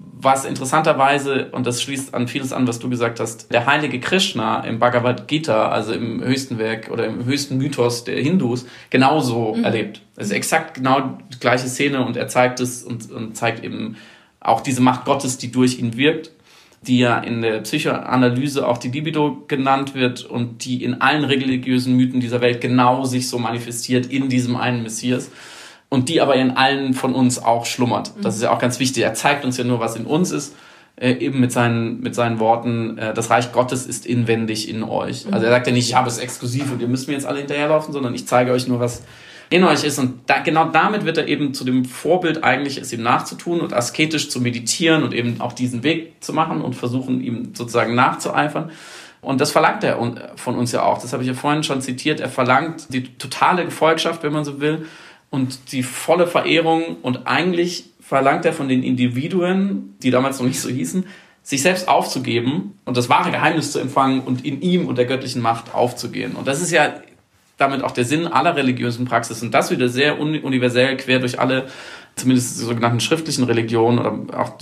Was 0.01 0.45
interessanterweise, 0.45 1.51
und 1.53 1.67
das 1.67 1.83
schließt 1.83 2.15
an 2.15 2.29
vieles 2.29 2.53
an, 2.53 2.67
was 2.67 2.79
du 2.79 2.89
gesagt 2.89 3.21
hast, 3.21 3.53
der 3.53 3.67
heilige 3.67 4.01
Krishna 4.01 4.61
im 4.61 4.79
Bhagavad 4.79 5.29
Gita, 5.29 5.69
also 5.69 5.93
im 5.93 6.23
höchsten 6.23 6.59
Werk 6.59 6.91
oder 6.91 7.07
im 7.07 7.25
höchsten 7.25 7.59
Mythos 7.59 8.05
der 8.05 8.21
Hindus, 8.21 8.67
genauso 8.91 9.55
mhm. 9.55 9.65
erlebt. 9.65 10.03
Es 10.17 10.27
ist 10.27 10.33
exakt 10.33 10.75
genau 10.75 11.19
die 11.33 11.39
gleiche 11.39 11.69
Szene 11.69 12.05
und 12.05 12.17
er 12.17 12.29
zeigt 12.29 12.61
es 12.61 12.83
und, 12.83 13.11
und 13.11 13.37
zeigt 13.37 13.65
eben 13.65 13.97
auch 14.41 14.61
diese 14.61 14.83
Macht 14.83 15.05
Gottes, 15.05 15.39
die 15.39 15.53
durch 15.53 15.79
ihn 15.79 15.97
wirkt 15.97 16.31
die 16.83 16.99
ja 16.99 17.19
in 17.19 17.43
der 17.43 17.61
Psychoanalyse 17.61 18.67
auch 18.67 18.79
die 18.79 18.89
Libido 18.89 19.45
genannt 19.49 19.95
wird 19.95 20.25
und 20.25 20.65
die 20.65 20.85
in 20.85 21.01
allen 21.01 21.25
religiösen 21.25 21.97
Mythen 21.97 22.21
dieser 22.21 22.41
Welt 22.41 22.61
genau 22.61 23.05
sich 23.05 23.29
so 23.29 23.39
manifestiert 23.39 24.07
in 24.07 24.29
diesem 24.29 24.57
einen 24.57 24.83
Messias 24.83 25.31
und 25.89 26.09
die 26.09 26.21
aber 26.21 26.35
in 26.35 26.51
allen 26.53 26.95
von 26.95 27.15
uns 27.15 27.43
auch 27.43 27.67
schlummert. 27.67 28.13
Das 28.23 28.37
ist 28.37 28.43
ja 28.43 28.51
auch 28.51 28.59
ganz 28.59 28.79
wichtig. 28.79 29.03
Er 29.03 29.15
zeigt 29.15 29.45
uns 29.45 29.57
ja 29.57 29.65
nur, 29.65 29.81
was 29.81 29.97
in 29.97 30.05
uns 30.07 30.31
ist. 30.31 30.55
äh, 31.01 31.13
eben 31.13 31.41
mit 31.41 31.53
seinen, 31.53 32.01
mit 32.01 32.15
seinen 32.15 32.41
Worten, 32.41 32.99
äh, 32.99 33.15
das 33.15 33.31
Reich 33.31 33.53
Gottes 33.53 33.87
ist 33.87 34.07
inwendig 34.07 34.69
in 34.69 34.83
euch. 34.83 35.27
Also 35.31 35.47
er 35.47 35.53
sagt 35.53 35.67
ja 35.67 35.73
nicht, 35.73 35.89
ich 35.89 35.95
habe 35.95 36.09
es 36.09 36.19
exklusiv 36.19 36.73
und 36.73 36.81
ihr 36.81 36.89
müsst 36.89 37.09
mir 37.09 37.15
jetzt 37.15 37.27
alle 37.27 37.39
hinterherlaufen, 37.39 37.93
sondern 37.93 38.15
ich 38.15 38.27
zeige 38.27 38.53
euch 38.53 38.67
nur, 38.67 38.81
was 38.81 39.03
in 39.51 39.65
euch 39.65 39.85
ist. 39.85 39.99
Und 39.99 40.21
da, 40.27 40.41
genau 40.41 40.67
damit 40.67 41.05
wird 41.05 41.19
er 41.19 41.29
eben 41.29 41.55
zu 41.55 41.65
dem 41.65 41.85
Vorbild 41.85 42.45
eigentlich, 42.45 42.79
es 42.79 42.93
ihm 42.93 43.03
nachzutun 43.03 43.61
und 43.61 43.73
asketisch 43.73 44.29
zu 44.29 44.41
meditieren 44.41 45.05
und 45.05 45.15
eben 45.15 45.41
auch 45.41 45.53
diesen 45.53 45.83
Weg 45.85 46.15
zu 46.21 46.33
machen 46.33 46.61
und 46.61 46.75
versuchen, 46.75 47.23
ihm 47.23 47.55
sozusagen 47.55 47.95
nachzueifern. 47.95 48.71
Und 49.21 49.41
das 49.41 49.51
verlangt 49.51 49.83
er 49.85 49.99
von 50.37 50.57
uns 50.57 50.73
ja 50.73 50.83
auch. 50.83 51.01
Das 51.01 51.13
habe 51.13 51.23
ich 51.23 51.29
ja 51.29 51.35
vorhin 51.35 51.65
schon 51.65 51.81
zitiert. 51.81 52.21
Er 52.21 52.29
verlangt 52.29 52.93
die 52.93 53.03
totale 53.19 53.65
Gefolgschaft, 53.65 54.23
wenn 54.23 54.33
man 54.33 54.45
so 54.45 54.61
will, 54.61 54.87
und 55.31 55.73
die 55.73 55.83
volle 55.83 56.27
Verehrung. 56.27 56.97
Und 57.03 57.27
eigentlich 57.27 57.91
verlangt 58.01 58.45
er 58.45 58.53
von 58.53 58.69
den 58.69 58.83
Individuen, 58.83 59.95
die 60.03 60.11
damals 60.11 60.39
noch 60.39 60.47
nicht 60.47 60.61
so 60.61 60.69
hießen, 60.69 61.05
sich 61.43 61.63
selbst 61.63 61.89
aufzugeben 61.89 62.79
und 62.85 62.97
das 62.97 63.09
wahre 63.09 63.31
Geheimnis 63.31 63.73
zu 63.73 63.79
empfangen 63.79 64.21
und 64.21 64.45
in 64.45 64.61
ihm 64.61 64.87
und 64.87 64.99
der 64.99 65.07
göttlichen 65.07 65.41
Macht 65.41 65.75
aufzugehen. 65.75 66.33
Und 66.33 66.47
das 66.47 66.61
ist 66.61 66.71
ja 66.71 66.95
damit 67.59 67.83
auch 67.83 67.91
der 67.91 68.05
Sinn 68.05 68.27
aller 68.27 68.57
religiösen 68.57 69.05
Praxis. 69.05 69.43
Und 69.43 69.53
das 69.53 69.71
wieder 69.71 69.89
sehr 69.89 70.21
universell 70.21 70.97
quer 70.97 71.19
durch 71.19 71.41
alle, 71.41 71.67
zumindest 72.17 72.59
die 72.59 72.65
sogenannten 72.65 73.01
schriftlichen 73.01 73.45
Religionen 73.45 73.99
oder 73.99 74.41
auch 74.41 74.53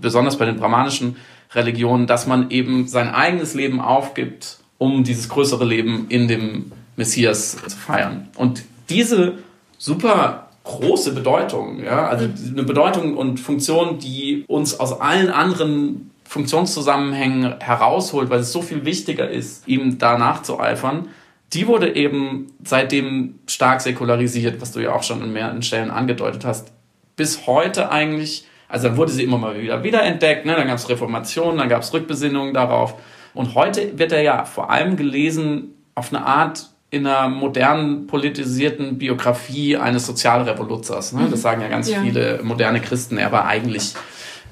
besonders 0.00 0.38
bei 0.38 0.46
den 0.46 0.56
brahmanischen 0.56 1.16
Religionen, 1.54 2.06
dass 2.06 2.26
man 2.26 2.50
eben 2.50 2.88
sein 2.88 3.10
eigenes 3.10 3.54
Leben 3.54 3.80
aufgibt, 3.80 4.58
um 4.78 5.04
dieses 5.04 5.28
größere 5.28 5.64
Leben 5.64 6.06
in 6.08 6.26
dem 6.26 6.72
Messias 6.96 7.56
zu 7.56 7.76
feiern. 7.76 8.28
Und 8.36 8.62
diese 8.88 9.34
super 9.82 10.46
große 10.62 11.12
Bedeutung, 11.12 11.82
ja, 11.82 12.06
also 12.06 12.26
eine 12.26 12.62
Bedeutung 12.62 13.16
und 13.16 13.40
Funktion, 13.40 13.98
die 13.98 14.44
uns 14.46 14.78
aus 14.78 15.00
allen 15.00 15.28
anderen 15.28 16.12
Funktionszusammenhängen 16.24 17.58
herausholt, 17.58 18.30
weil 18.30 18.40
es 18.40 18.52
so 18.52 18.62
viel 18.62 18.84
wichtiger 18.84 19.28
ist, 19.28 19.66
ihm 19.66 19.98
da 19.98 20.16
nachzueifern, 20.18 21.08
die 21.52 21.66
wurde 21.66 21.96
eben 21.96 22.46
seitdem 22.64 23.40
stark 23.48 23.80
säkularisiert, 23.80 24.60
was 24.60 24.70
du 24.70 24.78
ja 24.78 24.94
auch 24.94 25.02
schon 25.02 25.20
in 25.20 25.32
mehreren 25.32 25.62
Stellen 25.62 25.90
angedeutet 25.90 26.44
hast. 26.44 26.72
Bis 27.16 27.48
heute 27.48 27.90
eigentlich, 27.90 28.46
also 28.68 28.86
dann 28.86 28.96
wurde 28.96 29.10
sie 29.10 29.24
immer 29.24 29.36
mal 29.36 29.60
wieder 29.60 29.82
wiederentdeckt, 29.82 30.46
ne? 30.46 30.54
dann 30.54 30.68
gab 30.68 30.78
es 30.78 30.88
Reformationen, 30.88 31.58
dann 31.58 31.68
gab 31.68 31.82
es 31.82 31.92
Rückbesinnungen 31.92 32.54
darauf. 32.54 32.94
Und 33.34 33.56
heute 33.56 33.98
wird 33.98 34.12
er 34.12 34.22
ja 34.22 34.44
vor 34.44 34.70
allem 34.70 34.96
gelesen 34.96 35.74
auf 35.96 36.14
eine 36.14 36.24
Art 36.24 36.71
in 36.92 37.06
einer 37.06 37.26
modernen 37.28 38.06
politisierten 38.06 38.98
Biografie 38.98 39.78
eines 39.78 40.04
Sozialrevoluzers. 40.04 41.14
Ne? 41.14 41.22
Das 41.22 41.40
mhm. 41.40 41.42
sagen 41.42 41.62
ja 41.62 41.68
ganz 41.68 41.90
ja. 41.90 42.02
viele 42.02 42.40
moderne 42.42 42.80
Christen. 42.80 43.16
Er 43.16 43.32
war 43.32 43.46
eigentlich 43.46 43.94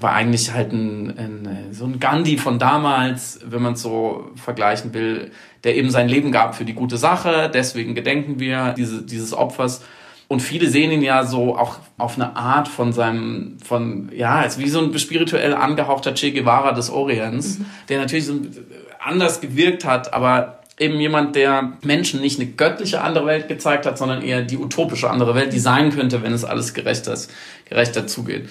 war 0.01 0.15
eigentlich 0.15 0.51
halt 0.55 0.73
ein, 0.73 1.11
ein, 1.19 1.69
so 1.73 1.85
ein 1.85 2.01
Gandhi 2.01 2.39
von 2.39 2.59
damals, 2.59 3.41
wenn 3.45 3.61
man 3.61 3.75
es 3.75 3.83
so 3.83 4.31
vergleichen 4.35 4.95
will, 4.95 5.31
der 5.63 5.77
eben 5.77 5.91
sein 5.91 6.09
Leben 6.09 6.33
gab 6.33 6.55
für 6.55 6.65
die 6.65 6.73
gute 6.73 6.97
Sache. 6.97 7.51
Deswegen 7.53 7.95
gedenken 7.95 8.41
wir 8.41 8.73
diese, 8.73 9.03
dieses 9.03 9.35
Opfers. 9.35 9.83
Und 10.27 10.41
viele 10.41 10.71
sehen 10.71 10.91
ihn 10.91 11.03
ja 11.03 11.25
so 11.25 11.55
auch 11.55 11.81
auf 11.99 12.15
eine 12.15 12.37
Art 12.37 12.69
von 12.69 12.95
seinem, 12.95 13.59
von, 13.63 14.11
ja, 14.15 14.37
als 14.37 14.59
wie 14.59 14.71
so 14.71 14.81
ein 14.81 14.99
spirituell 14.99 15.53
angehauchter 15.53 16.15
Che 16.15 16.33
Guevara 16.33 16.73
des 16.73 16.89
Orients, 16.89 17.59
mhm. 17.59 17.67
der 17.91 17.99
natürlich 17.99 18.25
so 18.25 18.41
anders 18.99 19.43
gewirkt 19.43 19.85
hat, 19.85 20.15
aber 20.15 20.60
eben 20.81 20.99
jemand, 20.99 21.37
der 21.37 21.75
Menschen 21.83 22.21
nicht 22.21 22.41
eine 22.41 22.51
göttliche 22.51 23.03
andere 23.03 23.27
Welt 23.27 23.49
gezeigt 23.49 23.85
hat, 23.87 23.99
sondern 23.99 24.23
eher 24.23 24.43
die 24.43 24.57
utopische 24.57 25.11
andere 25.11 25.35
Welt, 25.35 25.53
die 25.53 25.61
sein 25.61 25.91
könnte, 25.91 26.23
wenn 26.23 26.33
es 26.33 26.45
alles 26.45 26.73
gerechter, 26.75 27.17
gerechter 27.67 28.07
zugeht. 28.07 28.49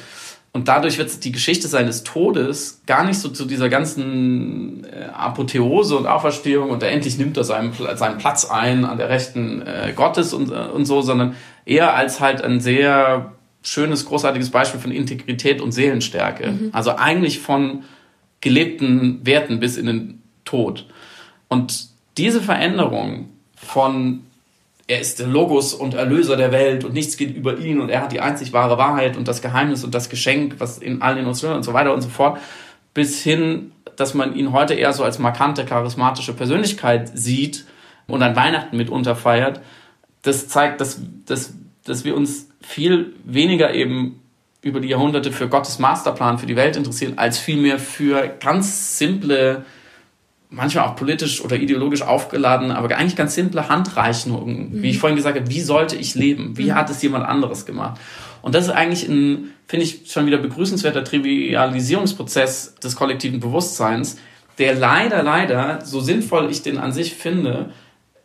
Und 0.52 0.68
dadurch 0.68 0.98
wird 0.98 1.24
die 1.24 1.32
Geschichte 1.32 1.68
seines 1.68 2.04
Todes 2.04 2.82
gar 2.88 3.04
nicht 3.04 3.20
so 3.20 3.30
zu 3.30 3.46
dieser 3.46 3.70
ganzen 3.70 4.84
äh, 4.84 5.06
Apotheose 5.14 5.96
und 5.96 6.08
Auferstehung 6.08 6.72
und 6.72 6.82
endlich 6.82 7.18
nimmt 7.18 7.38
er 7.38 7.44
seinen, 7.44 7.74
seinen 7.96 8.18
Platz 8.18 8.46
ein 8.46 8.86
an 8.86 8.98
der 8.98 9.10
Rechten 9.10 9.62
äh, 9.62 9.94
Gottes 9.96 10.34
und, 10.34 10.52
äh, 10.52 10.56
und 10.56 10.86
so, 10.86 11.02
sondern 11.02 11.36
eher 11.66 11.96
als 11.96 12.20
halt 12.20 12.44
ein 12.44 12.60
sehr 12.62 13.34
schönes, 13.62 14.06
großartiges 14.06 14.50
Beispiel 14.50 14.80
von 14.80 14.92
Integrität 14.92 15.62
und 15.62 15.72
Seelenstärke. 15.72 16.52
Mhm. 16.52 16.70
Also 16.72 16.96
eigentlich 16.96 17.40
von 17.40 17.84
gelebten 18.42 19.26
Werten 19.26 19.60
bis 19.60 19.78
in 19.78 19.86
den 19.86 20.24
Tod. 20.46 20.88
Und 21.48 21.90
diese 22.20 22.42
Veränderung 22.42 23.30
von 23.56 24.26
er 24.88 25.00
ist 25.00 25.20
der 25.20 25.28
Logos 25.28 25.74
und 25.74 25.94
Erlöser 25.94 26.36
der 26.36 26.52
Welt 26.52 26.84
und 26.84 26.94
nichts 26.94 27.16
geht 27.16 27.36
über 27.36 27.58
ihn 27.58 27.80
und 27.80 27.90
er 27.90 28.02
hat 28.02 28.12
die 28.12 28.22
einzig 28.22 28.54
wahre 28.54 28.78
Wahrheit 28.78 29.16
und 29.18 29.28
das 29.28 29.42
Geheimnis 29.42 29.84
und 29.84 29.94
das 29.94 30.10
Geschenk, 30.10 30.56
was 30.58 30.80
in 30.80 31.02
allen 31.02 31.20
Emotionen 31.20 31.56
und 31.56 31.64
so 31.64 31.74
weiter 31.74 31.94
und 31.94 32.02
so 32.02 32.10
fort, 32.10 32.40
bis 32.94 33.22
hin, 33.22 33.72
dass 33.96 34.16
man 34.16 34.36
ihn 34.36 34.52
heute 34.52 34.74
eher 34.74 34.92
so 34.92 35.04
als 35.04 35.20
markante, 35.20 35.64
charismatische 35.64 36.34
Persönlichkeit 36.34 37.12
sieht 37.18 37.66
und 38.08 38.24
an 38.24 38.36
Weihnachten 38.36 38.76
mitunter 38.76 39.16
feiert. 39.16 39.62
Das 40.24 40.48
zeigt, 40.48 40.82
dass, 40.82 41.00
dass, 41.26 41.54
dass 41.86 42.04
wir 42.04 42.18
uns 42.18 42.50
viel 42.62 43.14
weniger 43.24 43.74
eben 43.74 44.20
über 44.62 44.80
die 44.80 44.90
Jahrhunderte 44.90 45.32
für 45.32 45.48
Gottes 45.48 45.80
Masterplan 45.80 46.40
für 46.40 46.48
die 46.48 46.56
Welt 46.56 46.76
interessieren, 46.76 47.14
als 47.18 47.38
vielmehr 47.38 47.80
für 47.80 48.28
ganz 48.40 48.98
simple 48.98 49.64
manchmal 50.50 50.86
auch 50.86 50.96
politisch 50.96 51.44
oder 51.44 51.56
ideologisch 51.56 52.02
aufgeladen, 52.02 52.72
aber 52.72 52.96
eigentlich 52.98 53.16
ganz 53.16 53.36
simple 53.36 53.70
Handreichungen. 53.70 54.72
Mhm. 54.72 54.82
Wie 54.82 54.90
ich 54.90 55.00
vorhin 55.00 55.16
gesagt 55.16 55.38
habe, 55.40 55.50
wie 55.50 55.62
sollte 55.62 55.96
ich 55.96 56.16
leben? 56.16 56.58
Wie 56.58 56.72
mhm. 56.72 56.76
hat 56.76 56.90
es 56.90 57.02
jemand 57.02 57.26
anderes 57.26 57.66
gemacht? 57.66 58.00
Und 58.42 58.56
das 58.56 58.66
ist 58.66 58.72
eigentlich 58.72 59.08
ein, 59.08 59.52
finde 59.68 59.86
ich, 59.86 60.12
schon 60.12 60.26
wieder 60.26 60.38
begrüßenswerter 60.38 61.04
Trivialisierungsprozess 61.04 62.76
des 62.76 62.96
kollektiven 62.96 63.40
Bewusstseins, 63.40 64.18
der 64.58 64.76
leider, 64.76 65.24
leider, 65.24 65.86
so 65.86 66.00
sinnvoll 66.00 66.50
ich 66.50 66.62
den 66.62 66.78
an 66.78 66.92
sich 66.92 67.14
finde, 67.14 67.72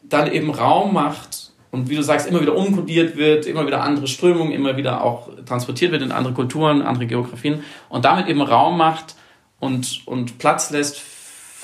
dann 0.02 0.30
eben 0.30 0.50
Raum 0.50 0.94
macht 0.94 1.52
und 1.70 1.90
wie 1.90 1.96
du 1.96 2.02
sagst, 2.02 2.28
immer 2.28 2.40
wieder 2.40 2.56
umkodiert 2.56 3.16
wird, 3.16 3.46
immer 3.46 3.66
wieder 3.66 3.82
andere 3.82 4.06
Strömungen, 4.06 4.52
immer 4.52 4.76
wieder 4.76 5.02
auch 5.02 5.28
transportiert 5.44 5.92
wird 5.92 6.02
in 6.02 6.12
andere 6.12 6.34
Kulturen, 6.34 6.82
andere 6.82 7.06
Geografien 7.06 7.62
und 7.88 8.04
damit 8.04 8.28
eben 8.28 8.40
Raum 8.42 8.78
macht 8.78 9.16
und, 9.58 10.02
und 10.06 10.38
Platz 10.38 10.70
lässt 10.70 11.00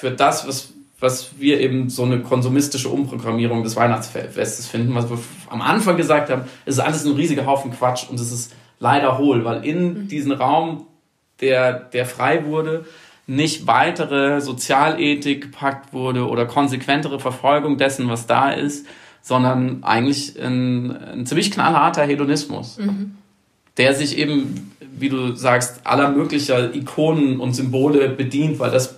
für 0.01 0.11
das, 0.11 0.49
was, 0.49 0.73
was 0.99 1.39
wir 1.39 1.61
eben 1.61 1.91
so 1.91 2.05
eine 2.05 2.21
konsumistische 2.21 2.89
Umprogrammierung 2.89 3.63
des 3.63 3.77
Weihnachtsfestes 3.77 4.67
finden, 4.67 4.95
was 4.95 5.11
wir 5.11 5.19
am 5.51 5.61
Anfang 5.61 5.99
gesagt 5.99 6.31
haben, 6.31 6.45
ist 6.65 6.81
alles 6.81 7.05
ein 7.05 7.13
riesiger 7.13 7.45
Haufen 7.45 7.71
Quatsch 7.71 8.09
und 8.09 8.19
es 8.19 8.33
ist 8.33 8.55
leider 8.79 9.19
hohl, 9.19 9.45
weil 9.45 9.63
in 9.65 10.05
mhm. 10.05 10.09
diesen 10.09 10.33
Raum, 10.33 10.87
der, 11.43 11.75
der 11.75 12.07
frei 12.07 12.47
wurde, 12.47 12.87
nicht 13.27 13.67
weitere 13.67 14.41
Sozialethik 14.41 15.43
gepackt 15.43 15.93
wurde 15.93 16.27
oder 16.27 16.47
konsequentere 16.47 17.21
Verfolgung 17.21 17.77
dessen, 17.77 18.09
was 18.09 18.27
da 18.27 18.51
ist, 18.51 18.87
sondern 19.21 19.85
eigentlich 19.85 20.41
ein, 20.43 20.97
ein 20.97 21.27
ziemlich 21.27 21.51
knallharter 21.51 22.05
Hedonismus, 22.05 22.79
mhm. 22.79 23.17
der 23.77 23.95
sich 23.95 24.17
eben, 24.17 24.73
wie 24.99 25.11
du 25.11 25.35
sagst, 25.35 25.87
aller 25.87 26.11
möglicher 26.11 26.75
Ikonen 26.75 27.39
und 27.39 27.53
Symbole 27.53 28.09
bedient, 28.09 28.59
weil 28.59 28.71
das 28.71 28.97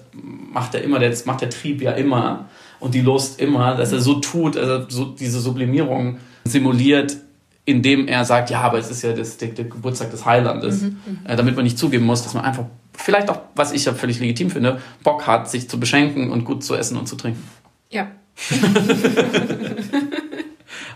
macht 0.53 0.75
er 0.75 0.83
immer, 0.83 0.99
das 0.99 1.25
macht 1.25 1.41
der 1.41 1.51
Trieb 1.51 1.83
ja 1.83 1.93
immer 1.93 2.47
und 2.81 2.95
die 2.95 3.01
Lust 3.01 3.41
immer, 3.41 3.75
dass 3.75 3.93
er 3.93 4.01
so 4.01 4.15
tut, 4.15 4.57
also 4.57 4.89
so 4.89 5.05
diese 5.07 5.41
Sublimierung 5.41 6.19
simuliert, 6.45 7.17
indem 7.65 8.09
er 8.09 8.25
sagt, 8.25 8.51
ja, 8.51 8.61
aber 8.61 8.79
es 8.79 8.91
ist 8.91 9.03
ja 9.03 9.13
das, 9.13 9.37
der, 9.37 9.49
der 9.49 9.67
Geburtstag 9.67 10.11
des 10.11 10.27
Heilandes, 10.27 10.83
mhm, 10.83 11.01
mhm, 11.07 11.19
äh, 11.25 11.37
damit 11.37 11.55
man 11.55 11.65
nicht 11.65 11.79
zugeben 11.79 12.05
muss, 12.05 12.23
dass 12.25 12.35
man 12.35 12.45
einfach, 12.45 12.65
vielleicht 12.93 13.31
auch, 13.31 13.41
was 13.55 13.73
ich 13.73 13.85
ja 13.85 13.95
völlig 13.95 14.19
legitim 14.19 14.51
finde, 14.51 14.81
Bock 15.05 15.27
hat, 15.27 15.49
sich 15.49 15.71
zu 15.71 15.79
beschenken 15.79 16.31
und 16.31 16.45
gut 16.45 16.65
zu 16.65 16.75
essen 16.75 16.97
und 16.97 17.07
zu 17.07 17.15
trinken. 17.17 17.43
Ja. 17.91 18.09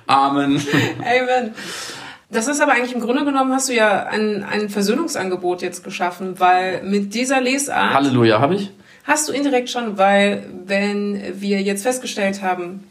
Amen. 0.06 0.60
Amen. 1.00 1.54
Das 2.30 2.48
ist 2.48 2.60
aber 2.60 2.72
eigentlich 2.72 2.94
im 2.94 3.00
Grunde 3.00 3.24
genommen 3.24 3.52
hast 3.52 3.68
du 3.68 3.74
ja 3.74 4.06
ein, 4.06 4.42
ein 4.42 4.68
Versöhnungsangebot 4.68 5.62
jetzt 5.62 5.84
geschaffen, 5.84 6.40
weil 6.40 6.82
mit 6.82 7.14
dieser 7.14 7.40
Lesart. 7.40 7.94
Halleluja, 7.94 8.40
habe 8.40 8.56
ich? 8.56 8.72
Hast 9.06 9.28
du 9.28 9.32
indirekt 9.32 9.70
schon, 9.70 9.98
weil 9.98 10.46
wenn 10.66 11.40
wir 11.40 11.62
jetzt 11.62 11.84
festgestellt 11.84 12.42
haben, 12.42 12.84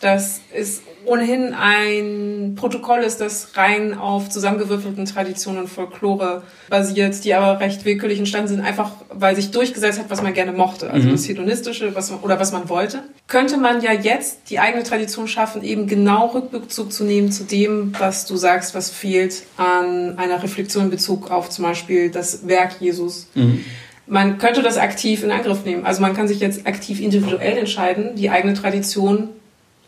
dass 0.00 0.40
es 0.54 0.82
ohnehin 1.04 1.54
ein 1.54 2.54
Protokoll 2.56 3.00
ist, 3.00 3.20
das 3.20 3.56
rein 3.56 3.94
auf 3.94 4.28
zusammengewürfelten 4.28 5.06
Traditionen 5.06 5.62
und 5.62 5.68
Folklore 5.68 6.42
basiert, 6.70 7.24
die 7.24 7.34
aber 7.34 7.60
recht 7.60 7.84
willkürlich 7.84 8.18
entstanden 8.18 8.48
sind, 8.48 8.60
einfach 8.60 8.92
weil 9.10 9.34
sich 9.34 9.50
durchgesetzt 9.50 9.98
hat, 9.98 10.08
was 10.08 10.22
man 10.22 10.34
gerne 10.34 10.52
mochte, 10.52 10.90
also 10.90 11.08
mhm. 11.08 11.12
das 11.12 11.28
Hedonistische 11.28 11.94
was 11.94 12.10
man, 12.10 12.20
oder 12.20 12.38
was 12.38 12.52
man 12.52 12.68
wollte, 12.68 13.02
könnte 13.26 13.56
man 13.56 13.82
ja 13.82 13.92
jetzt 13.92 14.50
die 14.50 14.60
eigene 14.60 14.84
Tradition 14.84 15.26
schaffen, 15.28 15.62
eben 15.64 15.86
genau 15.86 16.28
Rückbezug 16.28 16.92
zu 16.92 17.04
nehmen 17.04 17.32
zu 17.32 17.44
dem, 17.44 17.92
was 17.98 18.26
du 18.26 18.36
sagst, 18.36 18.74
was 18.74 18.90
fehlt 18.90 19.42
an 19.56 20.18
einer 20.18 20.42
Reflexion 20.42 20.84
in 20.84 20.90
Bezug 20.90 21.30
auf 21.30 21.50
zum 21.50 21.64
Beispiel 21.64 22.10
das 22.10 22.46
Werk 22.46 22.76
Jesus. 22.80 23.26
Mhm 23.34 23.64
man 24.08 24.38
könnte 24.38 24.62
das 24.62 24.78
aktiv 24.78 25.22
in 25.22 25.30
Angriff 25.30 25.64
nehmen. 25.64 25.84
Also 25.84 26.00
man 26.00 26.14
kann 26.14 26.28
sich 26.28 26.40
jetzt 26.40 26.66
aktiv 26.66 27.00
individuell 27.00 27.58
entscheiden, 27.58 28.16
die 28.16 28.30
eigene 28.30 28.54
Tradition 28.54 29.30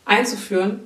einzuführen 0.04 0.80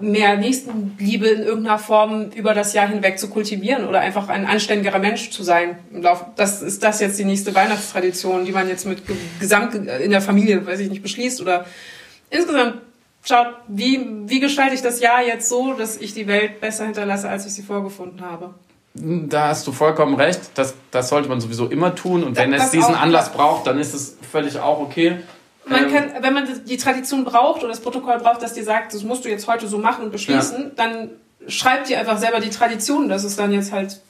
mehr 0.00 0.36
Nächstenliebe 0.36 1.28
in 1.28 1.42
irgendeiner 1.42 1.78
Form 1.78 2.30
über 2.34 2.54
das 2.54 2.72
Jahr 2.72 2.88
hinweg 2.88 3.18
zu 3.18 3.28
kultivieren 3.30 3.86
oder 3.86 4.00
einfach 4.00 4.28
ein 4.28 4.46
anständiger 4.46 4.98
Mensch 4.98 5.30
zu 5.30 5.42
sein. 5.42 5.78
Das 6.36 6.60
ist 6.60 6.82
das 6.82 7.00
jetzt 7.00 7.18
die 7.18 7.24
nächste 7.24 7.54
Weihnachtstradition, 7.54 8.44
die 8.44 8.52
man 8.52 8.68
jetzt 8.68 8.84
mit 8.84 9.02
Gesamt 9.38 9.74
in 9.74 10.10
der 10.10 10.20
Familie, 10.20 10.66
weiß 10.66 10.80
ich 10.80 10.90
nicht, 10.90 11.02
beschließt 11.02 11.40
oder 11.40 11.66
insgesamt 12.30 12.82
schaut, 13.24 13.48
wie, 13.68 14.04
wie 14.26 14.40
gestalte 14.40 14.74
ich 14.74 14.82
das 14.82 15.00
Jahr 15.00 15.22
jetzt 15.24 15.48
so, 15.48 15.72
dass 15.74 15.96
ich 15.96 16.14
die 16.14 16.26
Welt 16.26 16.60
besser 16.60 16.84
hinterlasse, 16.84 17.28
als 17.28 17.46
ich 17.46 17.52
sie 17.52 17.62
vorgefunden 17.62 18.20
habe. 18.22 18.54
Da 18.98 19.48
hast 19.48 19.66
du 19.66 19.72
vollkommen 19.72 20.14
recht. 20.14 20.40
Das, 20.54 20.74
das 20.90 21.08
sollte 21.08 21.28
man 21.28 21.40
sowieso 21.40 21.66
immer 21.66 21.94
tun. 21.94 22.24
Und 22.24 22.36
wenn 22.36 22.52
das 22.52 22.66
es 22.66 22.70
diesen 22.70 22.94
Anlass 22.94 23.32
braucht, 23.32 23.66
dann 23.66 23.78
ist 23.78 23.94
es 23.94 24.16
völlig 24.30 24.58
auch 24.58 24.80
okay. 24.80 25.18
Man 25.68 25.84
ähm, 25.84 25.92
kann, 25.92 26.22
wenn 26.22 26.34
man 26.34 26.48
die 26.64 26.76
Tradition 26.76 27.24
braucht 27.24 27.60
oder 27.60 27.68
das 27.68 27.80
Protokoll 27.80 28.18
braucht, 28.18 28.42
dass 28.42 28.54
dir 28.54 28.64
sagt, 28.64 28.94
das 28.94 29.02
musst 29.02 29.24
du 29.24 29.28
jetzt 29.28 29.48
heute 29.48 29.66
so 29.66 29.78
machen 29.78 30.04
und 30.04 30.12
beschließen, 30.12 30.62
ja. 30.62 30.70
dann 30.76 31.10
schreibt 31.48 31.88
dir 31.88 31.98
einfach 31.98 32.18
selber 32.18 32.40
die 32.40 32.50
Tradition, 32.50 33.08
dass 33.08 33.24
es 33.24 33.36
dann 33.36 33.52
jetzt 33.52 33.72
halt 33.72 34.00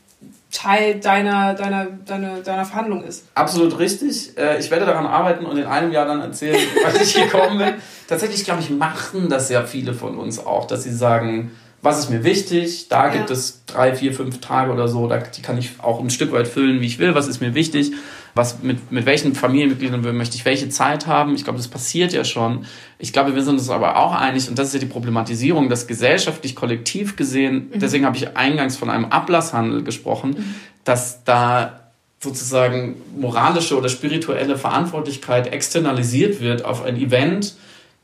Teil 0.53 1.01
deiner, 1.01 1.55
deiner, 1.55 1.87
deiner, 1.87 2.41
deiner 2.41 2.64
Verhandlung 2.64 3.03
ist. 3.03 3.24
Absolut 3.34 3.78
richtig. 3.78 4.39
Äh, 4.39 4.59
ich 4.59 4.70
werde 4.70 4.87
daran 4.87 5.07
arbeiten 5.07 5.45
und 5.45 5.57
in 5.57 5.66
einem 5.66 5.93
Jahr 5.93 6.07
dann 6.07 6.20
erzählen, 6.20 6.59
was 6.84 7.01
ich 7.01 7.14
gekommen 7.14 7.59
bin. 7.59 7.74
Tatsächlich, 8.09 8.45
glaube 8.45 8.61
ich, 8.61 8.70
machen 8.70 9.28
das 9.28 9.51
ja 9.51 9.64
viele 9.64 9.93
von 9.93 10.16
uns 10.16 10.39
auch, 10.39 10.66
dass 10.66 10.84
sie 10.84 10.95
sagen, 10.95 11.53
was 11.87 12.01
ist 12.01 12.11
mir 12.11 12.24
wichtig? 12.24 12.89
Da 12.89 13.09
gibt 13.09 13.30
es 13.30 13.64
drei, 13.64 13.95
vier, 13.95 14.12
fünf 14.12 14.41
Tage 14.41 14.72
oder 14.72 14.89
so, 14.89 15.07
da, 15.07 15.18
die 15.18 15.41
kann 15.41 15.57
ich 15.57 15.70
auch 15.78 16.01
ein 16.01 16.11
Stück 16.11 16.32
weit 16.32 16.49
füllen, 16.49 16.80
wie 16.80 16.87
ich 16.87 16.99
will. 16.99 17.14
Was 17.14 17.28
ist 17.28 17.41
mir 17.41 17.55
wichtig? 17.55 17.93
Was, 18.34 18.62
mit, 18.62 18.91
mit 18.91 19.07
welchen 19.07 19.34
Familienmitgliedern 19.34 20.16
möchte 20.16 20.37
ich 20.37 20.45
welche 20.45 20.68
Zeit 20.68 21.07
haben? 21.07 21.34
Ich 21.37 21.45
glaube, 21.45 21.59
das 21.59 21.68
passiert 21.68 22.12
ja 22.12 22.24
schon. 22.24 22.66
Ich 22.99 23.12
glaube, 23.12 23.34
wir 23.34 23.43
sind 23.43 23.55
uns 23.55 23.70
aber 23.70 23.97
auch 23.97 24.14
einig, 24.14 24.49
und 24.49 24.59
das 24.59 24.68
ist 24.68 24.74
ja 24.74 24.80
die 24.80 24.87
Problematisierung, 24.87 25.68
dass 25.68 25.87
gesellschaftlich, 25.87 26.57
kollektiv 26.57 27.16
gesehen, 27.16 27.70
mhm. 27.72 27.78
deswegen 27.78 28.05
habe 28.05 28.16
ich 28.16 28.37
eingangs 28.37 28.76
von 28.76 28.91
einem 28.91 29.07
Ablasshandel 29.07 29.84
gesprochen, 29.84 30.30
mhm. 30.30 30.55
dass 30.84 31.24
da 31.24 31.80
sozusagen 32.18 32.97
moralische 33.16 33.78
oder 33.78 33.89
spirituelle 33.89 34.59
Verantwortlichkeit 34.59 35.53
externalisiert 35.53 36.41
wird 36.41 36.64
auf 36.64 36.84
ein 36.84 36.97
Event, 36.97 37.55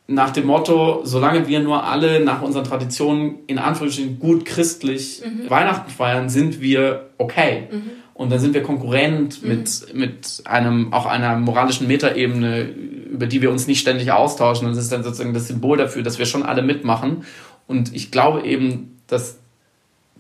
nach 0.07 0.31
dem 0.31 0.47
Motto, 0.47 1.03
solange 1.05 1.47
wir 1.49 1.61
nur 1.61 1.85
alle 1.85 2.25
nach 2.25 2.43
unseren 2.43 2.65
Traditionen 2.65 3.39
in 3.47 3.59
Anführungsstrichen 3.59 4.19
gut 4.19 4.45
christlich 4.45 5.23
mhm. 5.25 5.49
Weihnachten 5.49 5.91
feiern, 5.91 6.29
sind 6.29 6.61
wir 6.61 7.11
okay. 7.19 7.69
Mhm. 7.71 7.83
Und 8.15 8.31
dann 8.31 8.39
sind 8.39 8.55
wir 8.55 8.63
konkurrent 8.63 9.43
mhm. 9.43 9.49
mit, 9.49 9.95
mit 9.95 10.43
einem, 10.45 10.93
auch 10.93 11.07
einer 11.07 11.37
moralischen 11.37 11.87
Metaebene, 11.87 12.63
über 12.63 13.27
die 13.27 13.43
wir 13.43 13.51
uns 13.51 13.67
nicht 13.67 13.81
ständig 13.81 14.13
austauschen. 14.13 14.67
Und 14.67 14.77
das 14.77 14.85
ist 14.85 14.93
dann 14.93 15.03
sozusagen 15.03 15.35
das 15.35 15.49
Symbol 15.49 15.79
dafür, 15.79 16.03
dass 16.03 16.19
wir 16.19 16.27
schon 16.27 16.43
alle 16.43 16.63
mitmachen. 16.63 17.25
Und 17.67 17.95
ich 17.95 18.11
glaube 18.11 18.43
eben, 18.43 19.01
dass 19.07 19.39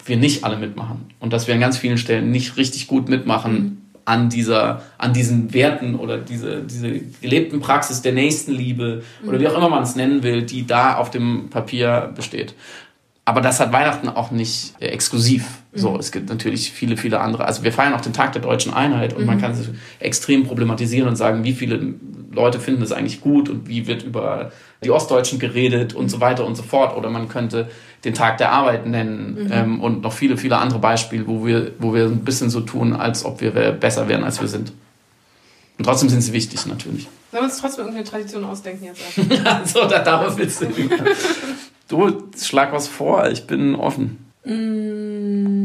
wir 0.04 0.16
nicht 0.16 0.44
alle 0.44 0.56
mitmachen. 0.56 1.06
Und 1.20 1.32
dass 1.32 1.46
wir 1.46 1.54
an 1.54 1.60
ganz 1.60 1.76
vielen 1.76 1.98
Stellen 1.98 2.30
nicht 2.30 2.56
richtig 2.56 2.86
gut 2.86 3.08
mitmachen, 3.08 3.52
mhm 3.52 3.81
an 4.04 4.28
dieser, 4.28 4.82
an 4.98 5.12
diesen 5.12 5.52
Werten 5.54 5.94
oder 5.94 6.18
diese, 6.18 6.62
diese 6.62 7.00
gelebten 7.20 7.60
Praxis 7.60 8.02
der 8.02 8.12
Nächstenliebe 8.12 9.02
oder 9.26 9.40
wie 9.40 9.48
auch 9.48 9.56
immer 9.56 9.68
man 9.68 9.82
es 9.82 9.96
nennen 9.96 10.22
will, 10.22 10.42
die 10.42 10.66
da 10.66 10.96
auf 10.96 11.10
dem 11.10 11.50
Papier 11.50 12.12
besteht. 12.14 12.54
Aber 13.24 13.40
das 13.40 13.60
hat 13.60 13.72
Weihnachten 13.72 14.08
auch 14.08 14.30
nicht 14.30 14.74
äh, 14.80 14.86
exklusiv. 14.86 15.61
So, 15.74 15.92
mhm. 15.92 16.00
es 16.00 16.12
gibt 16.12 16.28
natürlich 16.28 16.70
viele, 16.70 16.96
viele 16.96 17.20
andere. 17.20 17.46
Also 17.46 17.62
wir 17.62 17.72
feiern 17.72 17.94
auch 17.94 18.00
den 18.00 18.12
Tag 18.12 18.32
der 18.32 18.42
deutschen 18.42 18.74
Einheit 18.74 19.14
und 19.14 19.22
mhm. 19.22 19.26
man 19.26 19.40
kann 19.40 19.52
es 19.52 19.70
extrem 20.00 20.44
problematisieren 20.44 21.08
und 21.08 21.16
sagen, 21.16 21.44
wie 21.44 21.54
viele 21.54 21.94
Leute 22.30 22.60
finden 22.60 22.82
es 22.82 22.92
eigentlich 22.92 23.20
gut 23.20 23.48
und 23.48 23.68
wie 23.68 23.86
wird 23.86 24.02
über 24.02 24.52
die 24.84 24.90
Ostdeutschen 24.90 25.38
geredet 25.38 25.94
und 25.94 26.10
so 26.10 26.20
weiter 26.20 26.44
und 26.44 26.56
so 26.56 26.62
fort. 26.62 26.96
Oder 26.96 27.08
man 27.08 27.28
könnte 27.28 27.70
den 28.04 28.14
Tag 28.14 28.38
der 28.38 28.52
Arbeit 28.52 28.86
nennen 28.86 29.44
mhm. 29.44 29.52
ähm, 29.52 29.80
und 29.80 30.02
noch 30.02 30.12
viele, 30.12 30.36
viele 30.36 30.58
andere 30.58 30.78
Beispiele, 30.78 31.26
wo 31.26 31.46
wir, 31.46 31.72
wo 31.78 31.94
wir 31.94 32.04
ein 32.04 32.24
bisschen 32.24 32.50
so 32.50 32.60
tun, 32.60 32.94
als 32.94 33.24
ob 33.24 33.40
wir 33.40 33.50
besser 33.50 34.08
wären, 34.08 34.24
als 34.24 34.40
wir 34.40 34.48
sind. 34.48 34.72
Und 35.78 35.84
trotzdem 35.84 36.10
sind 36.10 36.20
sie 36.20 36.32
wichtig, 36.32 36.66
natürlich. 36.66 37.08
Sollen 37.30 37.44
wir 37.44 37.48
uns 37.50 37.58
trotzdem 37.58 37.86
irgendeine 37.86 38.08
Tradition 38.08 38.44
ausdenken 38.44 38.84
jetzt? 38.84 39.00
so, 39.72 39.86
da, 39.86 40.00
darauf 40.00 40.36
willst 40.36 40.60
du. 40.60 40.66
du, 41.88 42.28
schlag 42.40 42.72
was 42.72 42.88
vor, 42.88 43.26
ich 43.28 43.46
bin 43.46 43.74
offen. 43.74 44.18
Mm, 44.44 45.61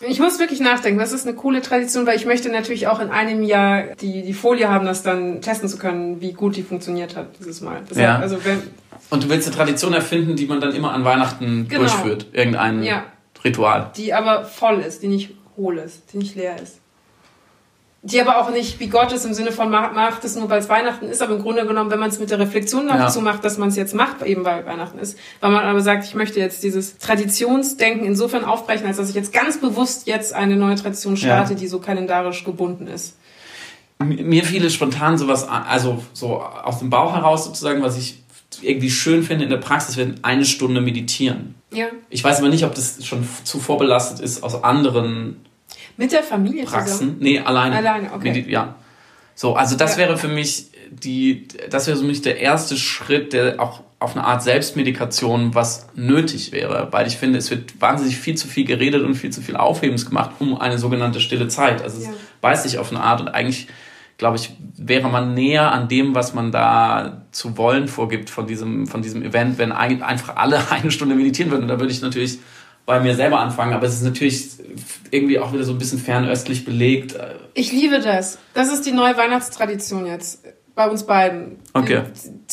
ich 0.00 0.20
muss 0.20 0.38
wirklich 0.38 0.60
nachdenken. 0.60 0.98
Das 0.98 1.12
ist 1.12 1.26
eine 1.26 1.36
coole 1.36 1.62
Tradition, 1.62 2.06
weil 2.06 2.16
ich 2.16 2.26
möchte 2.26 2.50
natürlich 2.50 2.86
auch 2.86 3.00
in 3.00 3.10
einem 3.10 3.42
Jahr 3.42 3.82
die, 4.00 4.22
die 4.22 4.32
Folie 4.32 4.68
haben, 4.68 4.86
das 4.86 5.02
dann 5.02 5.40
testen 5.40 5.68
zu 5.68 5.78
können, 5.78 6.20
wie 6.20 6.32
gut 6.32 6.56
die 6.56 6.62
funktioniert 6.62 7.16
hat 7.16 7.38
dieses 7.38 7.60
Mal. 7.60 7.82
Das 7.88 7.98
ja. 7.98 8.18
also 8.18 8.44
wenn, 8.44 8.62
Und 9.10 9.24
du 9.24 9.28
willst 9.28 9.48
eine 9.48 9.56
Tradition 9.56 9.92
erfinden, 9.92 10.36
die 10.36 10.46
man 10.46 10.60
dann 10.60 10.74
immer 10.74 10.92
an 10.92 11.04
Weihnachten 11.04 11.66
genau. 11.68 11.82
durchführt. 11.82 12.26
Irgendein 12.32 12.82
ja. 12.82 13.04
Ritual. 13.44 13.90
Die 13.96 14.12
aber 14.14 14.44
voll 14.44 14.80
ist, 14.80 15.02
die 15.02 15.08
nicht 15.08 15.34
hohl 15.56 15.78
ist, 15.78 16.12
die 16.12 16.18
nicht 16.18 16.36
leer 16.36 16.60
ist 16.60 16.80
die 18.10 18.20
aber 18.20 18.38
auch 18.38 18.50
nicht 18.50 18.80
wie 18.80 18.88
Gott 18.88 19.12
ist 19.12 19.24
im 19.24 19.34
Sinne 19.34 19.52
von 19.52 19.70
macht 19.70 20.24
es 20.24 20.34
nur, 20.34 20.48
weil 20.48 20.60
es 20.60 20.68
Weihnachten 20.68 21.06
ist, 21.06 21.20
aber 21.20 21.36
im 21.36 21.42
Grunde 21.42 21.66
genommen, 21.66 21.90
wenn 21.90 21.98
man 21.98 22.08
es 22.08 22.18
mit 22.18 22.30
der 22.30 22.38
Reflexion 22.38 22.88
dazu 22.88 23.18
ja. 23.18 23.24
macht, 23.24 23.44
dass 23.44 23.58
man 23.58 23.68
es 23.68 23.76
jetzt 23.76 23.94
macht, 23.94 24.22
eben 24.22 24.44
weil 24.44 24.64
Weihnachten 24.64 24.98
ist, 24.98 25.18
weil 25.40 25.50
man 25.50 25.64
aber 25.64 25.80
sagt, 25.80 26.04
ich 26.04 26.14
möchte 26.14 26.40
jetzt 26.40 26.62
dieses 26.62 26.98
Traditionsdenken 26.98 28.06
insofern 28.06 28.44
aufbrechen, 28.44 28.86
als 28.86 28.96
dass 28.96 29.10
ich 29.10 29.14
jetzt 29.14 29.32
ganz 29.32 29.60
bewusst 29.60 30.06
jetzt 30.06 30.32
eine 30.32 30.56
neue 30.56 30.76
Tradition 30.76 31.16
starte, 31.16 31.52
ja. 31.52 31.58
die 31.58 31.66
so 31.66 31.80
kalendarisch 31.80 32.44
gebunden 32.44 32.86
ist. 32.86 33.16
Mir 33.98 34.44
fiel 34.44 34.64
es 34.64 34.74
spontan 34.74 35.18
sowas, 35.18 35.46
also 35.48 36.02
so 36.12 36.40
aus 36.40 36.78
dem 36.78 36.88
Bauch 36.88 37.14
heraus 37.14 37.44
sozusagen, 37.44 37.82
was 37.82 37.98
ich 37.98 38.22
irgendwie 38.62 38.90
schön 38.90 39.22
finde 39.22 39.44
in 39.44 39.50
der 39.50 39.58
Praxis, 39.58 39.96
wenn 39.96 40.22
eine 40.22 40.44
Stunde 40.44 40.80
meditieren. 40.80 41.56
Ja. 41.72 41.86
Ich 42.08 42.24
weiß 42.24 42.38
aber 42.38 42.48
nicht, 42.48 42.64
ob 42.64 42.74
das 42.74 43.04
schon 43.04 43.28
zu 43.44 43.58
vorbelastet 43.58 44.20
ist 44.20 44.42
aus 44.42 44.62
anderen 44.64 45.44
mit 45.98 46.12
der 46.12 46.22
Familie 46.22 46.64
Praxen? 46.64 46.92
Zusammen? 46.92 47.16
Nee, 47.20 47.40
alleine. 47.40 47.76
Alleine, 47.76 48.12
okay. 48.14 48.46
Ja. 48.48 48.76
So, 49.34 49.54
also 49.54 49.76
das 49.76 49.92
ja. 49.92 49.98
wäre 49.98 50.16
für 50.16 50.28
mich 50.28 50.70
die, 50.90 51.46
das 51.70 51.86
wäre 51.86 51.96
für 51.96 52.04
mich 52.04 52.22
der 52.22 52.40
erste 52.40 52.76
Schritt, 52.76 53.32
der 53.32 53.60
auch 53.60 53.82
auf 54.00 54.16
eine 54.16 54.24
Art 54.24 54.42
Selbstmedikation 54.42 55.54
was 55.54 55.88
nötig 55.94 56.52
wäre, 56.52 56.88
weil 56.92 57.06
ich 57.06 57.16
finde, 57.16 57.38
es 57.38 57.50
wird 57.50 57.80
wahnsinnig 57.80 58.16
viel 58.16 58.36
zu 58.36 58.46
viel 58.46 58.64
geredet 58.64 59.04
und 59.04 59.16
viel 59.16 59.30
zu 59.30 59.42
viel 59.42 59.56
Aufhebens 59.56 60.06
gemacht 60.06 60.30
um 60.38 60.58
eine 60.58 60.78
sogenannte 60.78 61.20
stille 61.20 61.48
Zeit. 61.48 61.82
Also 61.82 62.02
ja. 62.02 62.10
es 62.10 62.16
beißt 62.40 62.62
sich 62.62 62.78
auf 62.78 62.90
eine 62.90 63.00
Art 63.00 63.20
und 63.20 63.28
eigentlich, 63.28 63.66
glaube 64.16 64.36
ich, 64.36 64.50
wäre 64.76 65.08
man 65.08 65.34
näher 65.34 65.72
an 65.72 65.88
dem, 65.88 66.14
was 66.14 66.32
man 66.32 66.52
da 66.52 67.22
zu 67.32 67.56
wollen 67.58 67.88
vorgibt 67.88 68.30
von 68.30 68.46
diesem, 68.46 68.86
von 68.86 69.02
diesem 69.02 69.22
Event, 69.22 69.58
wenn 69.58 69.72
einfach 69.72 70.36
alle 70.36 70.60
eine 70.70 70.92
Stunde 70.92 71.16
meditieren 71.16 71.50
würden. 71.50 71.62
Und 71.62 71.68
da 71.68 71.80
würde 71.80 71.92
ich 71.92 72.00
natürlich 72.00 72.38
bei 72.88 73.00
mir 73.00 73.14
selber 73.14 73.38
anfangen, 73.40 73.74
aber 73.74 73.86
es 73.86 73.96
ist 73.96 74.02
natürlich 74.02 74.48
irgendwie 75.10 75.38
auch 75.38 75.52
wieder 75.52 75.64
so 75.64 75.72
ein 75.72 75.78
bisschen 75.78 75.98
fernöstlich 75.98 76.64
belegt. 76.64 77.14
Ich 77.52 77.70
liebe 77.70 78.00
das. 78.00 78.38
Das 78.54 78.72
ist 78.72 78.86
die 78.86 78.92
neue 78.92 79.14
Weihnachtstradition 79.14 80.06
jetzt 80.06 80.42
bei 80.74 80.88
uns 80.88 81.04
beiden. 81.04 81.58
Okay. 81.74 82.00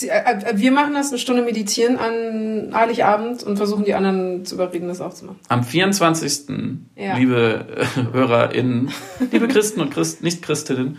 Äh, 0.01 0.57
wir 0.57 0.73
machen 0.73 0.93
das 0.93 1.07
eine 1.07 1.19
Stunde 1.19 1.41
meditieren 1.41 1.97
an 1.97 2.71
Heiligabend 2.73 3.43
und 3.43 3.55
versuchen 3.55 3.85
die 3.85 3.93
anderen 3.93 4.43
zu 4.43 4.55
überreden, 4.55 4.89
das 4.89 4.99
auch 4.99 5.13
zu 5.13 5.23
machen. 5.23 5.39
Am 5.47 5.63
24. 5.63 6.49
Ja. 6.97 7.15
liebe 7.15 7.67
äh, 7.77 8.11
HörerInnen, 8.11 8.91
liebe 9.31 9.47
Christen 9.47 9.79
und 9.79 9.91
Christ, 9.91 10.21
Nicht-Christinnen, 10.21 10.97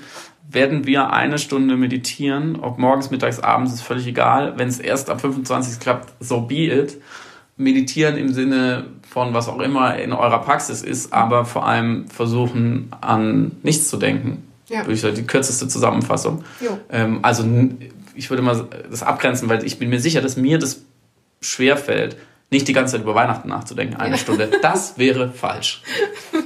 werden 0.48 0.86
wir 0.86 1.12
eine 1.12 1.36
Stunde 1.36 1.76
meditieren. 1.76 2.56
Ob 2.56 2.78
morgens, 2.78 3.10
mittags, 3.10 3.40
abends 3.40 3.74
ist 3.74 3.82
völlig 3.82 4.06
egal. 4.06 4.54
Wenn 4.56 4.68
es 4.68 4.78
erst 4.78 5.10
am 5.10 5.18
25. 5.18 5.78
klappt, 5.78 6.14
so 6.20 6.40
be 6.40 6.72
it. 6.72 6.98
Meditieren 7.56 8.16
im 8.16 8.32
Sinne 8.32 8.86
von 9.08 9.32
was 9.32 9.48
auch 9.48 9.60
immer 9.60 9.96
in 9.96 10.12
eurer 10.12 10.40
Praxis 10.40 10.82
ist, 10.82 11.12
aber 11.12 11.44
vor 11.44 11.66
allem 11.66 12.06
versuchen 12.08 12.90
an 13.00 13.52
nichts 13.62 13.88
zu 13.88 13.96
denken. 13.96 14.42
Ja. 14.68 14.82
Durch 14.82 15.02
die 15.02 15.22
kürzeste 15.22 15.68
Zusammenfassung. 15.68 16.44
Ähm, 16.90 17.20
also 17.22 17.44
ich 18.14 18.30
würde 18.30 18.42
mal 18.42 18.66
das 18.90 19.02
abgrenzen, 19.02 19.48
weil 19.48 19.64
ich 19.64 19.78
bin 19.78 19.88
mir 19.88 20.00
sicher, 20.00 20.20
dass 20.20 20.36
mir 20.36 20.58
das 20.58 20.82
schwerfällt, 21.40 22.16
nicht 22.50 22.66
die 22.66 22.72
ganze 22.72 22.92
Zeit 22.92 23.02
über 23.02 23.14
Weihnachten 23.14 23.48
nachzudenken, 23.48 23.96
eine 23.96 24.16
ja. 24.16 24.18
Stunde. 24.18 24.50
Das 24.62 24.98
wäre 24.98 25.30
falsch. 25.30 25.82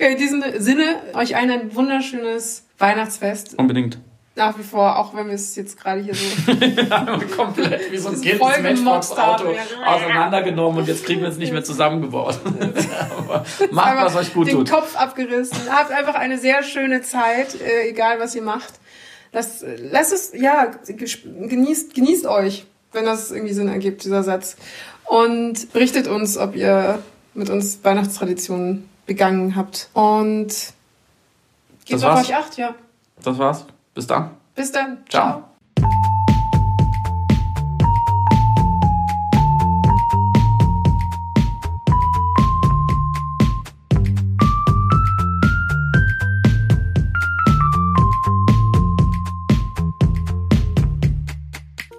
Okay, 0.00 0.12
in 0.12 0.18
diesem 0.18 0.44
Sinne, 0.58 1.02
euch 1.14 1.34
allen 1.34 1.50
ein 1.50 1.74
wunderschönes 1.74 2.64
Weihnachtsfest. 2.78 3.58
Unbedingt 3.58 3.98
nach 4.38 4.56
wie 4.58 4.62
vor, 4.62 4.98
auch 4.98 5.14
wenn 5.14 5.26
wir 5.26 5.34
es 5.34 5.54
jetzt 5.56 5.78
gerade 5.78 6.00
hier 6.00 6.14
so 6.14 7.36
komplett 7.36 7.92
wie 7.92 7.98
so 7.98 8.08
ein 8.08 8.22
das 8.22 8.62
Matchbox-Auto 8.62 9.54
auseinandergenommen 9.84 10.78
und 10.80 10.88
jetzt 10.88 11.04
kriegen 11.04 11.20
wir 11.20 11.28
es 11.28 11.36
nicht 11.36 11.52
mehr 11.52 11.64
zusammengebaut. 11.64 12.38
macht, 13.70 13.96
was 13.96 14.16
euch 14.16 14.32
gut 14.32 14.46
den 14.46 14.54
tut. 14.54 14.68
Den 14.68 14.74
Kopf 14.74 14.96
abgerissen. 14.96 15.58
Habt 15.70 15.92
einfach 15.92 16.14
eine 16.14 16.38
sehr 16.38 16.62
schöne 16.62 17.02
Zeit, 17.02 17.60
äh, 17.60 17.90
egal 17.90 18.20
was 18.20 18.34
ihr 18.34 18.42
macht. 18.42 18.74
Lasst, 19.32 19.64
lasst 19.90 20.12
es, 20.12 20.32
ja, 20.32 20.70
genießt, 20.86 21.92
genießt 21.94 22.26
euch, 22.26 22.64
wenn 22.92 23.04
das 23.04 23.30
irgendwie 23.30 23.52
Sinn 23.52 23.68
ergibt, 23.68 24.04
dieser 24.04 24.22
Satz. 24.22 24.56
Und 25.04 25.72
berichtet 25.72 26.06
uns, 26.06 26.38
ob 26.38 26.54
ihr 26.54 27.02
mit 27.34 27.50
uns 27.50 27.80
Weihnachtstraditionen 27.82 28.88
begangen 29.06 29.56
habt. 29.56 29.90
Und 29.92 30.54
gebt 31.84 32.04
auf 32.04 32.20
euch 32.20 32.34
acht, 32.34 32.56
ja. 32.56 32.74
Das 33.22 33.36
war's. 33.36 33.66
Bis 33.98 34.06
dann. 34.06 34.30
Bis 34.54 34.70
dann. 34.70 34.98
Ciao. 35.08 35.24
Ciao. 35.24 35.44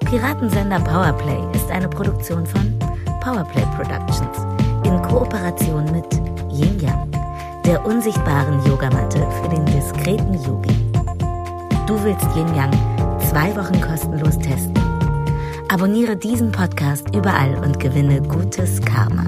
Piratensender 0.06 0.80
Powerplay 0.80 1.38
ist 1.54 1.70
eine 1.70 1.90
Produktion 1.90 2.46
von 2.46 2.80
Powerplay 3.20 3.66
Productions 3.76 4.38
in 4.86 5.02
Kooperation 5.02 5.84
mit 5.92 6.06
Yin 6.50 6.80
Yang, 6.80 7.12
der 7.66 7.86
unsichtbaren 7.86 8.66
Yogamatte 8.66 9.28
für 9.44 9.50
den 9.50 9.66
diskreten 9.66 10.36
Yogi. 10.46 10.89
Du 11.90 11.96
willst 12.04 12.28
Yin 12.36 12.54
Yang 12.54 12.72
zwei 13.32 13.50
Wochen 13.56 13.82
kostenlos 13.82 14.38
testen? 14.38 14.76
Abonniere 15.70 16.16
diesen 16.16 16.52
Podcast 16.52 17.04
überall 17.16 17.58
und 17.66 17.80
gewinne 17.80 18.22
gutes 18.22 18.80
Karma. 18.80 19.26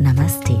Namaste. 0.00 0.58